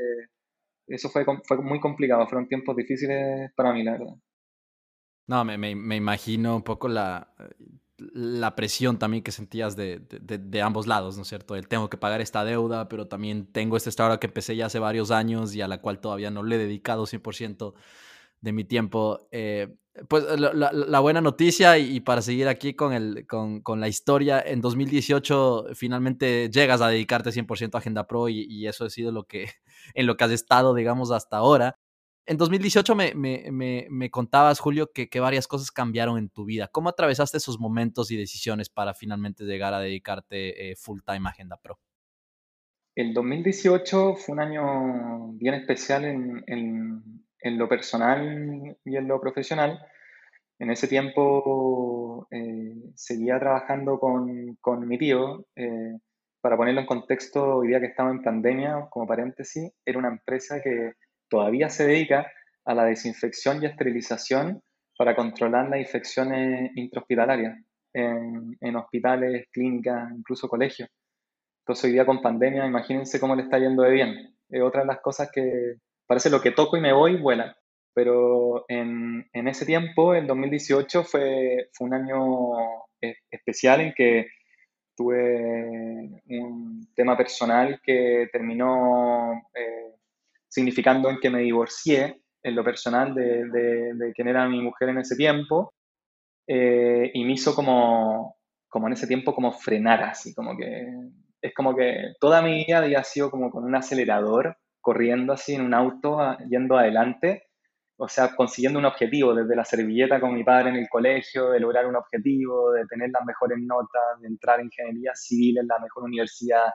eso 0.86 1.08
fue, 1.08 1.24
fue 1.44 1.62
muy 1.62 1.80
complicado, 1.80 2.26
fueron 2.26 2.48
tiempos 2.48 2.76
difíciles 2.76 3.50
para 3.56 3.72
mí, 3.72 3.82
la 3.82 3.92
verdad. 3.92 4.14
No, 5.26 5.44
me, 5.44 5.56
me, 5.56 5.74
me 5.74 5.96
imagino 5.96 6.56
un 6.56 6.62
poco 6.62 6.88
la, 6.88 7.32
la 7.96 8.54
presión 8.54 8.98
también 8.98 9.22
que 9.22 9.32
sentías 9.32 9.74
de, 9.74 10.00
de, 10.00 10.36
de, 10.36 10.62
ambos 10.62 10.86
lados, 10.86 11.16
¿no 11.16 11.22
es 11.22 11.28
cierto? 11.28 11.56
El 11.56 11.66
tengo 11.66 11.88
que 11.88 11.96
pagar 11.96 12.20
esta 12.20 12.44
deuda, 12.44 12.90
pero 12.90 13.06
también 13.06 13.46
tengo 13.46 13.78
esta 13.78 13.88
startup 13.88 14.18
que 14.18 14.26
empecé 14.26 14.54
ya 14.54 14.66
hace 14.66 14.80
varios 14.80 15.10
años 15.10 15.54
y 15.54 15.62
a 15.62 15.68
la 15.68 15.80
cual 15.80 16.00
todavía 16.00 16.30
no 16.30 16.42
le 16.42 16.56
he 16.56 16.58
dedicado 16.58 17.06
100% 17.06 17.74
de 18.42 18.52
mi 18.52 18.64
tiempo. 18.64 19.26
Eh, 19.30 19.68
pues 20.08 20.24
la, 20.38 21.00
buena 21.00 21.20
noticia 21.20 21.76
y, 21.76 22.00
para 22.00 22.22
seguir 22.22 22.48
aquí 22.48 22.74
con, 22.74 22.94
el, 22.94 23.26
con, 23.26 23.60
con, 23.60 23.78
la 23.78 23.88
historia, 23.88 24.42
en 24.44 24.62
2018 24.62 25.66
finalmente 25.74 26.48
llegas 26.48 26.80
a 26.80 26.88
dedicarte 26.88 27.30
100% 27.30 27.74
a 27.74 27.78
Agenda 27.78 28.06
Pro 28.06 28.28
y, 28.28 28.66
eso 28.66 28.86
ha 28.86 28.90
sido 28.90 29.12
lo 29.12 29.24
que, 29.24 29.48
en 29.94 30.06
lo 30.06 30.16
que 30.16 30.24
has 30.24 30.30
estado, 30.30 30.74
digamos, 30.74 31.10
hasta 31.10 31.36
ahora. 31.36 31.78
En 32.24 32.36
2018 32.38 32.94
me, 32.94 33.14
me, 33.14 33.50
me, 33.50 33.86
me 33.90 34.10
contabas, 34.10 34.60
Julio, 34.60 34.92
que, 34.92 35.10
que, 35.10 35.20
varias 35.20 35.46
cosas 35.46 35.70
cambiaron 35.70 36.18
en 36.18 36.30
tu 36.30 36.44
vida. 36.44 36.68
¿Cómo 36.68 36.88
atravesaste 36.88 37.36
esos 37.36 37.58
momentos 37.58 38.10
y 38.10 38.16
decisiones 38.16 38.70
para 38.70 38.94
finalmente 38.94 39.44
llegar 39.44 39.74
a 39.74 39.80
dedicarte 39.80 40.70
eh, 40.70 40.76
full 40.76 41.00
time 41.04 41.28
a 41.28 41.32
Agenda 41.32 41.56
Pro? 41.56 41.78
El 42.94 43.12
2018 43.12 44.14
fue 44.14 44.34
un 44.34 44.40
año 44.40 45.32
bien 45.32 45.54
especial 45.54 46.04
en, 46.04 46.44
en 46.46 47.22
en 47.42 47.58
lo 47.58 47.68
personal 47.68 48.76
y 48.84 48.96
en 48.96 49.08
lo 49.08 49.20
profesional. 49.20 49.84
En 50.58 50.70
ese 50.70 50.86
tiempo 50.86 52.28
eh, 52.30 52.74
seguía 52.94 53.38
trabajando 53.38 53.98
con, 53.98 54.56
con 54.60 54.86
mi 54.86 54.96
tío. 54.96 55.46
Eh, 55.56 55.98
para 56.40 56.56
ponerlo 56.56 56.80
en 56.80 56.86
contexto, 56.86 57.56
hoy 57.58 57.68
día 57.68 57.80
que 57.80 57.86
estamos 57.86 58.12
en 58.12 58.22
pandemia, 58.22 58.86
como 58.90 59.06
paréntesis, 59.06 59.72
era 59.84 59.98
una 59.98 60.08
empresa 60.08 60.60
que 60.62 60.92
todavía 61.28 61.68
se 61.68 61.86
dedica 61.86 62.30
a 62.64 62.74
la 62.74 62.84
desinfección 62.84 63.62
y 63.62 63.66
esterilización 63.66 64.62
para 64.96 65.16
controlar 65.16 65.68
las 65.68 65.80
infecciones 65.80 66.70
intrahospitalarias 66.76 67.58
en, 67.92 68.56
en 68.60 68.76
hospitales, 68.76 69.46
clínicas, 69.52 70.10
incluso 70.16 70.48
colegios. 70.48 70.88
Entonces 71.62 71.84
hoy 71.86 71.92
día 71.92 72.06
con 72.06 72.22
pandemia, 72.22 72.66
imagínense 72.66 73.18
cómo 73.20 73.34
le 73.34 73.42
está 73.42 73.58
yendo 73.58 73.82
de 73.82 73.90
bien. 73.90 74.36
Es 74.48 74.62
otra 74.62 74.82
de 74.82 74.88
las 74.88 75.00
cosas 75.00 75.30
que, 75.32 75.76
parece 76.12 76.28
lo 76.28 76.42
que 76.42 76.50
toco 76.50 76.76
y 76.76 76.80
me 76.82 76.92
voy, 76.92 77.16
vuela. 77.16 77.56
Pero 77.94 78.66
en, 78.68 79.26
en 79.32 79.48
ese 79.48 79.64
tiempo, 79.64 80.14
el 80.14 80.26
2018, 80.26 81.04
fue, 81.04 81.70
fue 81.72 81.86
un 81.86 81.94
año 81.94 82.18
eh, 83.00 83.16
especial 83.30 83.80
en 83.80 83.94
que 83.94 84.26
tuve 84.94 86.20
un 86.28 86.86
tema 86.94 87.16
personal 87.16 87.80
que 87.82 88.28
terminó 88.30 89.32
eh, 89.54 89.94
significando 90.48 91.08
en 91.08 91.18
que 91.18 91.30
me 91.30 91.40
divorcié 91.40 92.20
en 92.42 92.54
lo 92.56 92.62
personal 92.62 93.14
de, 93.14 93.46
de, 93.46 94.12
quien 94.12 94.28
era 94.28 94.46
mi 94.46 94.60
mujer 94.60 94.90
en 94.90 94.98
ese 94.98 95.16
tiempo 95.16 95.72
eh, 96.46 97.10
y 97.14 97.24
me 97.24 97.32
hizo 97.32 97.54
como, 97.54 98.36
como 98.68 98.86
en 98.86 98.92
ese 98.92 99.06
tiempo 99.06 99.34
como 99.34 99.52
frenar 99.52 100.02
así, 100.02 100.34
como 100.34 100.58
que 100.58 100.88
es 101.40 101.54
como 101.54 101.74
que 101.74 102.12
toda 102.20 102.42
mi 102.42 102.66
vida 102.66 102.78
había 102.80 103.02
sido 103.02 103.30
como 103.30 103.50
con 103.50 103.64
un 103.64 103.74
acelerador 103.74 104.58
corriendo 104.82 105.32
así 105.32 105.54
en 105.54 105.62
un 105.62 105.74
auto, 105.74 106.18
yendo 106.48 106.76
adelante. 106.76 107.48
o 107.96 108.08
sea, 108.08 108.34
consiguiendo 108.34 108.78
un 108.80 108.84
objetivo, 108.86 109.34
desde 109.34 109.54
la 109.56 109.64
servilleta 109.64 110.20
con 110.20 110.34
mi 110.34 110.44
padre 110.44 110.70
en 110.70 110.76
el 110.76 110.88
colegio, 110.88 111.50
de 111.50 111.60
lograr 111.60 111.86
un 111.86 111.96
objetivo, 111.96 112.72
de 112.72 112.84
tener 112.86 113.10
las 113.10 113.24
mejores 113.24 113.58
notas, 113.60 114.20
de 114.20 114.28
entrar 114.28 114.60
en 114.60 114.66
ingeniería 114.66 115.12
civil 115.14 115.58
en 115.58 115.68
la 115.68 115.78
mejor 115.78 116.04
universidad, 116.04 116.72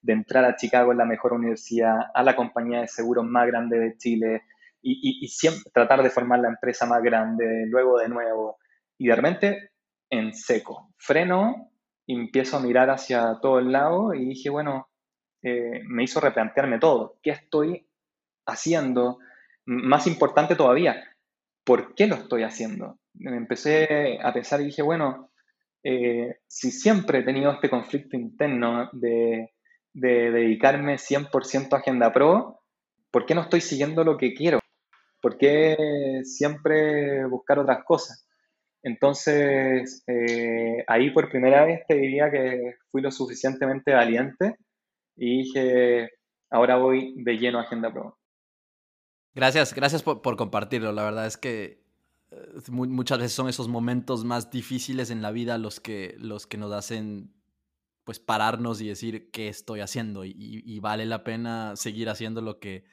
de 0.00 0.12
entrar 0.14 0.44
a 0.44 0.56
Chicago 0.56 0.92
en 0.92 0.98
la 0.98 1.04
mejor 1.04 1.34
universidad, 1.34 1.96
a 2.14 2.22
la 2.22 2.34
compañía 2.34 2.80
de 2.80 2.88
seguros 2.88 3.26
más 3.26 3.46
grande 3.46 3.78
de 3.78 3.96
Chile, 3.98 4.42
y, 4.82 5.28
siempre 5.28 5.70
tratar 5.74 6.02
de 6.02 6.10
formar 6.10 6.40
la 6.40 6.48
empresa 6.48 6.86
más 6.86 7.02
grande, 7.02 7.66
luego 7.66 7.98
de 7.98 8.08
nuevo, 8.08 8.56
y 8.96 9.08
de 9.08 9.16
repente 9.16 9.70
en 10.10 10.34
seco, 10.34 10.92
freno, 10.98 11.70
empiezo 12.06 12.56
a 12.56 12.60
mirar 12.60 12.90
hacia 12.90 13.38
todo 13.40 13.58
el 13.60 13.72
lado 13.72 14.14
y 14.14 14.24
dije, 14.24 14.50
bueno, 14.50 14.89
eh, 15.42 15.82
me 15.86 16.04
hizo 16.04 16.20
replantearme 16.20 16.78
todo, 16.78 17.18
¿qué 17.22 17.30
estoy 17.30 17.86
haciendo? 18.46 19.18
más 19.70 20.06
importante 20.06 20.56
todavía, 20.56 21.02
¿por 21.64 21.94
qué 21.94 22.06
lo 22.06 22.16
estoy 22.16 22.42
haciendo? 22.42 22.98
Me 23.14 23.36
empecé 23.36 24.18
a 24.22 24.32
pensar 24.32 24.60
y 24.60 24.66
dije, 24.66 24.82
bueno, 24.82 25.30
eh, 25.84 26.38
si 26.48 26.70
siempre 26.70 27.20
he 27.20 27.22
tenido 27.22 27.52
este 27.52 27.70
conflicto 27.70 28.16
interno 28.16 28.90
de, 28.92 29.52
dedicarme 29.92 30.98
100% 30.98 31.72
a 31.72 31.76
Agenda 31.78 32.12
Pro, 32.12 32.60
¿por 33.10 33.26
qué 33.26 33.34
no 33.34 33.42
estoy 33.42 33.60
siguiendo 33.60 34.04
lo 34.04 34.16
que 34.16 34.34
quiero? 34.34 34.60
¿Por 35.20 35.36
qué 35.36 36.20
siempre 36.24 37.26
buscar 37.26 37.58
otras 37.58 37.84
cosas? 37.84 38.26
Entonces, 38.82 40.02
eh, 40.06 40.84
ahí 40.86 41.10
por 41.10 41.28
primera 41.28 41.64
vez 41.64 41.82
te 41.86 41.94
diría 41.94 42.30
que 42.30 42.76
fui 42.90 43.02
lo 43.02 43.10
suficientemente 43.10 43.92
valiente 43.92 44.56
y 45.20 45.42
dije, 45.42 46.10
ahora 46.48 46.76
voy 46.76 47.12
de 47.22 47.36
lleno 47.36 47.58
a 47.58 47.62
Agenda 47.62 47.92
Pro. 47.92 48.18
Gracias, 49.34 49.74
gracias 49.74 50.02
por, 50.02 50.36
compartirlo. 50.36 50.92
La 50.92 51.04
verdad 51.04 51.26
es 51.26 51.36
que 51.36 51.84
eh, 52.30 52.36
muchas 52.70 53.18
veces 53.18 53.32
son 53.32 53.48
esos 53.48 53.68
momentos 53.68 54.24
más 54.24 54.50
difíciles 54.50 55.10
en 55.10 55.20
la 55.20 55.30
vida 55.30 55.58
los 55.58 55.78
que, 55.78 56.16
los 56.18 56.46
que 56.46 56.56
nos 56.56 56.72
hacen 56.72 57.34
pues 58.04 58.18
pararnos 58.18 58.80
y 58.80 58.88
decir 58.88 59.30
qué 59.30 59.48
estoy 59.48 59.80
haciendo 59.80 60.24
y, 60.24 60.80
vale 60.80 61.04
la 61.04 61.22
pena 61.22 61.76
seguir 61.76 62.08
haciendo 62.08 62.40
lo 62.40 62.58
que, 62.58 62.84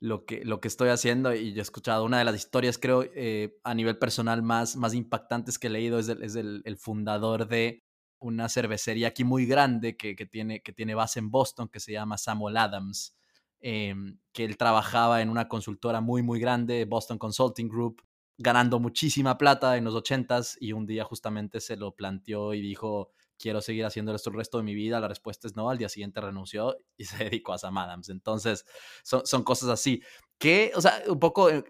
lo 0.00 0.26
que, 0.26 0.44
lo 0.44 0.60
que 0.60 0.68
estoy 0.68 0.88
haciendo 0.88 1.32
y 1.32 1.56
he 1.56 1.62
escuchado 1.62 2.04
una 2.04 2.18
de 2.18 2.24
las 2.24 2.34
historias 2.34 2.78
creo 2.78 3.04
eh, 3.14 3.58
a 3.62 3.74
nivel 3.74 3.96
personal 3.96 4.42
más, 4.42 4.76
más 4.76 4.92
impactantes 4.92 5.58
que 5.58 5.68
he 5.68 5.70
leído 5.70 6.00
es, 6.00 6.08
es 6.08 6.34
el, 6.34 6.76
fundador 6.76 7.46
de 7.46 7.84
una 8.20 8.48
cervecería 8.48 9.08
aquí 9.08 9.24
muy 9.24 9.46
grande 9.46 9.96
que, 9.96 10.14
que, 10.14 10.26
tiene, 10.26 10.60
que 10.60 10.72
tiene 10.72 10.94
base 10.94 11.18
en 11.18 11.30
Boston 11.30 11.68
que 11.68 11.80
se 11.80 11.92
llama 11.92 12.18
Samuel 12.18 12.56
Adams 12.56 13.16
Em, 13.62 14.18
que 14.32 14.44
él 14.44 14.56
trabajaba 14.56 15.20
en 15.20 15.28
una 15.28 15.46
consultora 15.46 16.00
muy, 16.00 16.22
muy 16.22 16.40
grande, 16.40 16.86
Boston 16.86 17.18
Consulting 17.18 17.68
Group, 17.68 18.02
ganando 18.38 18.80
muchísima 18.80 19.36
plata 19.36 19.76
en 19.76 19.84
los 19.84 19.94
ochentas 19.94 20.56
y 20.60 20.72
un 20.72 20.86
día 20.86 21.04
justamente 21.04 21.60
se 21.60 21.76
lo 21.76 21.94
planteó 21.94 22.54
y 22.54 22.62
dijo, 22.62 23.10
quiero 23.38 23.60
seguir 23.60 23.84
haciendo 23.84 24.14
esto 24.14 24.30
el 24.30 24.36
resto 24.36 24.56
de 24.56 24.64
mi 24.64 24.74
vida. 24.74 24.98
La 24.98 25.08
respuesta 25.08 25.46
es 25.46 25.56
no, 25.56 25.68
al 25.68 25.76
día 25.76 25.90
siguiente 25.90 26.22
renunció 26.22 26.74
y 26.96 27.04
se 27.04 27.24
dedicó 27.24 27.52
a 27.52 27.58
Sam 27.58 27.76
Adams. 27.76 28.08
Entonces, 28.08 28.64
son, 29.02 29.26
son 29.26 29.44
cosas 29.44 29.68
así. 29.68 30.02
Que, 30.38 30.72
o 30.74 30.80
sea, 30.80 31.02
un 31.08 31.20
poco 31.20 31.50
eh, 31.50 31.62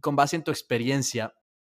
con 0.00 0.16
base 0.16 0.34
en 0.34 0.42
tu 0.42 0.50
experiencia, 0.50 1.32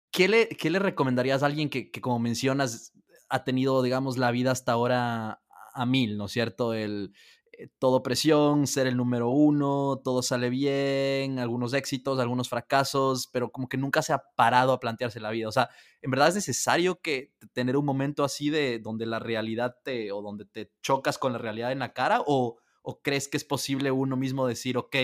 ¿qué 0.09 0.27
le, 0.27 0.49
qué 0.49 0.71
le 0.71 0.79
recomendarías 0.79 1.43
a 1.43 1.45
alguien 1.45 1.69
que, 1.69 1.91
que, 1.91 2.01
como 2.01 2.17
mencionas, 2.17 2.93
ha 3.29 3.43
tenido, 3.43 3.81
digamos, 3.81 4.17
la 4.17 4.31
vida 4.31 4.51
hasta 4.51 4.71
ahora 4.71 5.41
a 5.73 5.85
mil, 5.85 6.17
¿no 6.17 6.25
es 6.25 6.31
cierto? 6.31 6.73
El, 6.73 7.13
eh, 7.59 7.67
todo 7.77 8.03
presión, 8.03 8.67
ser 8.67 8.87
el 8.87 8.95
número 8.95 9.29
uno, 9.29 9.99
todo 10.01 10.21
sale 10.21 10.49
bien, 10.49 11.39
algunos 11.39 11.73
éxitos, 11.73 12.17
algunos 12.19 12.47
fracasos, 12.47 13.27
pero 13.27 13.51
como 13.51 13.67
que 13.67 13.75
nunca 13.77 14.01
se 14.01 14.13
ha 14.13 14.23
parado 14.35 14.71
a 14.71 14.79
plantearse 14.79 15.19
la 15.19 15.29
vida. 15.29 15.49
O 15.49 15.51
sea, 15.51 15.69
¿en 16.01 16.09
verdad 16.09 16.29
es 16.29 16.35
necesario 16.35 17.01
que 17.01 17.33
tener 17.51 17.75
un 17.75 17.83
momento 17.83 18.23
así 18.23 18.49
de 18.49 18.79
donde 18.79 19.05
la 19.05 19.19
realidad 19.19 19.75
te, 19.83 20.13
o 20.13 20.21
donde 20.21 20.45
te 20.45 20.71
chocas 20.81 21.17
con 21.17 21.33
la 21.33 21.39
realidad 21.39 21.73
en 21.73 21.79
la 21.79 21.93
cara? 21.93 22.21
¿O, 22.25 22.59
crees 23.03 23.27
que 23.27 23.37
es 23.37 23.43
posible 23.43 23.91
uno 23.91 24.15
mismo 24.15 24.47
decir, 24.47 24.77
ok, 24.77 24.95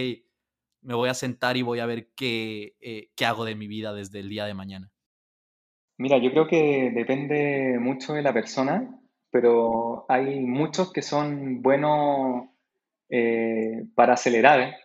me 0.82 0.95
voy 0.95 1.09
a 1.09 1.13
sentar 1.13 1.57
y 1.57 1.61
voy 1.61 1.80
a 1.80 1.86
ver 1.86 2.13
qué, 2.15 2.76
eh, 2.80 3.11
qué 3.15 3.26
hago 3.26 3.45
de 3.45 3.55
mi 3.55 3.67
vida 3.67 3.93
desde 3.93 4.19
el 4.21 4.30
día 4.30 4.45
de 4.45 4.53
mañana? 4.55 4.94
Mira, 5.97 6.17
yo 6.17 6.31
creo 6.31 6.47
que 6.47 6.91
depende 6.93 7.77
mucho 7.79 8.13
de 8.13 8.21
la 8.21 8.33
persona 8.33 8.99
pero 9.35 10.05
hay 10.07 10.39
muchos 10.39 10.93
que 10.93 11.01
son 11.01 11.61
buenos 11.61 12.45
eh, 13.09 13.83
para 13.93 14.13
acelerar 14.13 14.77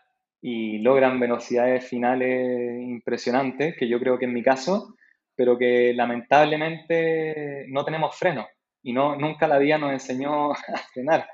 y 0.43 0.79
logran 0.79 1.21
velocidades 1.21 1.89
finales 1.89 2.83
impresionantes, 2.83 3.77
que 3.79 3.89
yo 3.89 4.01
creo 4.01 4.19
que 4.19 4.25
en 4.25 4.33
mi 4.33 4.43
caso, 4.43 4.97
pero 5.37 5.57
que 5.57 5.95
lamentablemente 5.95 7.65
no 7.69 7.85
tenemos 7.85 8.17
freno 8.17 8.49
y 8.83 8.93
no, 8.93 9.15
nunca 9.15 9.47
la 9.47 9.59
vida 9.59 9.79
nos 9.79 9.93
enseñó 9.93 10.51
a 10.53 10.79
frenar. 10.93 11.29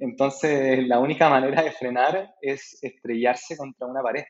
Entonces, 0.00 0.84
la 0.88 0.98
única 0.98 1.30
manera 1.30 1.62
de 1.62 1.70
frenar 1.70 2.34
es 2.40 2.82
estrellarse 2.82 3.56
contra 3.56 3.86
una 3.86 4.02
pared. 4.02 4.24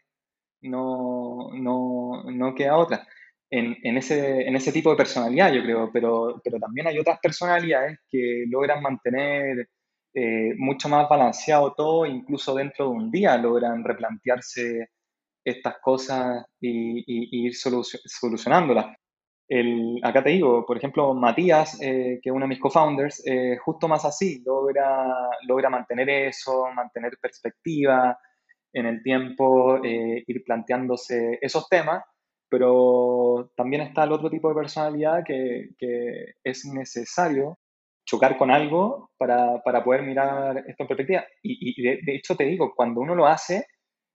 No, 0.60 1.52
no, 1.54 2.22
no 2.30 2.54
queda 2.54 2.76
otra 2.76 3.06
en, 3.50 3.96
ese, 3.96 4.72
tipo 4.72 4.90
de 4.90 4.96
personalidad, 4.96 5.52
yo 5.52 5.62
creo, 5.62 5.90
pero, 5.92 6.40
también 6.60 6.88
hay 6.88 6.98
otras 6.98 7.18
personalidades 7.20 7.98
que 8.10 8.44
logran 8.48 8.82
mantener 8.82 9.68
eh, 10.14 10.54
mucho 10.56 10.88
más 10.88 11.08
balanceado 11.08 11.74
todo, 11.74 12.06
incluso 12.06 12.54
dentro 12.54 12.86
de 12.86 12.90
un 12.92 13.10
día 13.10 13.36
logran 13.36 13.84
replantearse 13.84 14.88
estas 15.44 15.76
cosas 15.80 16.44
y, 16.60 17.46
ir 17.46 17.54
solucionándolas. 17.54 18.96
El, 19.48 20.00
acá 20.02 20.24
te 20.24 20.30
digo, 20.30 20.66
por 20.66 20.76
ejemplo, 20.76 21.14
Matías, 21.14 21.80
eh, 21.80 22.18
que 22.20 22.30
es 22.30 22.34
uno 22.34 22.46
de 22.46 22.48
mis 22.48 22.60
co-founders, 22.60 23.22
eh, 23.26 23.56
justo 23.64 23.86
más 23.86 24.04
así, 24.04 24.42
logra, 24.44 25.06
logra 25.46 25.70
mantener 25.70 26.10
eso, 26.10 26.66
mantener 26.74 27.16
perspectiva 27.20 28.18
en 28.72 28.86
el 28.86 29.02
tiempo, 29.02 29.80
ir 29.84 30.44
planteándose 30.44 31.38
esos 31.40 31.68
temas 31.68 32.02
pero 32.48 33.50
también 33.56 33.82
está 33.82 34.04
el 34.04 34.12
otro 34.12 34.30
tipo 34.30 34.48
de 34.48 34.54
personalidad 34.54 35.24
que, 35.24 35.70
que 35.78 36.34
es 36.44 36.64
necesario 36.66 37.58
chocar 38.06 38.38
con 38.38 38.50
algo 38.50 39.10
para, 39.18 39.60
para, 39.64 39.82
poder 39.82 40.02
mirar 40.02 40.58
esto 40.58 40.84
en 40.84 40.86
perspectiva. 40.86 41.24
Y, 41.42 41.80
y 41.80 41.82
de, 41.82 42.14
hecho 42.14 42.36
te 42.36 42.44
digo, 42.44 42.72
cuando 42.74 43.00
uno 43.00 43.14
lo 43.14 43.26
hace, 43.26 43.66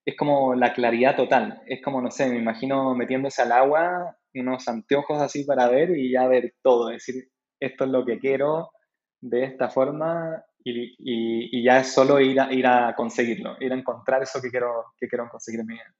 es 0.05 0.15
como 0.17 0.55
la 0.55 0.73
claridad 0.73 1.15
total. 1.15 1.61
Es 1.67 1.81
como, 1.83 2.01
no 2.01 2.09
sé, 2.09 2.29
me 2.29 2.37
imagino 2.37 2.95
metiéndose 2.95 3.41
al 3.41 3.51
agua, 3.51 4.17
unos 4.33 4.67
anteojos 4.67 5.21
así 5.21 5.43
para 5.43 5.67
ver 5.67 5.91
y 5.97 6.11
ya 6.11 6.27
ver 6.27 6.55
todo. 6.63 6.89
Es 6.89 7.05
decir, 7.05 7.29
esto 7.59 7.83
es 7.83 7.89
lo 7.91 8.05
que 8.05 8.17
quiero 8.17 8.71
de 9.19 9.43
esta 9.43 9.69
forma 9.69 10.43
y, 10.63 10.95
y, 10.99 11.63
ya 11.63 11.79
es 11.79 11.93
solo 11.93 12.19
ir 12.19 12.39
a, 12.39 12.51
ir 12.53 12.65
a 12.67 12.93
conseguirlo, 12.95 13.57
ir 13.59 13.71
a 13.71 13.75
encontrar 13.75 14.21
eso 14.23 14.41
que 14.41 14.49
quiero, 14.49 14.85
que 14.97 15.07
quiero 15.07 15.27
conseguir 15.29 15.61
en 15.61 15.67
mi 15.67 15.73
vida. 15.73 15.95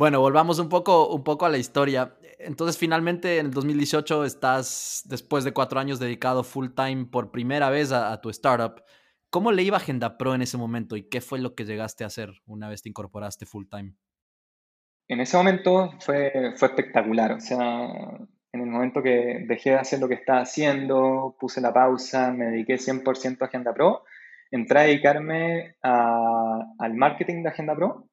Bueno, 0.00 0.20
volvamos 0.20 0.58
un 0.58 0.70
poco, 0.70 1.14
un 1.14 1.22
poco 1.22 1.44
a 1.44 1.50
la 1.50 1.58
historia. 1.58 2.14
Entonces, 2.38 2.78
finalmente, 2.78 3.36
en 3.36 3.44
el 3.44 3.52
2018 3.52 4.24
estás, 4.24 5.02
después 5.04 5.44
de 5.44 5.52
cuatro 5.52 5.78
años, 5.78 5.98
dedicado 5.98 6.42
full 6.42 6.68
time 6.74 7.04
por 7.04 7.30
primera 7.30 7.68
vez 7.68 7.92
a, 7.92 8.18
tu 8.22 8.30
startup. 8.30 8.82
¿Cómo 9.28 9.52
le 9.52 9.62
iba 9.62 9.76
Agenda 9.76 10.16
Pro 10.16 10.34
en 10.34 10.40
ese 10.40 10.56
momento 10.56 10.96
y 10.96 11.02
qué 11.02 11.20
fue 11.20 11.38
lo 11.38 11.54
que 11.54 11.66
llegaste 11.66 12.04
a 12.04 12.06
hacer 12.06 12.30
una 12.46 12.70
vez 12.70 12.80
te 12.80 12.88
incorporaste 12.88 13.44
full 13.44 13.66
time? 13.68 13.92
En 15.06 15.20
ese 15.20 15.36
momento 15.36 15.90
fue, 16.00 16.54
fue 16.56 16.68
espectacular. 16.68 17.32
O 17.32 17.40
sea, 17.40 17.90
en 18.54 18.60
el 18.62 18.68
momento 18.68 19.02
que 19.02 19.44
dejé 19.46 19.72
de 19.72 19.80
hacer 19.80 20.00
lo 20.00 20.08
que 20.08 20.14
estaba 20.14 20.40
haciendo, 20.40 21.36
puse 21.38 21.60
la 21.60 21.74
pausa, 21.74 22.32
me 22.32 22.46
dediqué 22.46 22.76
100% 22.76 23.42
a 23.42 23.44
Agenda 23.44 23.74
Pro, 23.74 24.04
entré 24.50 24.78
a 24.78 24.84
dedicarme 24.84 25.76
al 25.82 26.94
marketing 26.94 27.42
de 27.42 27.50
Agenda 27.50 27.76
Pro 27.76 28.09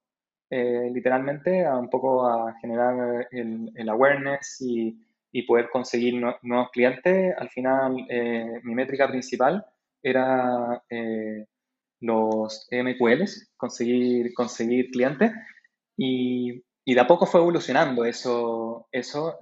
eh, 0.49 0.89
literalmente 0.93 1.65
a 1.65 1.75
un 1.75 1.89
poco 1.89 2.25
a 2.25 2.53
generar 2.61 3.27
el, 3.31 3.69
el 3.75 3.89
awareness 3.89 4.61
y, 4.61 4.97
y, 5.31 5.43
poder 5.43 5.69
conseguir 5.69 6.15
nuevos 6.41 6.69
clientes. 6.71 7.35
Al 7.37 7.49
final, 7.49 8.05
eh, 8.09 8.61
mi 8.63 8.73
métrica 8.73 9.09
principal 9.09 9.65
era 10.01 10.81
eh, 10.89 11.45
los 11.99 12.67
MQLs, 12.71 13.51
conseguir, 13.57 14.33
conseguir 14.33 14.89
clientes. 14.91 15.31
Y, 15.97 16.63
y, 16.85 16.93
de 16.93 17.01
a 17.01 17.07
poco 17.07 17.25
fue 17.25 17.41
evolucionando 17.41 18.05
eso. 18.05 18.87
eso. 18.91 19.37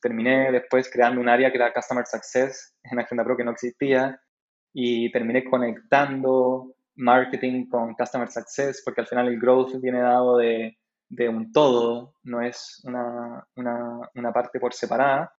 Terminé 0.00 0.50
después 0.50 0.90
creando 0.90 1.20
un 1.20 1.28
área 1.28 1.52
que 1.52 1.58
era 1.58 1.72
Customer 1.72 2.04
Success 2.06 2.74
en 2.82 2.98
Agenda 2.98 3.24
Pro 3.24 3.36
que 3.36 3.44
no 3.44 3.52
existía. 3.52 4.20
Y 4.72 5.12
terminé 5.12 5.44
conectando 5.44 6.74
marketing 7.00 7.68
con 7.68 7.94
customer 7.94 8.30
success, 8.30 8.82
porque 8.84 9.00
al 9.00 9.06
final 9.06 9.28
el 9.28 9.40
growth 9.40 9.80
viene 9.80 10.00
dado 10.00 10.36
de, 10.36 10.78
de 11.08 11.28
un 11.28 11.52
todo, 11.52 12.14
no 12.22 12.42
es 12.42 12.80
una, 12.84 13.44
una, 13.56 14.00
una, 14.14 14.32
parte 14.32 14.60
por 14.60 14.74
separada. 14.74 15.32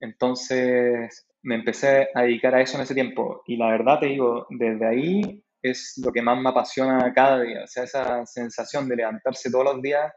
Entonces 0.00 1.26
me 1.42 1.56
empecé 1.56 2.08
a 2.14 2.22
dedicar 2.22 2.54
a 2.54 2.60
eso 2.60 2.76
en 2.76 2.82
ese 2.82 2.94
tiempo 2.94 3.42
y 3.46 3.56
la 3.56 3.68
verdad 3.70 4.00
te 4.00 4.06
digo, 4.06 4.46
desde 4.50 4.86
ahí 4.86 5.44
es 5.62 6.00
lo 6.04 6.12
que 6.12 6.22
más 6.22 6.40
me 6.40 6.50
apasiona 6.50 7.12
cada 7.14 7.40
día, 7.40 7.64
o 7.64 7.66
sea, 7.68 7.84
esa 7.84 8.26
sensación 8.26 8.88
de 8.88 8.96
levantarse 8.96 9.50
todos 9.50 9.64
los 9.64 9.82
días 9.82 10.12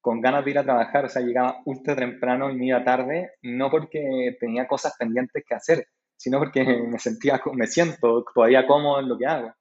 con 0.00 0.20
ganas 0.20 0.44
de 0.44 0.50
ir 0.52 0.58
a 0.58 0.62
trabajar, 0.62 1.06
o 1.06 1.08
sea, 1.08 1.22
llegaba 1.22 1.62
ultra 1.64 1.96
temprano 1.96 2.50
y 2.50 2.56
me 2.56 2.66
iba 2.66 2.84
tarde, 2.84 3.32
no 3.42 3.70
porque 3.70 4.36
tenía 4.38 4.68
cosas 4.68 4.94
pendientes 4.98 5.42
que 5.48 5.54
hacer, 5.54 5.86
sino 6.16 6.38
porque 6.38 6.62
me 6.88 6.98
sentía, 6.98 7.40
me 7.54 7.66
siento 7.66 8.24
todavía 8.34 8.66
cómodo 8.66 9.00
en 9.00 9.08
lo 9.08 9.18
que 9.18 9.26
hago. 9.26 9.54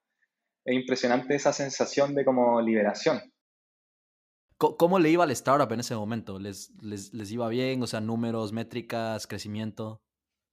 Es 0.65 0.75
impresionante 0.75 1.35
esa 1.35 1.53
sensación 1.53 2.15
de 2.15 2.25
como 2.25 2.61
liberación. 2.61 3.21
¿Cómo 4.57 4.99
le 4.99 5.09
iba 5.09 5.25
al 5.25 5.31
startup 5.31 5.71
en 5.73 5.81
ese 5.81 5.95
momento? 5.95 6.39
¿Les, 6.39 6.71
les, 6.81 7.13
les 7.13 7.31
iba 7.31 7.49
bien? 7.49 7.83
O 7.83 7.87
sea, 7.87 7.99
números, 7.99 8.53
métricas, 8.53 9.27
crecimiento. 9.27 10.01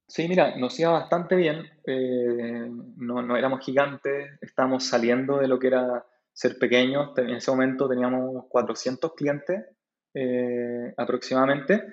Sí, 0.09 0.27
mira, 0.27 0.57
nos 0.57 0.79
iba 0.81 0.91
bastante 0.91 1.37
bien. 1.37 1.71
Eh, 1.87 2.69
no, 2.97 3.23
no, 3.23 3.37
éramos 3.37 3.65
gigantes, 3.65 4.31
estábamos 4.41 4.85
saliendo 4.85 5.39
de 5.39 5.47
lo 5.47 5.61
que 5.61 5.69
era 5.69 6.05
ser 6.33 6.59
pequeños. 6.59 7.17
En 7.17 7.31
ese 7.31 7.53
momento 7.53 7.89
teníamos 7.89 8.47
400 8.49 9.13
clientes 9.15 9.67
eh, 10.15 10.93
aproximadamente. 10.97 11.85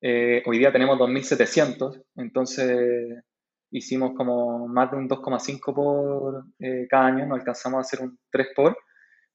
Eh, 0.00 0.42
hoy 0.44 0.58
día 0.58 0.72
tenemos 0.72 0.98
2.700, 0.98 2.02
entonces 2.16 3.22
hicimos 3.72 4.12
como 4.16 4.68
más 4.68 4.90
de 4.90 4.98
un 4.98 5.08
2,5 5.08 5.74
por 5.74 6.44
eh, 6.60 6.86
cada 6.88 7.06
año, 7.06 7.26
no 7.26 7.34
alcanzamos 7.34 7.78
a 7.78 7.80
hacer 7.80 8.00
un 8.00 8.18
3 8.30 8.48
por, 8.54 8.76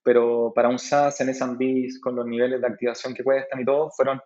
pero 0.03 0.53
para 0.55 0.69
un 0.69 0.79
SaaS 0.79 1.19
en 1.21 1.33
SMBs 1.33 1.99
con 2.01 2.15
los 2.15 2.25
niveles 2.25 2.61
de 2.61 2.67
activación 2.67 3.13
que 3.13 3.23
cuestan 3.23 3.59
y 3.59 3.65
todo, 3.65 3.89
fueron, 3.91 4.21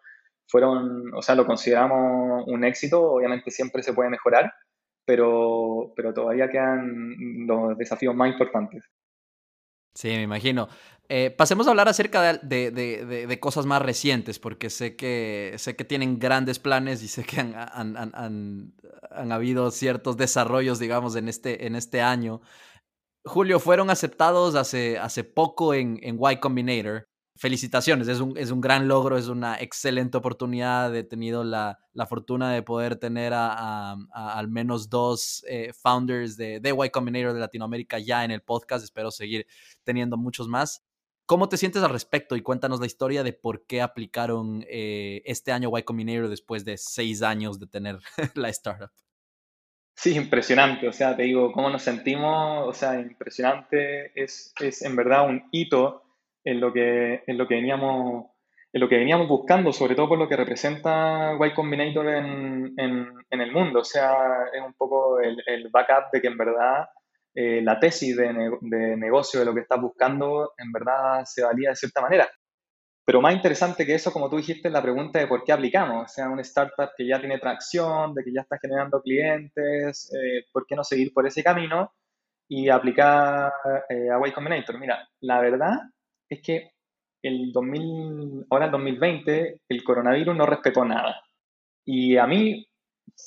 fueron, 0.47 1.13
o 1.15 1.21
sea, 1.21 1.35
lo 1.35 1.45
consideramos 1.45 2.43
un 2.47 2.63
éxito, 2.63 3.01
obviamente 3.01 3.49
siempre 3.49 3.81
se 3.81 3.93
puede 3.93 4.09
mejorar, 4.09 4.53
pero, 5.05 5.93
pero 5.95 6.13
todavía 6.13 6.49
quedan 6.49 7.15
los 7.47 7.77
desafíos 7.77 8.13
más 8.13 8.31
importantes. 8.31 8.83
Sí, 9.93 10.09
me 10.09 10.23
imagino. 10.23 10.67
Eh, 11.09 11.29
pasemos 11.29 11.67
a 11.67 11.71
hablar 11.71 11.89
acerca 11.89 12.33
de, 12.41 13.37
cosas 13.41 13.65
más 13.65 13.81
recientes, 13.81 14.39
porque 14.39 14.69
sé 14.69 14.95
que, 14.95 15.55
sé 15.57 15.75
que 15.75 15.83
tienen 15.83 16.19
grandes 16.19 16.57
planes 16.59 17.03
y 17.03 17.09
sé 17.09 17.25
que 17.25 17.41
han, 17.41 19.31
habido 19.31 19.71
ciertos 19.71 20.15
desarrollos, 20.15 20.79
digamos, 20.79 21.15
en 21.17 21.27
este, 21.27 21.67
en 21.67 21.75
este 21.75 22.01
año. 22.01 22.41
Julio, 23.25 23.59
fueron 23.59 23.89
aceptados 23.89 24.55
hace, 24.55 24.97
hace 24.99 25.23
poco 25.25 25.73
en, 25.73 25.99
en 26.01 26.17
Y 26.17 26.37
Combinator 26.37 27.10
felicitaciones, 27.41 28.07
es 28.07 28.19
un, 28.19 28.37
es 28.37 28.51
un 28.51 28.61
gran 28.61 28.87
logro, 28.87 29.17
es 29.17 29.27
una 29.27 29.59
excelente 29.59 30.15
oportunidad. 30.15 30.95
He 30.95 31.03
tenido 31.03 31.43
la, 31.43 31.79
la 31.91 32.05
fortuna 32.05 32.53
de 32.53 32.61
poder 32.61 32.97
tener 32.97 33.33
a, 33.33 33.95
al 34.13 34.47
menos 34.47 34.91
dos 34.91 35.43
eh, 35.49 35.73
founders 35.73 36.37
de, 36.37 36.59
de 36.59 36.69
Y 36.69 36.89
Combinator 36.91 37.33
de 37.33 37.39
Latinoamérica 37.39 37.97
ya 37.97 38.23
en 38.23 38.29
el 38.29 38.43
podcast. 38.43 38.83
Espero 38.83 39.09
seguir 39.09 39.47
teniendo 39.83 40.17
muchos 40.17 40.47
más. 40.47 40.85
¿Cómo 41.25 41.49
te 41.49 41.57
sientes 41.57 41.81
al 41.81 41.89
respecto? 41.89 42.35
Y 42.35 42.43
cuéntanos 42.43 42.79
la 42.79 42.85
historia 42.85 43.23
de 43.23 43.33
por 43.33 43.65
qué 43.65 43.81
aplicaron 43.81 44.63
eh, 44.69 45.23
este 45.25 45.51
año 45.51 45.75
Y 45.75 45.81
Combinator 45.81 46.29
después 46.29 46.63
de 46.63 46.77
seis 46.77 47.23
años 47.23 47.57
de 47.57 47.65
tener 47.65 47.97
la 48.35 48.49
startup. 48.49 48.91
Sí, 49.95 50.13
impresionante. 50.15 50.87
O 50.87 50.93
sea, 50.93 51.15
te 51.15 51.23
digo, 51.23 51.51
cómo 51.51 51.71
nos 51.71 51.81
sentimos. 51.81 52.67
O 52.67 52.73
sea, 52.73 52.99
impresionante. 52.99 54.11
Es, 54.13 54.53
es 54.59 54.83
en 54.83 54.95
verdad 54.95 55.27
un 55.27 55.49
hito 55.51 56.03
en 56.43 56.59
lo 56.59 56.73
que, 56.73 57.23
en 57.27 57.37
lo 57.37 57.47
que 57.47 57.55
veníamos 57.55 58.31
en 58.73 58.79
lo 58.79 58.87
que 58.87 58.97
veníamos 58.97 59.27
buscando, 59.27 59.73
sobre 59.73 59.95
todo 59.95 60.09
por 60.09 60.17
lo 60.17 60.29
que 60.29 60.37
representa 60.37 61.33
Y 61.39 61.53
Combinator 61.53 62.07
en, 62.07 62.73
en, 62.77 63.41
el 63.41 63.51
mundo. 63.51 63.81
O 63.81 63.83
sea, 63.83 64.45
es 64.53 64.61
un 64.65 64.73
poco 64.73 65.19
el, 65.19 65.43
el 65.45 65.69
backup 65.69 66.11
de 66.13 66.21
que 66.21 66.27
en 66.27 66.37
verdad 66.37 66.87
eh, 67.35 67.61
la 67.61 67.79
tesis 67.79 68.15
de, 68.15 68.33
de, 68.61 68.97
negocio 68.97 69.39
de 69.39 69.45
lo 69.45 69.53
que 69.53 69.61
estás 69.61 69.79
buscando 69.79 70.53
en 70.57 70.71
verdad 70.71 71.23
se 71.25 71.43
valía 71.43 71.69
de 71.69 71.75
cierta 71.75 72.01
manera. 72.01 72.29
Pero 73.03 73.19
más 73.19 73.33
interesante 73.33 73.85
que 73.85 73.95
eso, 73.95 74.13
como 74.13 74.29
tú 74.29 74.37
dijiste, 74.37 74.69
es 74.69 74.73
la 74.73 74.81
pregunta 74.81 75.19
de 75.19 75.27
por 75.27 75.43
qué 75.43 75.51
aplicamos. 75.51 76.05
O 76.05 76.07
sea, 76.07 76.29
una 76.29 76.41
startup 76.43 76.91
que 76.95 77.05
ya 77.05 77.19
tiene 77.19 77.39
tracción, 77.39 78.13
de 78.13 78.23
que 78.23 78.31
ya 78.33 78.41
está 78.41 78.57
generando 78.61 79.01
clientes, 79.01 80.13
eh, 80.13 80.45
¿por 80.53 80.65
qué 80.65 80.75
no 80.75 80.83
seguir 80.83 81.11
por 81.13 81.27
ese 81.27 81.43
camino 81.43 81.93
y 82.47 82.69
aplicar 82.69 83.51
eh, 83.89 84.09
a 84.09 84.27
Y 84.27 84.31
Combinator? 84.31 84.79
Mira, 84.79 85.09
la 85.19 85.41
verdad 85.41 85.73
es 86.31 86.41
que 86.41 86.71
el 87.21 87.51
2000, 87.51 88.47
ahora 88.49 88.65
el 88.65 88.71
2020 88.71 89.61
el 89.67 89.83
coronavirus 89.83 90.35
no 90.35 90.45
respetó 90.45 90.85
nada. 90.85 91.21
Y 91.85 92.17
a 92.17 92.25
mí 92.25 92.67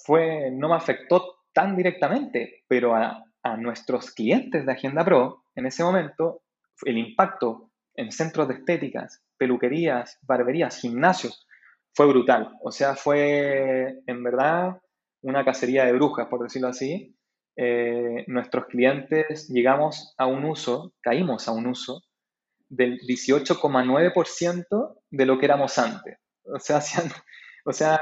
fue, 0.04 0.50
no 0.50 0.68
me 0.68 0.76
afectó 0.76 1.36
tan 1.52 1.76
directamente, 1.76 2.64
pero 2.66 2.94
a, 2.94 3.22
a 3.42 3.56
nuestros 3.56 4.10
clientes 4.10 4.64
de 4.64 4.72
Agenda 4.72 5.04
Pro, 5.04 5.44
en 5.54 5.66
ese 5.66 5.84
momento, 5.84 6.42
el 6.84 6.98
impacto 6.98 7.70
en 7.94 8.10
centros 8.10 8.48
de 8.48 8.54
estéticas, 8.54 9.22
peluquerías, 9.36 10.18
barberías, 10.22 10.80
gimnasios, 10.80 11.46
fue 11.94 12.06
brutal. 12.06 12.56
O 12.62 12.72
sea, 12.72 12.96
fue 12.96 14.00
en 14.06 14.24
verdad 14.24 14.80
una 15.22 15.44
cacería 15.44 15.84
de 15.84 15.92
brujas, 15.92 16.26
por 16.28 16.42
decirlo 16.42 16.68
así. 16.68 17.16
Eh, 17.56 18.24
nuestros 18.26 18.66
clientes 18.66 19.48
llegamos 19.48 20.14
a 20.18 20.26
un 20.26 20.44
uso, 20.44 20.92
caímos 21.00 21.46
a 21.46 21.52
un 21.52 21.68
uso 21.68 22.02
del 22.76 22.98
18,9% 23.00 24.96
de 25.10 25.26
lo 25.26 25.38
que 25.38 25.46
éramos 25.46 25.78
antes. 25.78 26.18
O 26.44 26.58
sea, 26.58 26.80
o 27.64 27.72
sea, 27.72 28.00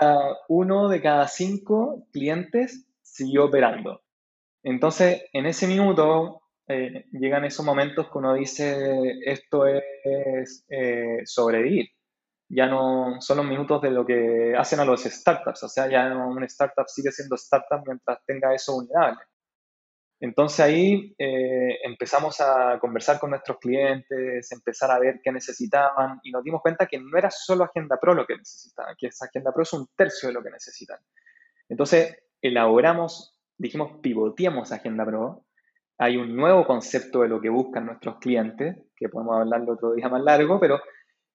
uno 0.48 0.88
de 0.88 1.00
cada 1.00 1.28
cinco 1.28 2.06
clientes 2.12 2.86
siguió 3.02 3.46
operando. 3.46 4.02
Entonces, 4.62 5.24
en 5.32 5.46
ese 5.46 5.66
minuto 5.66 6.42
eh, 6.68 7.06
llegan 7.12 7.44
esos 7.44 7.66
momentos 7.66 8.10
que 8.10 8.18
uno 8.18 8.34
dice, 8.34 9.20
esto 9.24 9.66
es 9.66 10.64
eh, 10.68 11.20
sobrevivir. 11.24 11.88
Ya 12.48 12.66
no 12.66 13.20
son 13.20 13.38
los 13.38 13.46
minutos 13.46 13.80
de 13.82 13.90
lo 13.90 14.04
que 14.04 14.54
hacen 14.56 14.80
a 14.80 14.84
los 14.84 15.02
startups. 15.02 15.62
O 15.64 15.68
sea, 15.68 15.88
ya 15.88 16.14
un 16.14 16.42
startup 16.44 16.86
sigue 16.86 17.10
siendo 17.10 17.36
startup 17.36 17.82
mientras 17.86 18.18
tenga 18.26 18.54
eso 18.54 18.74
vulnerable. 18.74 19.20
Entonces 20.22 20.60
ahí 20.60 21.16
eh, 21.18 21.80
empezamos 21.82 22.40
a 22.40 22.78
conversar 22.78 23.18
con 23.18 23.30
nuestros 23.30 23.58
clientes, 23.58 24.52
empezar 24.52 24.92
a 24.92 25.00
ver 25.00 25.20
qué 25.20 25.32
necesitaban 25.32 26.20
y 26.22 26.30
nos 26.30 26.44
dimos 26.44 26.62
cuenta 26.62 26.86
que 26.86 27.00
no 27.00 27.18
era 27.18 27.28
solo 27.28 27.64
Agenda 27.64 27.98
Pro 28.00 28.14
lo 28.14 28.24
que 28.24 28.36
necesitaban, 28.36 28.94
que 28.96 29.08
esa 29.08 29.24
Agenda 29.24 29.52
Pro 29.52 29.64
es 29.64 29.72
un 29.72 29.88
tercio 29.96 30.28
de 30.28 30.34
lo 30.34 30.40
que 30.44 30.52
necesitan. 30.52 31.00
Entonces 31.68 32.16
elaboramos, 32.40 33.36
dijimos, 33.58 33.98
pivoteamos 34.00 34.70
Agenda 34.70 35.04
Pro. 35.04 35.44
Hay 35.98 36.16
un 36.16 36.36
nuevo 36.36 36.64
concepto 36.68 37.22
de 37.22 37.28
lo 37.28 37.40
que 37.40 37.48
buscan 37.48 37.86
nuestros 37.86 38.18
clientes, 38.20 38.76
que 38.94 39.08
podemos 39.08 39.40
hablarlo 39.40 39.72
otro 39.72 39.94
día 39.94 40.08
más 40.08 40.22
largo, 40.22 40.60
pero 40.60 40.80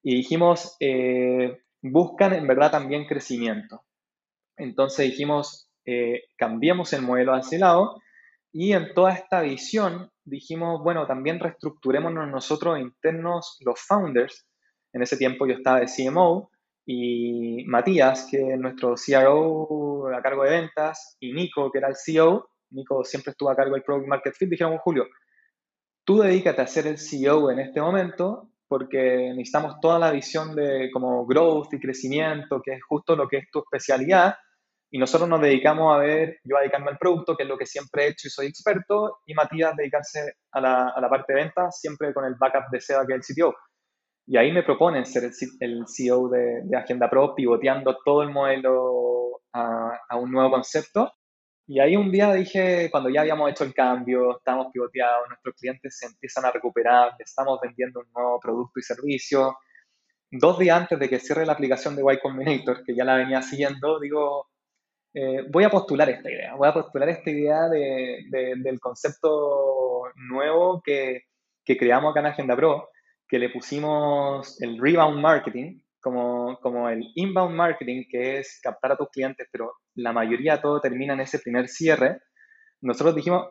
y 0.01 0.15
dijimos, 0.15 0.77
eh, 0.79 1.61
buscan 1.81 2.31
en 2.31 2.47
verdad 2.47 2.71
también 2.71 3.05
crecimiento. 3.05 3.83
Entonces 4.55 5.07
dijimos, 5.07 5.69
eh, 5.83 6.23
cambiemos 6.37 6.93
el 6.93 7.01
modelo 7.01 7.33
a 7.33 7.41
ese 7.41 7.59
lado 7.59 8.01
y 8.59 8.73
en 8.73 8.91
toda 8.95 9.13
esta 9.13 9.41
visión 9.41 10.09
dijimos, 10.25 10.81
bueno, 10.81 11.05
también 11.05 11.39
reestructurémonos 11.39 12.27
nosotros 12.27 12.79
internos, 12.79 13.55
los 13.63 13.79
founders. 13.79 14.47
En 14.91 15.03
ese 15.03 15.15
tiempo 15.15 15.45
yo 15.45 15.53
estaba 15.53 15.79
de 15.79 15.85
CMO 15.85 16.49
y 16.83 17.63
Matías, 17.65 18.27
que 18.31 18.53
es 18.53 18.59
nuestro 18.59 18.95
CRO 18.95 20.07
a 20.11 20.23
cargo 20.23 20.43
de 20.43 20.49
ventas, 20.49 21.17
y 21.19 21.33
Nico, 21.33 21.71
que 21.71 21.77
era 21.77 21.89
el 21.89 21.95
CEO, 21.95 22.49
Nico 22.71 23.03
siempre 23.03 23.29
estuvo 23.29 23.51
a 23.51 23.55
cargo 23.55 23.75
del 23.75 23.83
Product 23.83 24.07
Market 24.07 24.33
Fit, 24.33 24.49
dijeron, 24.49 24.79
Julio, 24.79 25.05
tú 26.03 26.17
dedícate 26.17 26.59
a 26.63 26.65
ser 26.65 26.87
el 26.87 26.97
CEO 26.97 27.51
en 27.51 27.59
este 27.59 27.79
momento 27.79 28.49
porque 28.67 29.33
necesitamos 29.35 29.79
toda 29.79 29.99
la 29.99 30.09
visión 30.09 30.55
de 30.55 30.89
como 30.91 31.27
growth 31.27 31.75
y 31.75 31.79
crecimiento, 31.79 32.59
que 32.63 32.73
es 32.73 32.83
justo 32.83 33.15
lo 33.15 33.27
que 33.27 33.37
es 33.37 33.51
tu 33.51 33.59
especialidad, 33.59 34.33
y 34.89 34.99
nosotros 34.99 35.27
nos 35.27 35.41
dedicamos 35.41 35.93
a 35.93 35.99
ver, 35.99 36.39
yo 36.43 36.57
a 36.57 36.61
dedicarme 36.61 36.91
al 36.91 36.97
producto, 36.97 37.35
que 37.35 37.43
es 37.43 37.49
lo 37.49 37.57
que 37.57 37.65
siempre 37.65 38.05
he 38.05 38.09
hecho 38.09 38.27
y 38.27 38.31
soy 38.31 38.47
experto, 38.47 39.19
y 39.25 39.33
Matías 39.33 39.75
dedicarse 39.75 40.35
a 40.51 40.61
la, 40.61 40.89
a 40.89 41.01
la 41.01 41.09
parte 41.09 41.33
de 41.33 41.43
venta, 41.43 41.71
siempre 41.71 42.13
con 42.13 42.23
el 42.23 42.35
backup 42.35 42.69
de 42.71 42.79
SEA 42.79 43.05
que 43.05 43.15
es 43.15 43.29
el 43.29 43.35
CTO. 43.35 43.55
Y 44.27 44.37
ahí 44.37 44.51
me 44.51 44.63
proponen 44.63 45.05
ser 45.05 45.25
el, 45.25 45.31
el 45.59 45.83
CEO 45.87 46.29
de, 46.29 46.61
de, 46.63 46.77
Agenda 46.77 47.09
Pro, 47.09 47.35
pivoteando 47.35 47.97
todo 48.03 48.23
el 48.23 48.29
modelo 48.29 49.41
a, 49.53 49.91
a, 50.09 50.17
un 50.17 50.31
nuevo 50.31 50.51
concepto. 50.51 51.11
Y 51.65 51.79
ahí 51.79 51.97
un 51.97 52.11
día 52.11 52.33
dije, 52.33 52.89
cuando 52.89 53.09
ya 53.09 53.21
habíamos 53.21 53.51
hecho 53.51 53.65
el 53.65 53.73
cambio, 53.73 54.37
estamos 54.37 54.67
pivoteados, 54.71 55.27
nuestros 55.27 55.55
clientes 55.55 55.97
se 55.97 56.07
empiezan 56.07 56.45
a 56.45 56.51
recuperar, 56.51 57.13
estamos 57.19 57.59
vendiendo 57.61 57.99
un 57.99 58.07
nuevo 58.13 58.39
producto 58.39 58.79
y 58.79 58.83
servicio. 58.83 59.57
Dos 60.31 60.59
días 60.59 60.77
antes 60.77 60.99
de 60.99 61.09
que 61.09 61.19
cierre 61.19 61.45
la 61.45 61.53
aplicación 61.53 61.95
de 61.95 62.03
Y 62.13 62.19
Combinator, 62.19 62.83
que 62.83 62.95
ya 62.95 63.05
la 63.05 63.15
venía 63.15 63.41
siguiendo, 63.41 63.99
digo, 63.99 64.47
eh, 65.19 65.43
voy 65.49 65.63
a 65.63 65.71
postular 65.71 66.07
esta 66.11 66.29
idea, 66.29 66.53
voy 66.53 66.67
a 66.67 66.73
postular 66.73 67.09
esta 67.09 67.31
idea 67.31 67.67
de, 67.69 68.23
del 68.29 68.79
concepto 68.79 70.03
nuevo 70.29 70.79
que, 70.85 71.23
que, 71.65 71.75
creamos 71.75 72.11
acá 72.11 72.19
en 72.19 72.25
Agenda 72.27 72.55
Pro, 72.55 72.89
que 73.27 73.39
le 73.39 73.49
pusimos 73.49 74.61
el 74.61 74.77
rebound 74.79 75.19
marketing, 75.19 75.81
como, 75.99 76.59
como 76.61 76.87
el 76.87 77.01
inbound 77.15 77.55
marketing, 77.55 78.03
que 78.07 78.37
es 78.37 78.59
captar 78.61 78.91
a 78.91 78.95
tus 78.95 79.09
clientes, 79.09 79.47
pero 79.51 79.73
la 79.95 80.13
mayoría 80.13 80.61
todo 80.61 80.79
termina 80.81 81.15
en 81.15 81.21
ese 81.21 81.39
primer 81.39 81.67
cierre. 81.67 82.19
Nosotros 82.81 83.15
dijimos, 83.15 83.47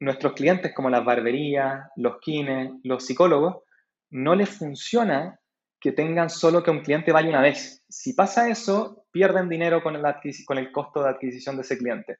nuestros 0.00 0.34
clientes 0.34 0.74
como 0.74 0.90
las 0.90 1.02
barberías, 1.02 1.80
los 1.96 2.18
kines, 2.20 2.72
los 2.84 3.06
psicólogos, 3.06 3.62
no 4.10 4.34
les 4.34 4.50
funciona 4.50 5.39
que 5.80 5.92
tengan 5.92 6.28
solo 6.28 6.62
que 6.62 6.70
un 6.70 6.80
cliente 6.80 7.10
vaya 7.10 7.30
una 7.30 7.40
vez. 7.40 7.82
Si 7.88 8.12
pasa 8.12 8.50
eso, 8.50 9.06
pierden 9.10 9.48
dinero 9.48 9.82
con 9.82 9.96
el, 9.96 10.72
costo 10.72 11.02
de 11.02 11.08
adquisición 11.08 11.56
de 11.56 11.62
ese 11.62 11.78
cliente. 11.78 12.18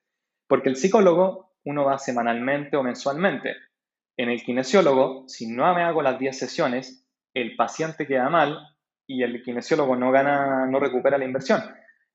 Porque 0.49 0.71
el 0.71 0.77
psicólogo, 0.77 1.53
uno 1.65 1.85
va 1.85 1.99
semanalmente 1.99 2.77
o 2.77 2.83
mensualmente. 2.83 3.55
En 4.17 4.31
el 4.31 4.43
kinesiólogo, 4.43 5.29
si 5.29 5.47
no 5.47 5.73
me 5.75 5.83
hago 5.83 6.01
las 6.01 6.19
10 6.19 6.37
sesiones, 6.39 7.07
el 7.35 7.55
paciente 7.55 8.07
queda 8.07 8.31
mal 8.31 8.59
y 9.07 9.23
el 9.23 9.43
kinesiólogo 9.43 9.95
no 9.95 10.11
gana, 10.11 10.67
no 10.67 10.81
recupera 10.81 11.19
la 11.19 11.27
inversión. 11.27 11.63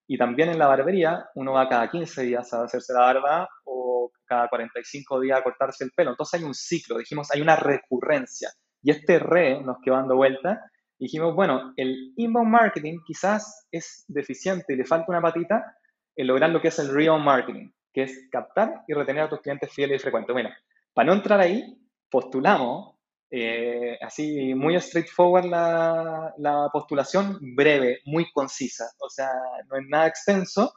Y 0.08 0.18
también 0.18 0.50
en 0.50 0.60
la 0.60 0.68
barbería, 0.68 1.30
uno 1.36 1.54
va 1.54 1.70
cada 1.70 1.90
15 1.90 2.24
días 2.24 2.52
a 2.54 2.64
hacerse 2.64 2.94
la 2.94 3.02
barba 3.02 3.50
o 3.66 4.12
cada 4.26 4.48
45 4.50 5.20
días 5.20 5.40
a 5.40 5.44
cortarse 5.44 5.84
el 5.84 5.92
pelo. 5.92 6.12
Entonces 6.12 6.40
hay 6.40 6.46
un 6.46 6.56
ciclo, 6.56 6.98
dijimos, 6.98 7.30
hay 7.32 7.42
una 7.42 7.56
recurrencia. 7.56 8.50
Y 8.82 8.92
este 8.92 9.20
re 9.20 9.62
nos 9.62 9.78
quedó 9.84 9.96
dando 9.96 10.16
vuelta 10.16 10.72
dijimos, 11.00 11.36
bueno, 11.36 11.74
el 11.76 12.14
inbound 12.16 12.50
marketing 12.50 13.00
quizás 13.06 13.68
es 13.72 14.06
deficiente 14.08 14.74
y 14.74 14.78
le 14.78 14.86
falta 14.86 15.06
una 15.10 15.22
patita 15.22 15.78
en 16.16 16.28
lograr 16.28 16.50
lo 16.50 16.62
que 16.62 16.70
es 16.70 16.80
el 16.80 16.94
real 16.94 17.22
marketing, 17.22 17.72
que 17.94 18.04
es 18.04 18.28
captar 18.32 18.84
y 18.88 18.94
retener 18.94 19.24
a 19.24 19.30
tus 19.30 19.42
clientes 19.42 19.72
fieles 19.74 20.00
y 20.00 20.04
frecuentes. 20.04 20.34
Bueno, 20.34 20.50
para 20.94 21.08
no 21.08 21.14
entrar 21.14 21.40
ahí, 21.40 21.78
postulamos, 22.10 22.96
eh, 23.30 23.98
así 24.02 24.54
muy 24.54 24.80
straightforward 24.80 25.46
la, 25.46 26.34
la 26.38 26.70
postulación, 26.72 27.38
breve, 27.56 28.00
muy 28.06 28.32
concisa, 28.32 28.86
o 29.00 29.10
sea, 29.10 29.32
no 29.70 29.78
es 29.78 29.88
nada 29.88 30.08
extenso. 30.08 30.74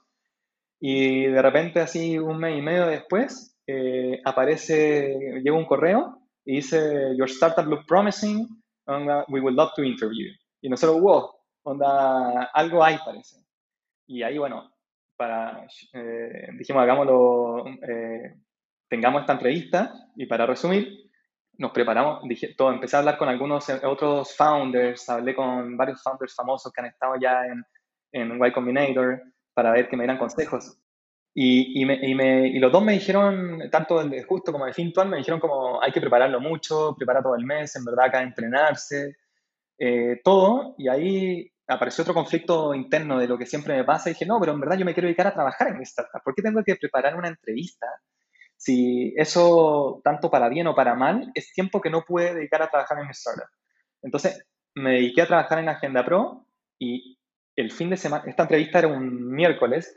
Y 0.81 1.27
de 1.27 1.43
repente, 1.43 1.81
así 1.81 2.19
un 2.19 2.39
mes 2.39 2.57
y 2.59 2.62
medio 2.62 2.87
después, 2.87 3.57
eh, 3.66 4.21
aparece, 4.25 5.41
llega 5.43 5.57
un 5.57 5.66
correo 5.66 6.23
y 6.45 6.57
dice, 6.57 7.14
Your 7.16 7.29
startup 7.29 7.66
look 7.66 7.85
promising, 7.87 8.58
we 9.28 9.41
would 9.41 9.55
love 9.55 9.70
to 9.76 9.82
interview. 9.82 10.30
Y 10.61 10.68
nosotros, 10.68 11.01
wow, 11.01 11.30
onda, 11.62 12.45
algo 12.53 12.82
hay 12.82 12.99
parece. 13.05 13.36
Y 14.07 14.22
ahí, 14.22 14.39
bueno, 14.39 14.70
para, 15.16 15.66
eh, 15.93 16.49
dijimos, 16.59 16.82
hagámoslo, 16.82 17.66
eh, 17.66 18.34
tengamos 18.89 19.22
esta 19.22 19.34
entrevista 19.34 19.93
y 20.16 20.26
para 20.26 20.47
resumir, 20.47 21.11
nos 21.59 21.72
preparamos, 21.72 22.20
dije, 22.28 22.55
todo, 22.57 22.72
empecé 22.72 22.97
a 22.97 23.01
hablar 23.01 23.18
con 23.18 23.28
algunos 23.28 23.68
eh, 23.68 23.80
otros 23.84 24.34
founders, 24.34 25.09
hablé 25.09 25.34
con 25.34 25.76
varios 25.76 26.03
founders 26.03 26.34
famosos 26.34 26.72
que 26.72 26.80
han 26.80 26.86
estado 26.86 27.14
ya 27.20 27.45
en, 27.45 27.64
en 28.12 28.47
Y 28.47 28.53
Combinator 28.53 29.22
para 29.53 29.72
ver 29.72 29.89
que 29.89 29.97
me 29.97 30.05
dieran 30.05 30.18
consejos. 30.18 30.78
Y, 31.35 31.81
y, 31.81 31.85
me, 31.85 31.95
y, 32.03 32.14
me, 32.14 32.49
y, 32.49 32.59
los 32.59 32.72
dos 32.72 32.83
me 32.83 32.95
dijeron, 32.95 33.70
tanto 33.70 34.01
el 34.01 34.11
de 34.11 34.24
Justo 34.24 34.51
como 34.51 34.64
el 34.64 34.70
de 34.70 34.74
Fintual, 34.74 35.09
me 35.09 35.18
dijeron 35.18 35.39
como 35.39 35.81
hay 35.81 35.93
que 35.93 36.01
prepararlo 36.01 36.41
mucho, 36.41 36.95
prepara 36.97 37.22
todo 37.22 37.37
el 37.37 37.45
mes, 37.45 37.76
en 37.76 37.85
verdad 37.85 38.07
acá 38.07 38.22
entrenarse, 38.22 39.16
eh, 39.79 40.20
todo. 40.24 40.74
Y 40.79 40.89
ahí 40.89 41.53
apareció 41.68 42.03
otro 42.03 42.14
conflicto 42.14 42.74
interno 42.74 43.18
de 43.18 43.29
lo 43.29 43.39
que 43.39 43.47
siempre 43.47 43.76
me 43.76 43.85
pasa. 43.85 44.11
Y 44.11 44.14
dije, 44.14 44.26
no, 44.26 44.41
pero 44.41 44.53
en 44.53 44.61
verdad 44.61 44.79
yo 44.79 44.85
me 44.85 44.95
quiero 44.95 45.07
dedicar 45.07 45.29
a 45.29 45.35
trabajar 45.35 45.68
en 45.68 45.79
mi 45.79 45.85
startup. 45.85 46.22
¿Por 46.24 46.35
qué 46.35 46.43
tengo 46.43 46.62
que 46.64 46.76
preparar 46.76 47.14
una 47.14 47.29
entrevista? 47.29 47.87
Si 48.57 49.14
eso, 49.16 50.01
tanto 50.03 50.31
para 50.31 50.49
bien 50.49 50.66
o 50.66 50.74
para 50.74 50.95
mal, 50.95 51.31
es 51.35 51.53
tiempo 51.53 51.81
que 51.81 51.91
no 51.91 52.03
pude 52.05 52.35
dedicar 52.35 52.62
a 52.62 52.70
trabajar 52.70 52.99
en 52.99 53.07
mi 53.07 53.12
startup. 53.12 53.49
Entonces, 54.03 54.45
me 54.74 54.93
dediqué 54.95 55.22
a 55.22 55.26
trabajar 55.26 55.59
en 55.61 55.68
Agenda 55.68 56.05
Pro 56.05 56.47
y 56.79 57.18
el 57.57 57.70
fin 57.70 57.91
de 57.91 57.97
semana, 57.97 58.24
esta 58.26 58.45
entrevista 58.45 58.79
era 58.79 58.89
un 58.89 59.31
miércoles, 59.33 59.97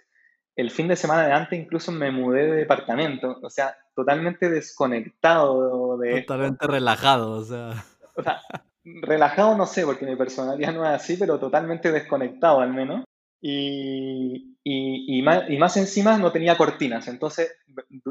el 0.55 0.71
fin 0.71 0.87
de 0.87 0.95
semana 0.95 1.25
de 1.25 1.33
antes 1.33 1.59
incluso 1.59 1.91
me 1.91 2.11
mudé 2.11 2.45
de 2.45 2.55
departamento, 2.57 3.37
o 3.41 3.49
sea, 3.49 3.75
totalmente 3.95 4.49
desconectado 4.49 5.97
de... 5.97 6.21
Totalmente 6.21 6.67
relajado, 6.67 7.31
o 7.31 7.43
sea... 7.43 7.85
O 8.15 8.23
sea, 8.23 8.41
relajado 8.83 9.55
no 9.55 9.65
sé, 9.65 9.85
porque 9.85 10.05
mi 10.05 10.15
personalidad 10.15 10.73
no 10.73 10.85
es 10.85 10.91
así, 10.91 11.17
pero 11.17 11.39
totalmente 11.39 11.91
desconectado 11.91 12.59
al 12.59 12.73
menos. 12.73 13.03
Y, 13.43 14.55
y, 14.63 15.17
y, 15.17 15.21
más, 15.23 15.49
y 15.49 15.57
más, 15.57 15.75
encima 15.75 16.15
no 16.19 16.31
tenía 16.31 16.57
cortinas, 16.57 17.07
entonces 17.07 17.51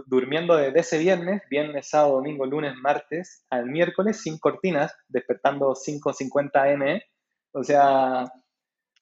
durmiendo 0.07 0.57
desde 0.57 0.81
ese 0.81 0.99
viernes, 0.99 1.43
viernes, 1.49 1.89
sábado, 1.89 2.15
domingo, 2.15 2.47
lunes, 2.47 2.75
martes, 2.75 3.45
al 3.49 3.67
miércoles 3.67 4.21
sin 4.21 4.39
cortinas, 4.39 4.93
despertando 5.07 5.75
5.50 5.75 6.73
m, 6.73 7.03
o 7.53 7.63
sea, 7.63 8.25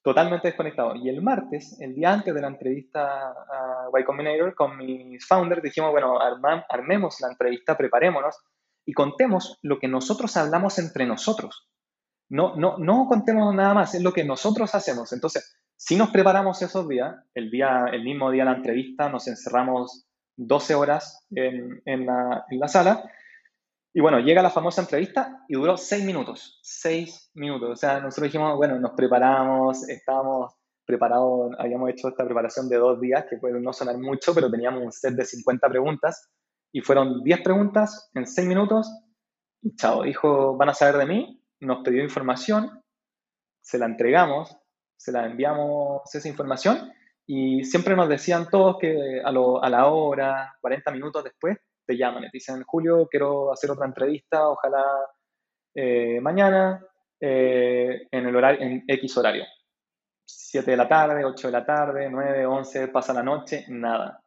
totalmente 0.01 0.47
desconectado. 0.47 0.95
Y 0.95 1.09
el 1.09 1.21
martes, 1.21 1.79
el 1.81 1.95
día 1.95 2.13
antes 2.13 2.33
de 2.33 2.41
la 2.41 2.47
entrevista 2.47 3.29
a 3.31 3.89
Y 3.99 4.03
Combinator, 4.03 4.55
con 4.55 4.77
mis 4.77 5.25
founders 5.25 5.61
dijimos, 5.61 5.91
bueno, 5.91 6.17
armemos 6.69 7.19
la 7.21 7.29
entrevista, 7.29 7.77
preparémonos 7.77 8.37
y 8.85 8.93
contemos 8.93 9.59
lo 9.61 9.79
que 9.79 9.87
nosotros 9.87 10.35
hablamos 10.37 10.79
entre 10.79 11.05
nosotros. 11.05 11.67
No, 12.29 12.55
no, 12.55 12.77
no 12.77 13.07
contemos 13.07 13.53
nada 13.53 13.73
más, 13.73 13.95
es 13.95 14.03
lo 14.03 14.13
que 14.13 14.23
nosotros 14.23 14.73
hacemos. 14.75 15.11
Entonces, 15.13 15.57
si 15.75 15.95
nos 15.95 16.09
preparamos 16.09 16.61
esos 16.61 16.87
días, 16.87 17.15
el, 17.33 17.49
día, 17.49 17.85
el 17.91 18.03
mismo 18.03 18.31
día 18.31 18.45
la 18.45 18.55
entrevista, 18.55 19.09
nos 19.09 19.27
encerramos 19.27 20.05
12 20.37 20.75
horas 20.75 21.25
en, 21.31 21.81
en, 21.85 22.05
la, 22.05 22.45
en 22.49 22.59
la 22.59 22.67
sala 22.67 23.03
y 23.93 24.01
bueno, 24.01 24.19
llega 24.19 24.41
la 24.41 24.51
famosa 24.51 24.81
entrevista 24.81 25.43
y 25.47 25.55
duró 25.55 25.75
seis 25.75 26.03
minutos, 26.03 26.59
seis 26.61 27.31
minutos. 27.33 27.71
O 27.71 27.75
sea, 27.75 27.99
nosotros 27.99 28.25
dijimos, 28.25 28.55
bueno, 28.55 28.79
nos 28.79 28.91
preparamos, 28.91 29.87
estábamos 29.89 30.53
preparados, 30.85 31.51
habíamos 31.57 31.89
hecho 31.89 32.07
esta 32.07 32.25
preparación 32.25 32.69
de 32.69 32.77
dos 32.77 32.99
días, 33.01 33.25
que 33.29 33.37
puede 33.37 33.59
no 33.59 33.73
sonar 33.73 33.97
mucho, 33.97 34.33
pero 34.33 34.49
teníamos 34.49 34.83
un 34.83 34.91
set 34.91 35.13
de 35.13 35.25
50 35.25 35.69
preguntas 35.69 36.29
y 36.71 36.81
fueron 36.81 37.23
10 37.23 37.41
preguntas 37.41 38.09
en 38.13 38.27
seis 38.27 38.47
minutos. 38.47 38.91
Y 39.61 39.75
chao, 39.75 40.03
dijo, 40.03 40.55
van 40.55 40.69
a 40.69 40.73
saber 40.73 40.97
de 40.97 41.05
mí, 41.05 41.43
nos 41.59 41.83
pidió 41.83 42.03
información, 42.03 42.83
se 43.61 43.77
la 43.77 43.87
entregamos, 43.87 44.55
se 44.97 45.11
la 45.11 45.25
enviamos 45.25 46.03
esa 46.13 46.27
información 46.27 46.91
y 47.25 47.63
siempre 47.63 47.95
nos 47.95 48.07
decían 48.07 48.49
todos 48.49 48.77
que 48.79 49.21
a, 49.23 49.31
lo, 49.31 49.63
a 49.63 49.69
la 49.69 49.87
hora, 49.87 50.55
40 50.61 50.91
minutos 50.91 51.23
después, 51.23 51.57
te 51.89 51.97
llaman 51.97 52.23
y 52.23 52.27
te 52.27 52.37
dicen, 52.37 52.63
Julio, 52.67 53.07
quiero 53.09 53.51
hacer 53.51 53.71
otra 53.71 53.87
entrevista, 53.87 54.47
ojalá 54.47 54.85
eh, 55.73 56.21
mañana, 56.21 56.85
eh, 57.19 58.07
en, 58.11 58.27
el 58.27 58.35
horario, 58.35 58.61
en 58.61 58.83
X 58.87 59.17
horario. 59.17 59.43
7 60.23 60.69
de 60.69 60.77
la 60.77 60.87
tarde, 60.87 61.25
8 61.25 61.47
de 61.47 61.51
la 61.51 61.65
tarde, 61.65 62.07
9, 62.07 62.45
11, 62.45 62.87
pasa 62.89 63.11
la 63.11 63.23
noche, 63.23 63.65
nada. 63.69 64.21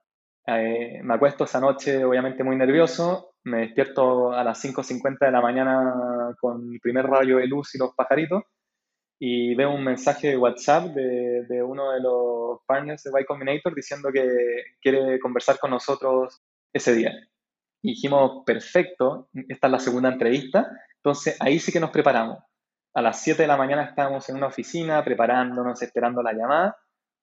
Eh, 0.44 1.00
me 1.04 1.14
acuesto 1.14 1.44
esa 1.44 1.60
noche 1.60 2.04
obviamente 2.04 2.42
muy 2.42 2.56
nervioso, 2.56 3.34
me 3.44 3.58
despierto 3.58 4.32
a 4.32 4.42
las 4.42 4.60
5.50 4.64 5.18
de 5.20 5.30
la 5.30 5.40
mañana 5.40 6.34
con 6.40 6.68
mi 6.68 6.80
primer 6.80 7.06
rayo 7.06 7.36
de 7.36 7.46
luz 7.46 7.76
y 7.76 7.78
los 7.78 7.94
pajaritos 7.94 8.42
y 9.20 9.54
veo 9.54 9.70
un 9.70 9.84
mensaje 9.84 10.30
de 10.30 10.36
WhatsApp 10.36 10.86
de, 10.86 11.46
de 11.46 11.62
uno 11.62 11.92
de 11.92 12.00
los 12.00 12.58
partners 12.66 13.04
de 13.04 13.20
Y 13.20 13.24
Combinator 13.24 13.72
diciendo 13.72 14.10
que 14.12 14.26
quiere 14.80 15.20
conversar 15.20 15.60
con 15.60 15.70
nosotros 15.70 16.42
ese 16.72 16.94
día. 16.94 17.12
Dijimos, 17.83 18.45
perfecto, 18.47 19.28
esta 19.49 19.66
es 19.66 19.70
la 19.70 19.78
segunda 19.80 20.11
entrevista. 20.11 20.70
Entonces 20.97 21.37
ahí 21.41 21.59
sí 21.59 21.72
que 21.72 21.80
nos 21.80 21.91
preparamos. 21.91 22.39
A 22.95 23.03
las 23.03 23.20
7 23.22 23.43
de 23.43 23.49
la 23.49 23.57
mañana 23.57 23.85
estábamos 23.85 24.28
en 24.28 24.37
una 24.37 24.47
oficina 24.47 25.03
preparándonos, 25.03 25.83
esperando 25.83 26.22
la 26.22 26.33
llamada. 26.33 26.76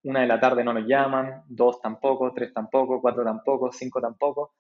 Una 0.04 0.22
de 0.22 0.28
la 0.28 0.40
tarde 0.40 0.64
no 0.64 0.74
nos 0.74 0.86
llaman, 0.88 1.44
dos 1.48 1.82
tampoco, 1.82 2.34
tres 2.34 2.54
tampoco, 2.54 3.02
cuatro 3.02 3.24
tampoco, 3.24 3.72
cinco 3.72 4.00
tampoco, 4.02 4.54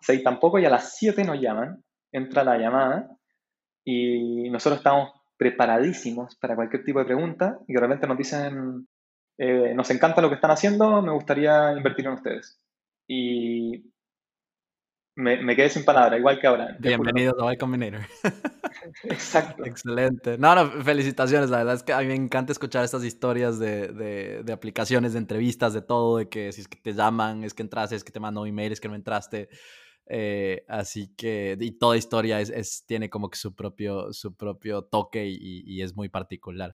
seis 0.00 0.22
tampoco, 0.22 0.58
y 0.58 0.66
a 0.66 0.70
las 0.70 0.96
7 0.96 1.24
nos 1.24 1.40
llaman, 1.40 1.82
entra 2.12 2.44
la 2.44 2.58
llamada 2.58 3.08
y 3.84 4.50
nosotros 4.50 4.78
estamos 4.78 5.12
preparadísimos 5.36 6.36
para 6.36 6.54
cualquier 6.54 6.84
tipo 6.84 6.98
de 6.98 7.06
pregunta 7.06 7.58
y 7.66 7.72
de 7.72 7.80
repente 7.80 8.06
nos 8.06 8.18
dicen, 8.18 8.86
eh, 9.38 9.72
nos 9.74 9.90
encanta 9.90 10.20
lo 10.20 10.28
que 10.28 10.36
están 10.36 10.50
haciendo, 10.50 11.02
me 11.02 11.12
gustaría 11.12 11.72
invertir 11.72 12.06
en 12.06 12.12
ustedes. 12.12 12.60
Y 13.08 13.91
me, 15.14 15.56
quedé 15.56 15.68
sin 15.68 15.84
palabras, 15.84 16.18
igual 16.18 16.40
que 16.40 16.46
ahora. 16.46 16.76
Bienvenidos 16.78 17.34
a 17.42 17.52
Y 17.52 17.56
Combinator. 17.56 18.00
Exacto. 19.04 19.64
Excelente. 19.64 20.38
No, 20.38 20.54
no, 20.54 20.82
felicitaciones. 20.82 21.50
La 21.50 21.58
verdad 21.58 21.74
es 21.74 21.82
que 21.82 21.92
a 21.92 22.00
mí 22.00 22.06
me 22.06 22.14
encanta 22.14 22.52
escuchar 22.52 22.84
estas 22.84 23.04
historias 23.04 23.58
de, 23.58 23.88
de, 24.42 24.52
aplicaciones, 24.52 25.12
de 25.12 25.18
entrevistas, 25.18 25.74
de 25.74 25.82
todo, 25.82 26.18
de 26.18 26.28
que 26.28 26.52
si 26.52 26.62
es 26.62 26.68
que 26.68 26.78
te 26.78 26.94
llaman, 26.94 27.44
es 27.44 27.54
que 27.54 27.62
entraste, 27.62 27.96
es 27.96 28.04
que 28.04 28.12
te 28.12 28.20
mandan 28.20 28.42
un 28.42 28.48
email, 28.48 28.72
es 28.72 28.80
que 28.80 28.88
no 28.88 28.94
entraste. 28.94 29.48
Eh, 30.06 30.64
así 30.68 31.14
que, 31.14 31.56
y 31.60 31.72
toda 31.78 31.96
historia 31.96 32.40
es, 32.40 32.50
es, 32.50 32.84
tiene 32.86 33.08
como 33.08 33.30
que 33.30 33.38
su 33.38 33.54
propio, 33.54 34.12
su 34.12 34.34
propio 34.34 34.82
toque 34.82 35.26
y, 35.26 35.62
y 35.66 35.82
es 35.82 35.94
muy 35.94 36.08
particular. 36.08 36.74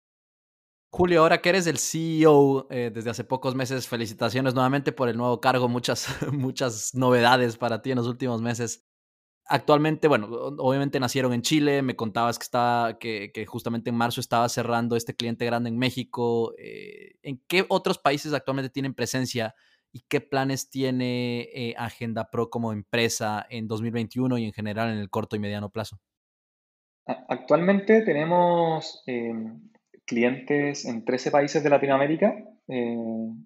Julio, 0.95 1.21
ahora 1.21 1.41
que 1.41 1.49
eres 1.49 1.65
el 1.65 1.79
CEO 1.79 2.67
eh, 2.69 2.91
desde 2.93 3.09
hace 3.09 3.23
pocos 3.23 3.55
meses, 3.55 3.87
felicitaciones 3.87 4.53
nuevamente 4.53 4.91
por 4.91 5.09
el 5.09 5.17
nuevo 5.17 5.41
cargo, 5.41 5.67
muchas, 5.67 6.07
muchas 6.31 6.93
novedades 6.93 7.57
para 7.57 7.81
ti 7.81 7.89
en 7.89 7.97
los 7.97 8.05
últimos 8.05 8.43
meses. 8.43 8.85
Actualmente, 9.47 10.07
bueno, 10.07 10.27
obviamente 10.59 10.99
nacieron 10.99 11.33
en 11.33 11.41
Chile, 11.41 11.81
me 11.81 11.95
contabas 11.95 12.37
que, 12.37 12.43
estaba, 12.43 12.99
que, 12.99 13.31
que 13.33 13.43
justamente 13.47 13.89
en 13.89 13.95
marzo 13.95 14.21
estaba 14.21 14.47
cerrando 14.49 14.95
este 14.95 15.15
cliente 15.15 15.45
grande 15.45 15.69
en 15.69 15.79
México. 15.79 16.53
Eh, 16.59 17.15
¿En 17.23 17.41
qué 17.47 17.65
otros 17.69 17.97
países 17.97 18.31
actualmente 18.31 18.69
tienen 18.69 18.93
presencia 18.93 19.55
y 19.91 20.01
qué 20.01 20.21
planes 20.21 20.69
tiene 20.69 21.49
eh, 21.55 21.73
Agenda 21.75 22.29
Pro 22.29 22.51
como 22.51 22.71
empresa 22.71 23.43
en 23.49 23.67
2021 23.67 24.37
y 24.37 24.45
en 24.45 24.53
general 24.53 24.91
en 24.91 24.99
el 24.99 25.09
corto 25.09 25.35
y 25.35 25.39
mediano 25.39 25.71
plazo? 25.71 25.99
Actualmente 27.07 28.03
tenemos 28.03 29.01
em, 29.07 29.72
clientes 30.05 30.85
en 30.85 31.05
13 31.05 31.31
países 31.31 31.63
de 31.63 31.69
Latinoamérica. 31.69 32.35
Eh, 32.67 32.97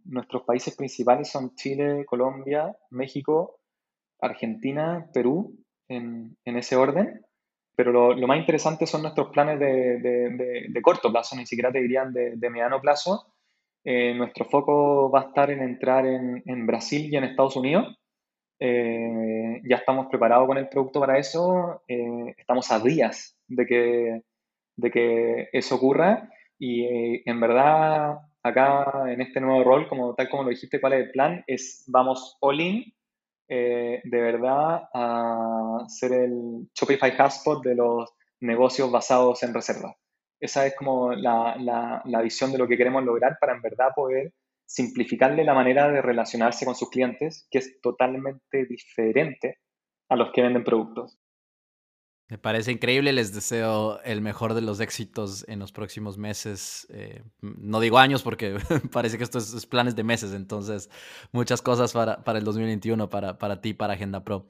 nuestros 0.05 0.43
países 0.43 0.75
principales 0.75 1.29
son 1.29 1.55
Chile, 1.55 2.05
Colombia, 2.05 2.75
México, 2.91 3.59
Argentina, 4.19 5.09
Perú, 5.13 5.55
en, 5.87 6.37
ese 6.45 6.75
orden. 6.75 7.21
Pero 7.75 7.91
lo, 7.91 8.27
más 8.27 8.39
interesante 8.39 8.87
son 8.87 9.03
nuestros 9.03 9.29
planes 9.29 9.59
de, 9.59 10.81
corto 10.81 11.11
plazo, 11.11 11.35
ni 11.35 11.45
siquiera 11.45 11.71
te 11.71 11.81
dirían 11.81 12.11
de, 12.13 12.49
mediano 12.49 12.81
plazo. 12.81 13.33
Eh, 13.83 14.13
nuestro 14.15 14.45
foco 14.45 15.09
va 15.11 15.21
a 15.21 15.27
estar 15.27 15.51
en 15.51 15.61
entrar 15.61 16.05
en, 16.05 16.65
Brasil 16.65 17.07
y 17.11 17.15
en 17.15 17.23
Estados 17.23 17.55
Unidos. 17.55 17.95
Eh, 18.59 19.61
ya 19.69 19.75
estamos 19.75 20.07
preparados 20.07 20.47
con 20.47 20.57
el 20.57 20.67
producto 20.67 20.99
para 20.99 21.19
eso. 21.19 21.83
estamos 21.87 22.71
a 22.71 22.79
días 22.79 23.37
de 23.47 23.65
que, 23.67 24.21
de 24.75 24.91
que 24.91 25.49
eso 25.53 25.75
ocurra 25.75 26.31
y 26.59 26.83
eh, 26.85 27.23
en 27.25 27.39
verdad, 27.39 28.19
acá 28.43 29.11
en 29.11 29.21
este 29.21 29.39
nuevo 29.41 29.63
rol, 29.63 29.87
como 29.87 30.15
tal 30.15 30.29
como 30.29 30.43
lo 30.43 30.49
dijiste, 30.49 30.81
¿cuál 30.81 30.93
es 30.93 31.05
el 31.05 31.11
plan? 31.11 31.43
Es 31.47 31.83
vamos 31.87 32.37
all 32.41 32.61
in, 32.61 32.93
eh, 33.47 34.01
de 34.03 34.21
verdad, 34.21 34.89
a 34.93 35.85
ser 35.87 36.13
el 36.13 36.69
Shopify 36.73 37.15
Hotspot 37.15 37.63
de 37.63 37.75
los 37.75 38.13
negocios 38.41 38.91
basados 38.91 39.43
en 39.43 39.53
reserva. 39.53 39.95
Esa 40.39 40.65
es 40.67 40.75
como 40.75 41.13
la, 41.13 41.55
la, 41.57 42.01
la 42.05 42.21
visión 42.21 42.51
de 42.51 42.57
lo 42.57 42.67
que 42.67 42.77
queremos 42.77 43.03
lograr 43.03 43.37
para 43.39 43.55
en 43.55 43.61
verdad 43.61 43.89
poder 43.95 44.33
simplificarle 44.65 45.43
la 45.43 45.53
manera 45.53 45.89
de 45.89 46.01
relacionarse 46.01 46.65
con 46.65 46.75
sus 46.75 46.89
clientes, 46.89 47.47
que 47.49 47.59
es 47.59 47.79
totalmente 47.81 48.65
diferente 48.65 49.59
a 50.09 50.15
los 50.15 50.31
que 50.31 50.41
venden 50.41 50.63
productos. 50.63 51.17
Me 52.29 52.37
parece 52.37 52.73
increíble, 52.73 53.13
les 53.13 53.33
deseo 53.33 54.01
el 54.03 54.19
mejor 54.19 54.53
de 54.53 54.59
los 54.59 54.81
éxitos 54.81 55.45
en 55.47 55.59
los 55.59 55.71
próximos 55.71 56.17
meses. 56.17 56.85
Eh, 56.89 57.23
no 57.39 57.79
digo 57.79 57.99
años 57.99 58.21
porque 58.21 58.57
parece 58.91 59.17
que 59.17 59.23
esto 59.23 59.37
es, 59.37 59.65
planes 59.65 59.95
de 59.95 60.03
meses, 60.03 60.33
entonces 60.33 60.89
muchas 61.31 61.61
cosas 61.61 61.93
para, 61.93 62.25
para 62.25 62.39
el 62.39 62.43
2021, 62.43 63.09
para, 63.09 63.37
para 63.37 63.61
ti, 63.61 63.73
para 63.73 63.93
Agenda 63.93 64.25
Pro. 64.25 64.49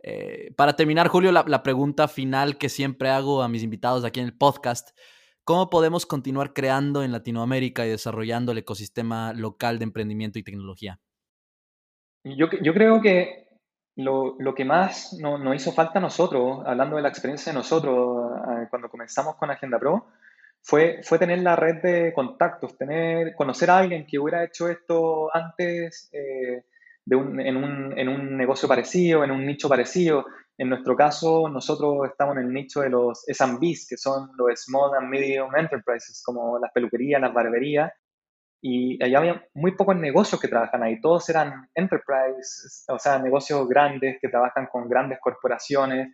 Eh, 0.00 0.52
para 0.56 0.76
terminar, 0.76 1.08
Julio, 1.08 1.32
la, 1.32 1.44
la, 1.48 1.64
pregunta 1.64 2.06
final 2.06 2.56
que 2.56 2.68
siempre 2.68 3.08
hago 3.08 3.42
a 3.42 3.48
mis 3.48 3.64
invitados 3.64 4.04
aquí 4.04 4.20
en 4.20 4.26
el 4.26 4.36
podcast, 4.36 4.96
¿cómo 5.42 5.70
podemos 5.70 6.06
continuar 6.06 6.52
creando 6.52 7.02
en 7.02 7.10
Latinoamérica 7.10 7.84
y 7.84 7.90
desarrollando 7.90 8.52
el 8.52 8.58
ecosistema 8.58 9.32
local 9.32 9.80
de 9.80 9.84
emprendimiento 9.84 10.38
y 10.38 10.44
tecnología? 10.44 11.00
Yo, 12.22 12.46
yo 12.62 12.74
creo 12.74 13.00
que 13.00 13.47
lo, 13.98 14.36
lo, 14.38 14.54
que 14.54 14.64
más 14.64 15.12
nos 15.20 15.40
no 15.40 15.52
hizo 15.54 15.72
falta 15.72 15.98
a 15.98 16.02
nosotros, 16.02 16.62
hablando 16.64 16.96
de 16.96 17.02
la 17.02 17.08
experiencia 17.08 17.52
de 17.52 17.58
nosotros 17.58 18.30
cuando 18.70 18.88
comenzamos 18.88 19.34
con 19.34 19.50
Agenda 19.50 19.78
Pro, 19.78 20.06
fue, 20.62 21.00
fue 21.02 21.18
tener 21.18 21.40
la 21.40 21.56
red 21.56 21.82
de 21.82 22.12
contactos, 22.12 22.78
tener, 22.78 23.34
conocer 23.34 23.70
a 23.70 23.78
alguien 23.78 24.06
que 24.06 24.20
hubiera 24.20 24.44
hecho 24.44 24.68
esto 24.68 25.34
antes 25.34 26.10
eh, 26.12 26.64
de 27.04 27.16
un, 27.16 27.40
en, 27.40 27.56
un, 27.56 27.98
en, 27.98 28.08
un, 28.08 28.36
negocio 28.36 28.68
parecido, 28.68 29.24
en 29.24 29.32
un 29.32 29.44
nicho 29.44 29.68
parecido. 29.68 30.26
En 30.56 30.68
nuestro 30.68 30.94
caso, 30.94 31.48
nosotros 31.48 32.08
estamos 32.08 32.36
en 32.36 32.44
el 32.44 32.52
nicho 32.52 32.82
de 32.82 32.90
los 32.90 33.24
SMBs, 33.26 33.88
que 33.88 33.96
son 33.96 34.30
los 34.36 34.48
Small 34.60 34.94
and 34.96 35.08
Medium 35.08 35.56
Enterprises, 35.56 36.22
como 36.24 36.58
las 36.60 36.70
peluquerías, 36.72 37.20
las 37.20 37.34
barberías, 37.34 37.92
y 38.60 39.02
allá 39.02 39.18
había 39.18 39.46
muy 39.54 39.72
pocos 39.76 39.96
negocios 39.96 40.40
que 40.40 40.48
trabajan 40.48 40.82
ahí, 40.82 41.00
todos 41.00 41.28
eran 41.28 41.68
enterprise, 41.74 42.84
o 42.88 42.98
sea, 42.98 43.18
negocios 43.18 43.68
grandes 43.68 44.18
que 44.20 44.28
trabajan 44.28 44.66
con 44.66 44.88
grandes 44.88 45.18
corporaciones 45.20 46.08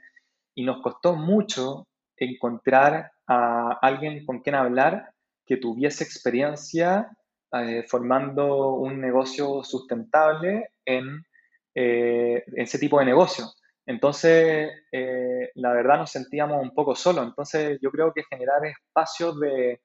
y 0.55 0.65
nos 0.65 0.83
costó 0.83 1.17
mucho 1.17 1.89
encontrar 2.17 3.11
a 3.27 3.79
alguien 3.81 4.25
con 4.27 4.41
quien 4.41 4.57
hablar 4.57 5.11
que 5.47 5.57
tuviese 5.57 6.05
experiencia 6.05 7.09
eh, 7.53 7.85
formando 7.89 8.75
un 8.75 9.01
negocio 9.01 9.63
sustentable 9.63 10.71
en 10.85 11.25
eh, 11.75 12.45
ese 12.57 12.79
tipo 12.79 12.99
de 12.99 13.07
negocio. 13.07 13.47
Entonces, 13.87 14.71
eh, 14.93 15.51
la 15.55 15.73
verdad 15.73 15.99
nos 15.99 16.11
sentíamos 16.11 16.63
un 16.63 16.75
poco 16.75 16.95
solos. 16.95 17.27
Entonces, 17.27 17.79
yo 17.83 17.91
creo 17.91 18.13
que 18.13 18.25
generar 18.25 18.65
espacios 18.65 19.39
de, 19.41 19.81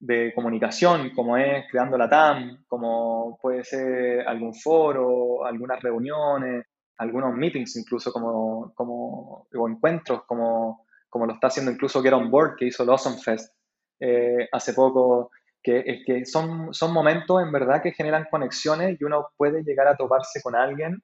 de 0.00 0.32
comunicación, 0.34 1.10
como 1.14 1.36
es 1.36 1.66
creando 1.70 1.98
la 1.98 2.08
TAM, 2.08 2.64
como 2.66 3.38
puede 3.40 3.62
ser 3.64 4.26
algún 4.26 4.54
foro, 4.54 5.44
algunas 5.44 5.80
reuniones, 5.82 6.64
algunos 6.96 7.34
meetings 7.34 7.76
incluso 7.76 8.10
como, 8.10 8.72
como 8.74 9.46
o 9.54 9.68
encuentros, 9.68 10.24
como, 10.24 10.86
como 11.10 11.26
lo 11.26 11.34
está 11.34 11.48
haciendo 11.48 11.70
incluso 11.70 12.02
Get 12.02 12.14
On 12.14 12.30
Board, 12.30 12.56
que 12.56 12.66
hizo 12.66 12.82
el 12.82 12.88
Awesome 12.88 13.18
Fest 13.18 13.54
eh, 14.00 14.48
hace 14.50 14.72
poco, 14.72 15.30
que, 15.62 15.82
es 15.86 16.02
que 16.06 16.24
son, 16.24 16.72
son 16.72 16.94
momentos 16.94 17.42
en 17.42 17.52
verdad 17.52 17.82
que 17.82 17.92
generan 17.92 18.26
conexiones 18.30 18.98
y 18.98 19.04
uno 19.04 19.28
puede 19.36 19.62
llegar 19.62 19.86
a 19.86 19.96
toparse 19.96 20.40
con 20.42 20.56
alguien 20.56 21.02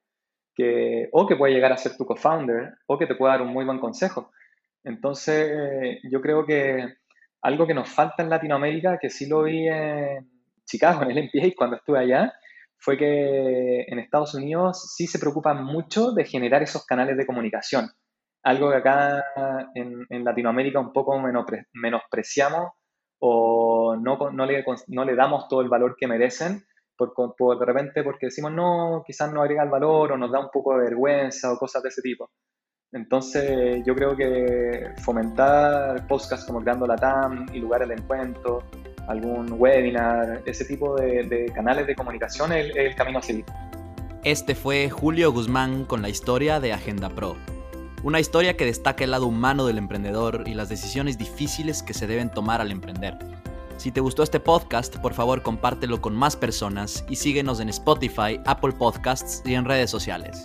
que 0.54 1.10
o 1.12 1.26
que 1.26 1.36
puede 1.36 1.52
llegar 1.52 1.72
a 1.72 1.76
ser 1.76 1.98
tu 1.98 2.06
co-founder 2.06 2.78
o 2.86 2.98
que 2.98 3.06
te 3.06 3.14
pueda 3.14 3.32
dar 3.32 3.42
un 3.42 3.52
muy 3.52 3.66
buen 3.66 3.78
consejo. 3.78 4.32
Entonces, 4.84 5.98
yo 6.10 6.22
creo 6.22 6.46
que 6.46 6.94
algo 7.46 7.64
que 7.64 7.74
nos 7.74 7.88
falta 7.88 8.24
en 8.24 8.28
Latinoamérica, 8.28 8.98
que 9.00 9.08
sí 9.08 9.28
lo 9.28 9.44
vi 9.44 9.68
en 9.68 10.28
Chicago, 10.64 11.04
en 11.04 11.12
el 11.12 11.24
MPA, 11.26 11.54
cuando 11.56 11.76
estuve 11.76 12.00
allá, 12.00 12.32
fue 12.76 12.98
que 12.98 13.82
en 13.82 14.00
Estados 14.00 14.34
Unidos 14.34 14.94
sí 14.96 15.06
se 15.06 15.20
preocupan 15.20 15.62
mucho 15.62 16.10
de 16.10 16.24
generar 16.24 16.64
esos 16.64 16.84
canales 16.84 17.16
de 17.16 17.24
comunicación. 17.24 17.88
Algo 18.42 18.70
que 18.70 18.76
acá 18.78 19.24
en, 19.76 20.24
Latinoamérica 20.24 20.80
un 20.80 20.92
poco 20.92 21.22
menospreciamos 21.72 22.72
o 23.20 23.94
no, 23.96 25.04
le 25.04 25.14
damos 25.14 25.46
todo 25.46 25.60
el 25.60 25.68
valor 25.68 25.94
que 25.96 26.08
merecen, 26.08 26.64
por, 26.96 27.14
por, 27.14 27.60
de 27.60 27.64
repente 27.64 28.02
porque 28.02 28.26
decimos, 28.26 28.50
no, 28.50 29.04
quizás 29.06 29.32
no 29.32 29.40
agrega 29.40 29.62
el 29.62 29.70
valor 29.70 30.10
o 30.10 30.18
nos 30.18 30.32
da 30.32 30.40
un 30.40 30.50
poco 30.52 30.76
de 30.76 30.82
vergüenza 30.82 31.52
o 31.52 31.58
cosas 31.58 31.80
de 31.84 31.90
ese 31.90 32.02
tipo. 32.02 32.28
Entonces, 32.96 33.82
yo 33.84 33.94
creo 33.94 34.16
que 34.16 34.90
fomentar 35.02 36.06
podcasts 36.06 36.46
como 36.46 36.62
Creando 36.62 36.86
la 36.86 36.96
TAM 36.96 37.46
y 37.52 37.58
lugares 37.58 37.88
de 37.88 37.94
encuentro, 37.94 38.62
algún 39.06 39.52
webinar, 39.52 40.42
ese 40.46 40.64
tipo 40.64 40.96
de, 40.96 41.52
canales 41.54 41.86
de 41.86 41.94
comunicación 41.94 42.52
es 42.52 42.74
el, 42.74 42.94
camino 42.94 43.18
a 43.18 43.22
seguir. 43.22 43.44
Este 44.24 44.54
fue 44.54 44.88
Julio 44.88 45.30
Guzmán 45.30 45.84
con 45.84 46.00
la 46.00 46.08
historia 46.08 46.58
de 46.58 46.72
Agenda 46.72 47.10
Pro. 47.10 47.36
Una 48.02 48.18
historia 48.18 48.56
que 48.56 48.64
destaca 48.64 49.04
el 49.04 49.10
lado 49.10 49.26
humano 49.26 49.66
del 49.66 49.76
emprendedor 49.76 50.44
y 50.46 50.54
las 50.54 50.70
decisiones 50.70 51.18
difíciles 51.18 51.82
que 51.82 51.92
se 51.92 52.06
deben 52.06 52.30
tomar 52.30 52.62
al 52.62 52.72
emprender. 52.72 53.18
Si 53.76 53.92
te 53.92 54.00
gustó 54.00 54.22
este 54.22 54.40
podcast, 54.40 54.96
por 54.96 55.12
favor 55.12 55.42
compártelo 55.42 56.00
con 56.00 56.16
más 56.16 56.34
personas 56.34 57.04
y 57.10 57.16
síguenos 57.16 57.60
en 57.60 57.68
Spotify, 57.68 58.40
Apple 58.46 58.72
Podcasts 58.72 59.42
y 59.44 59.52
en 59.52 59.66
redes 59.66 59.90
sociales. 59.90 60.44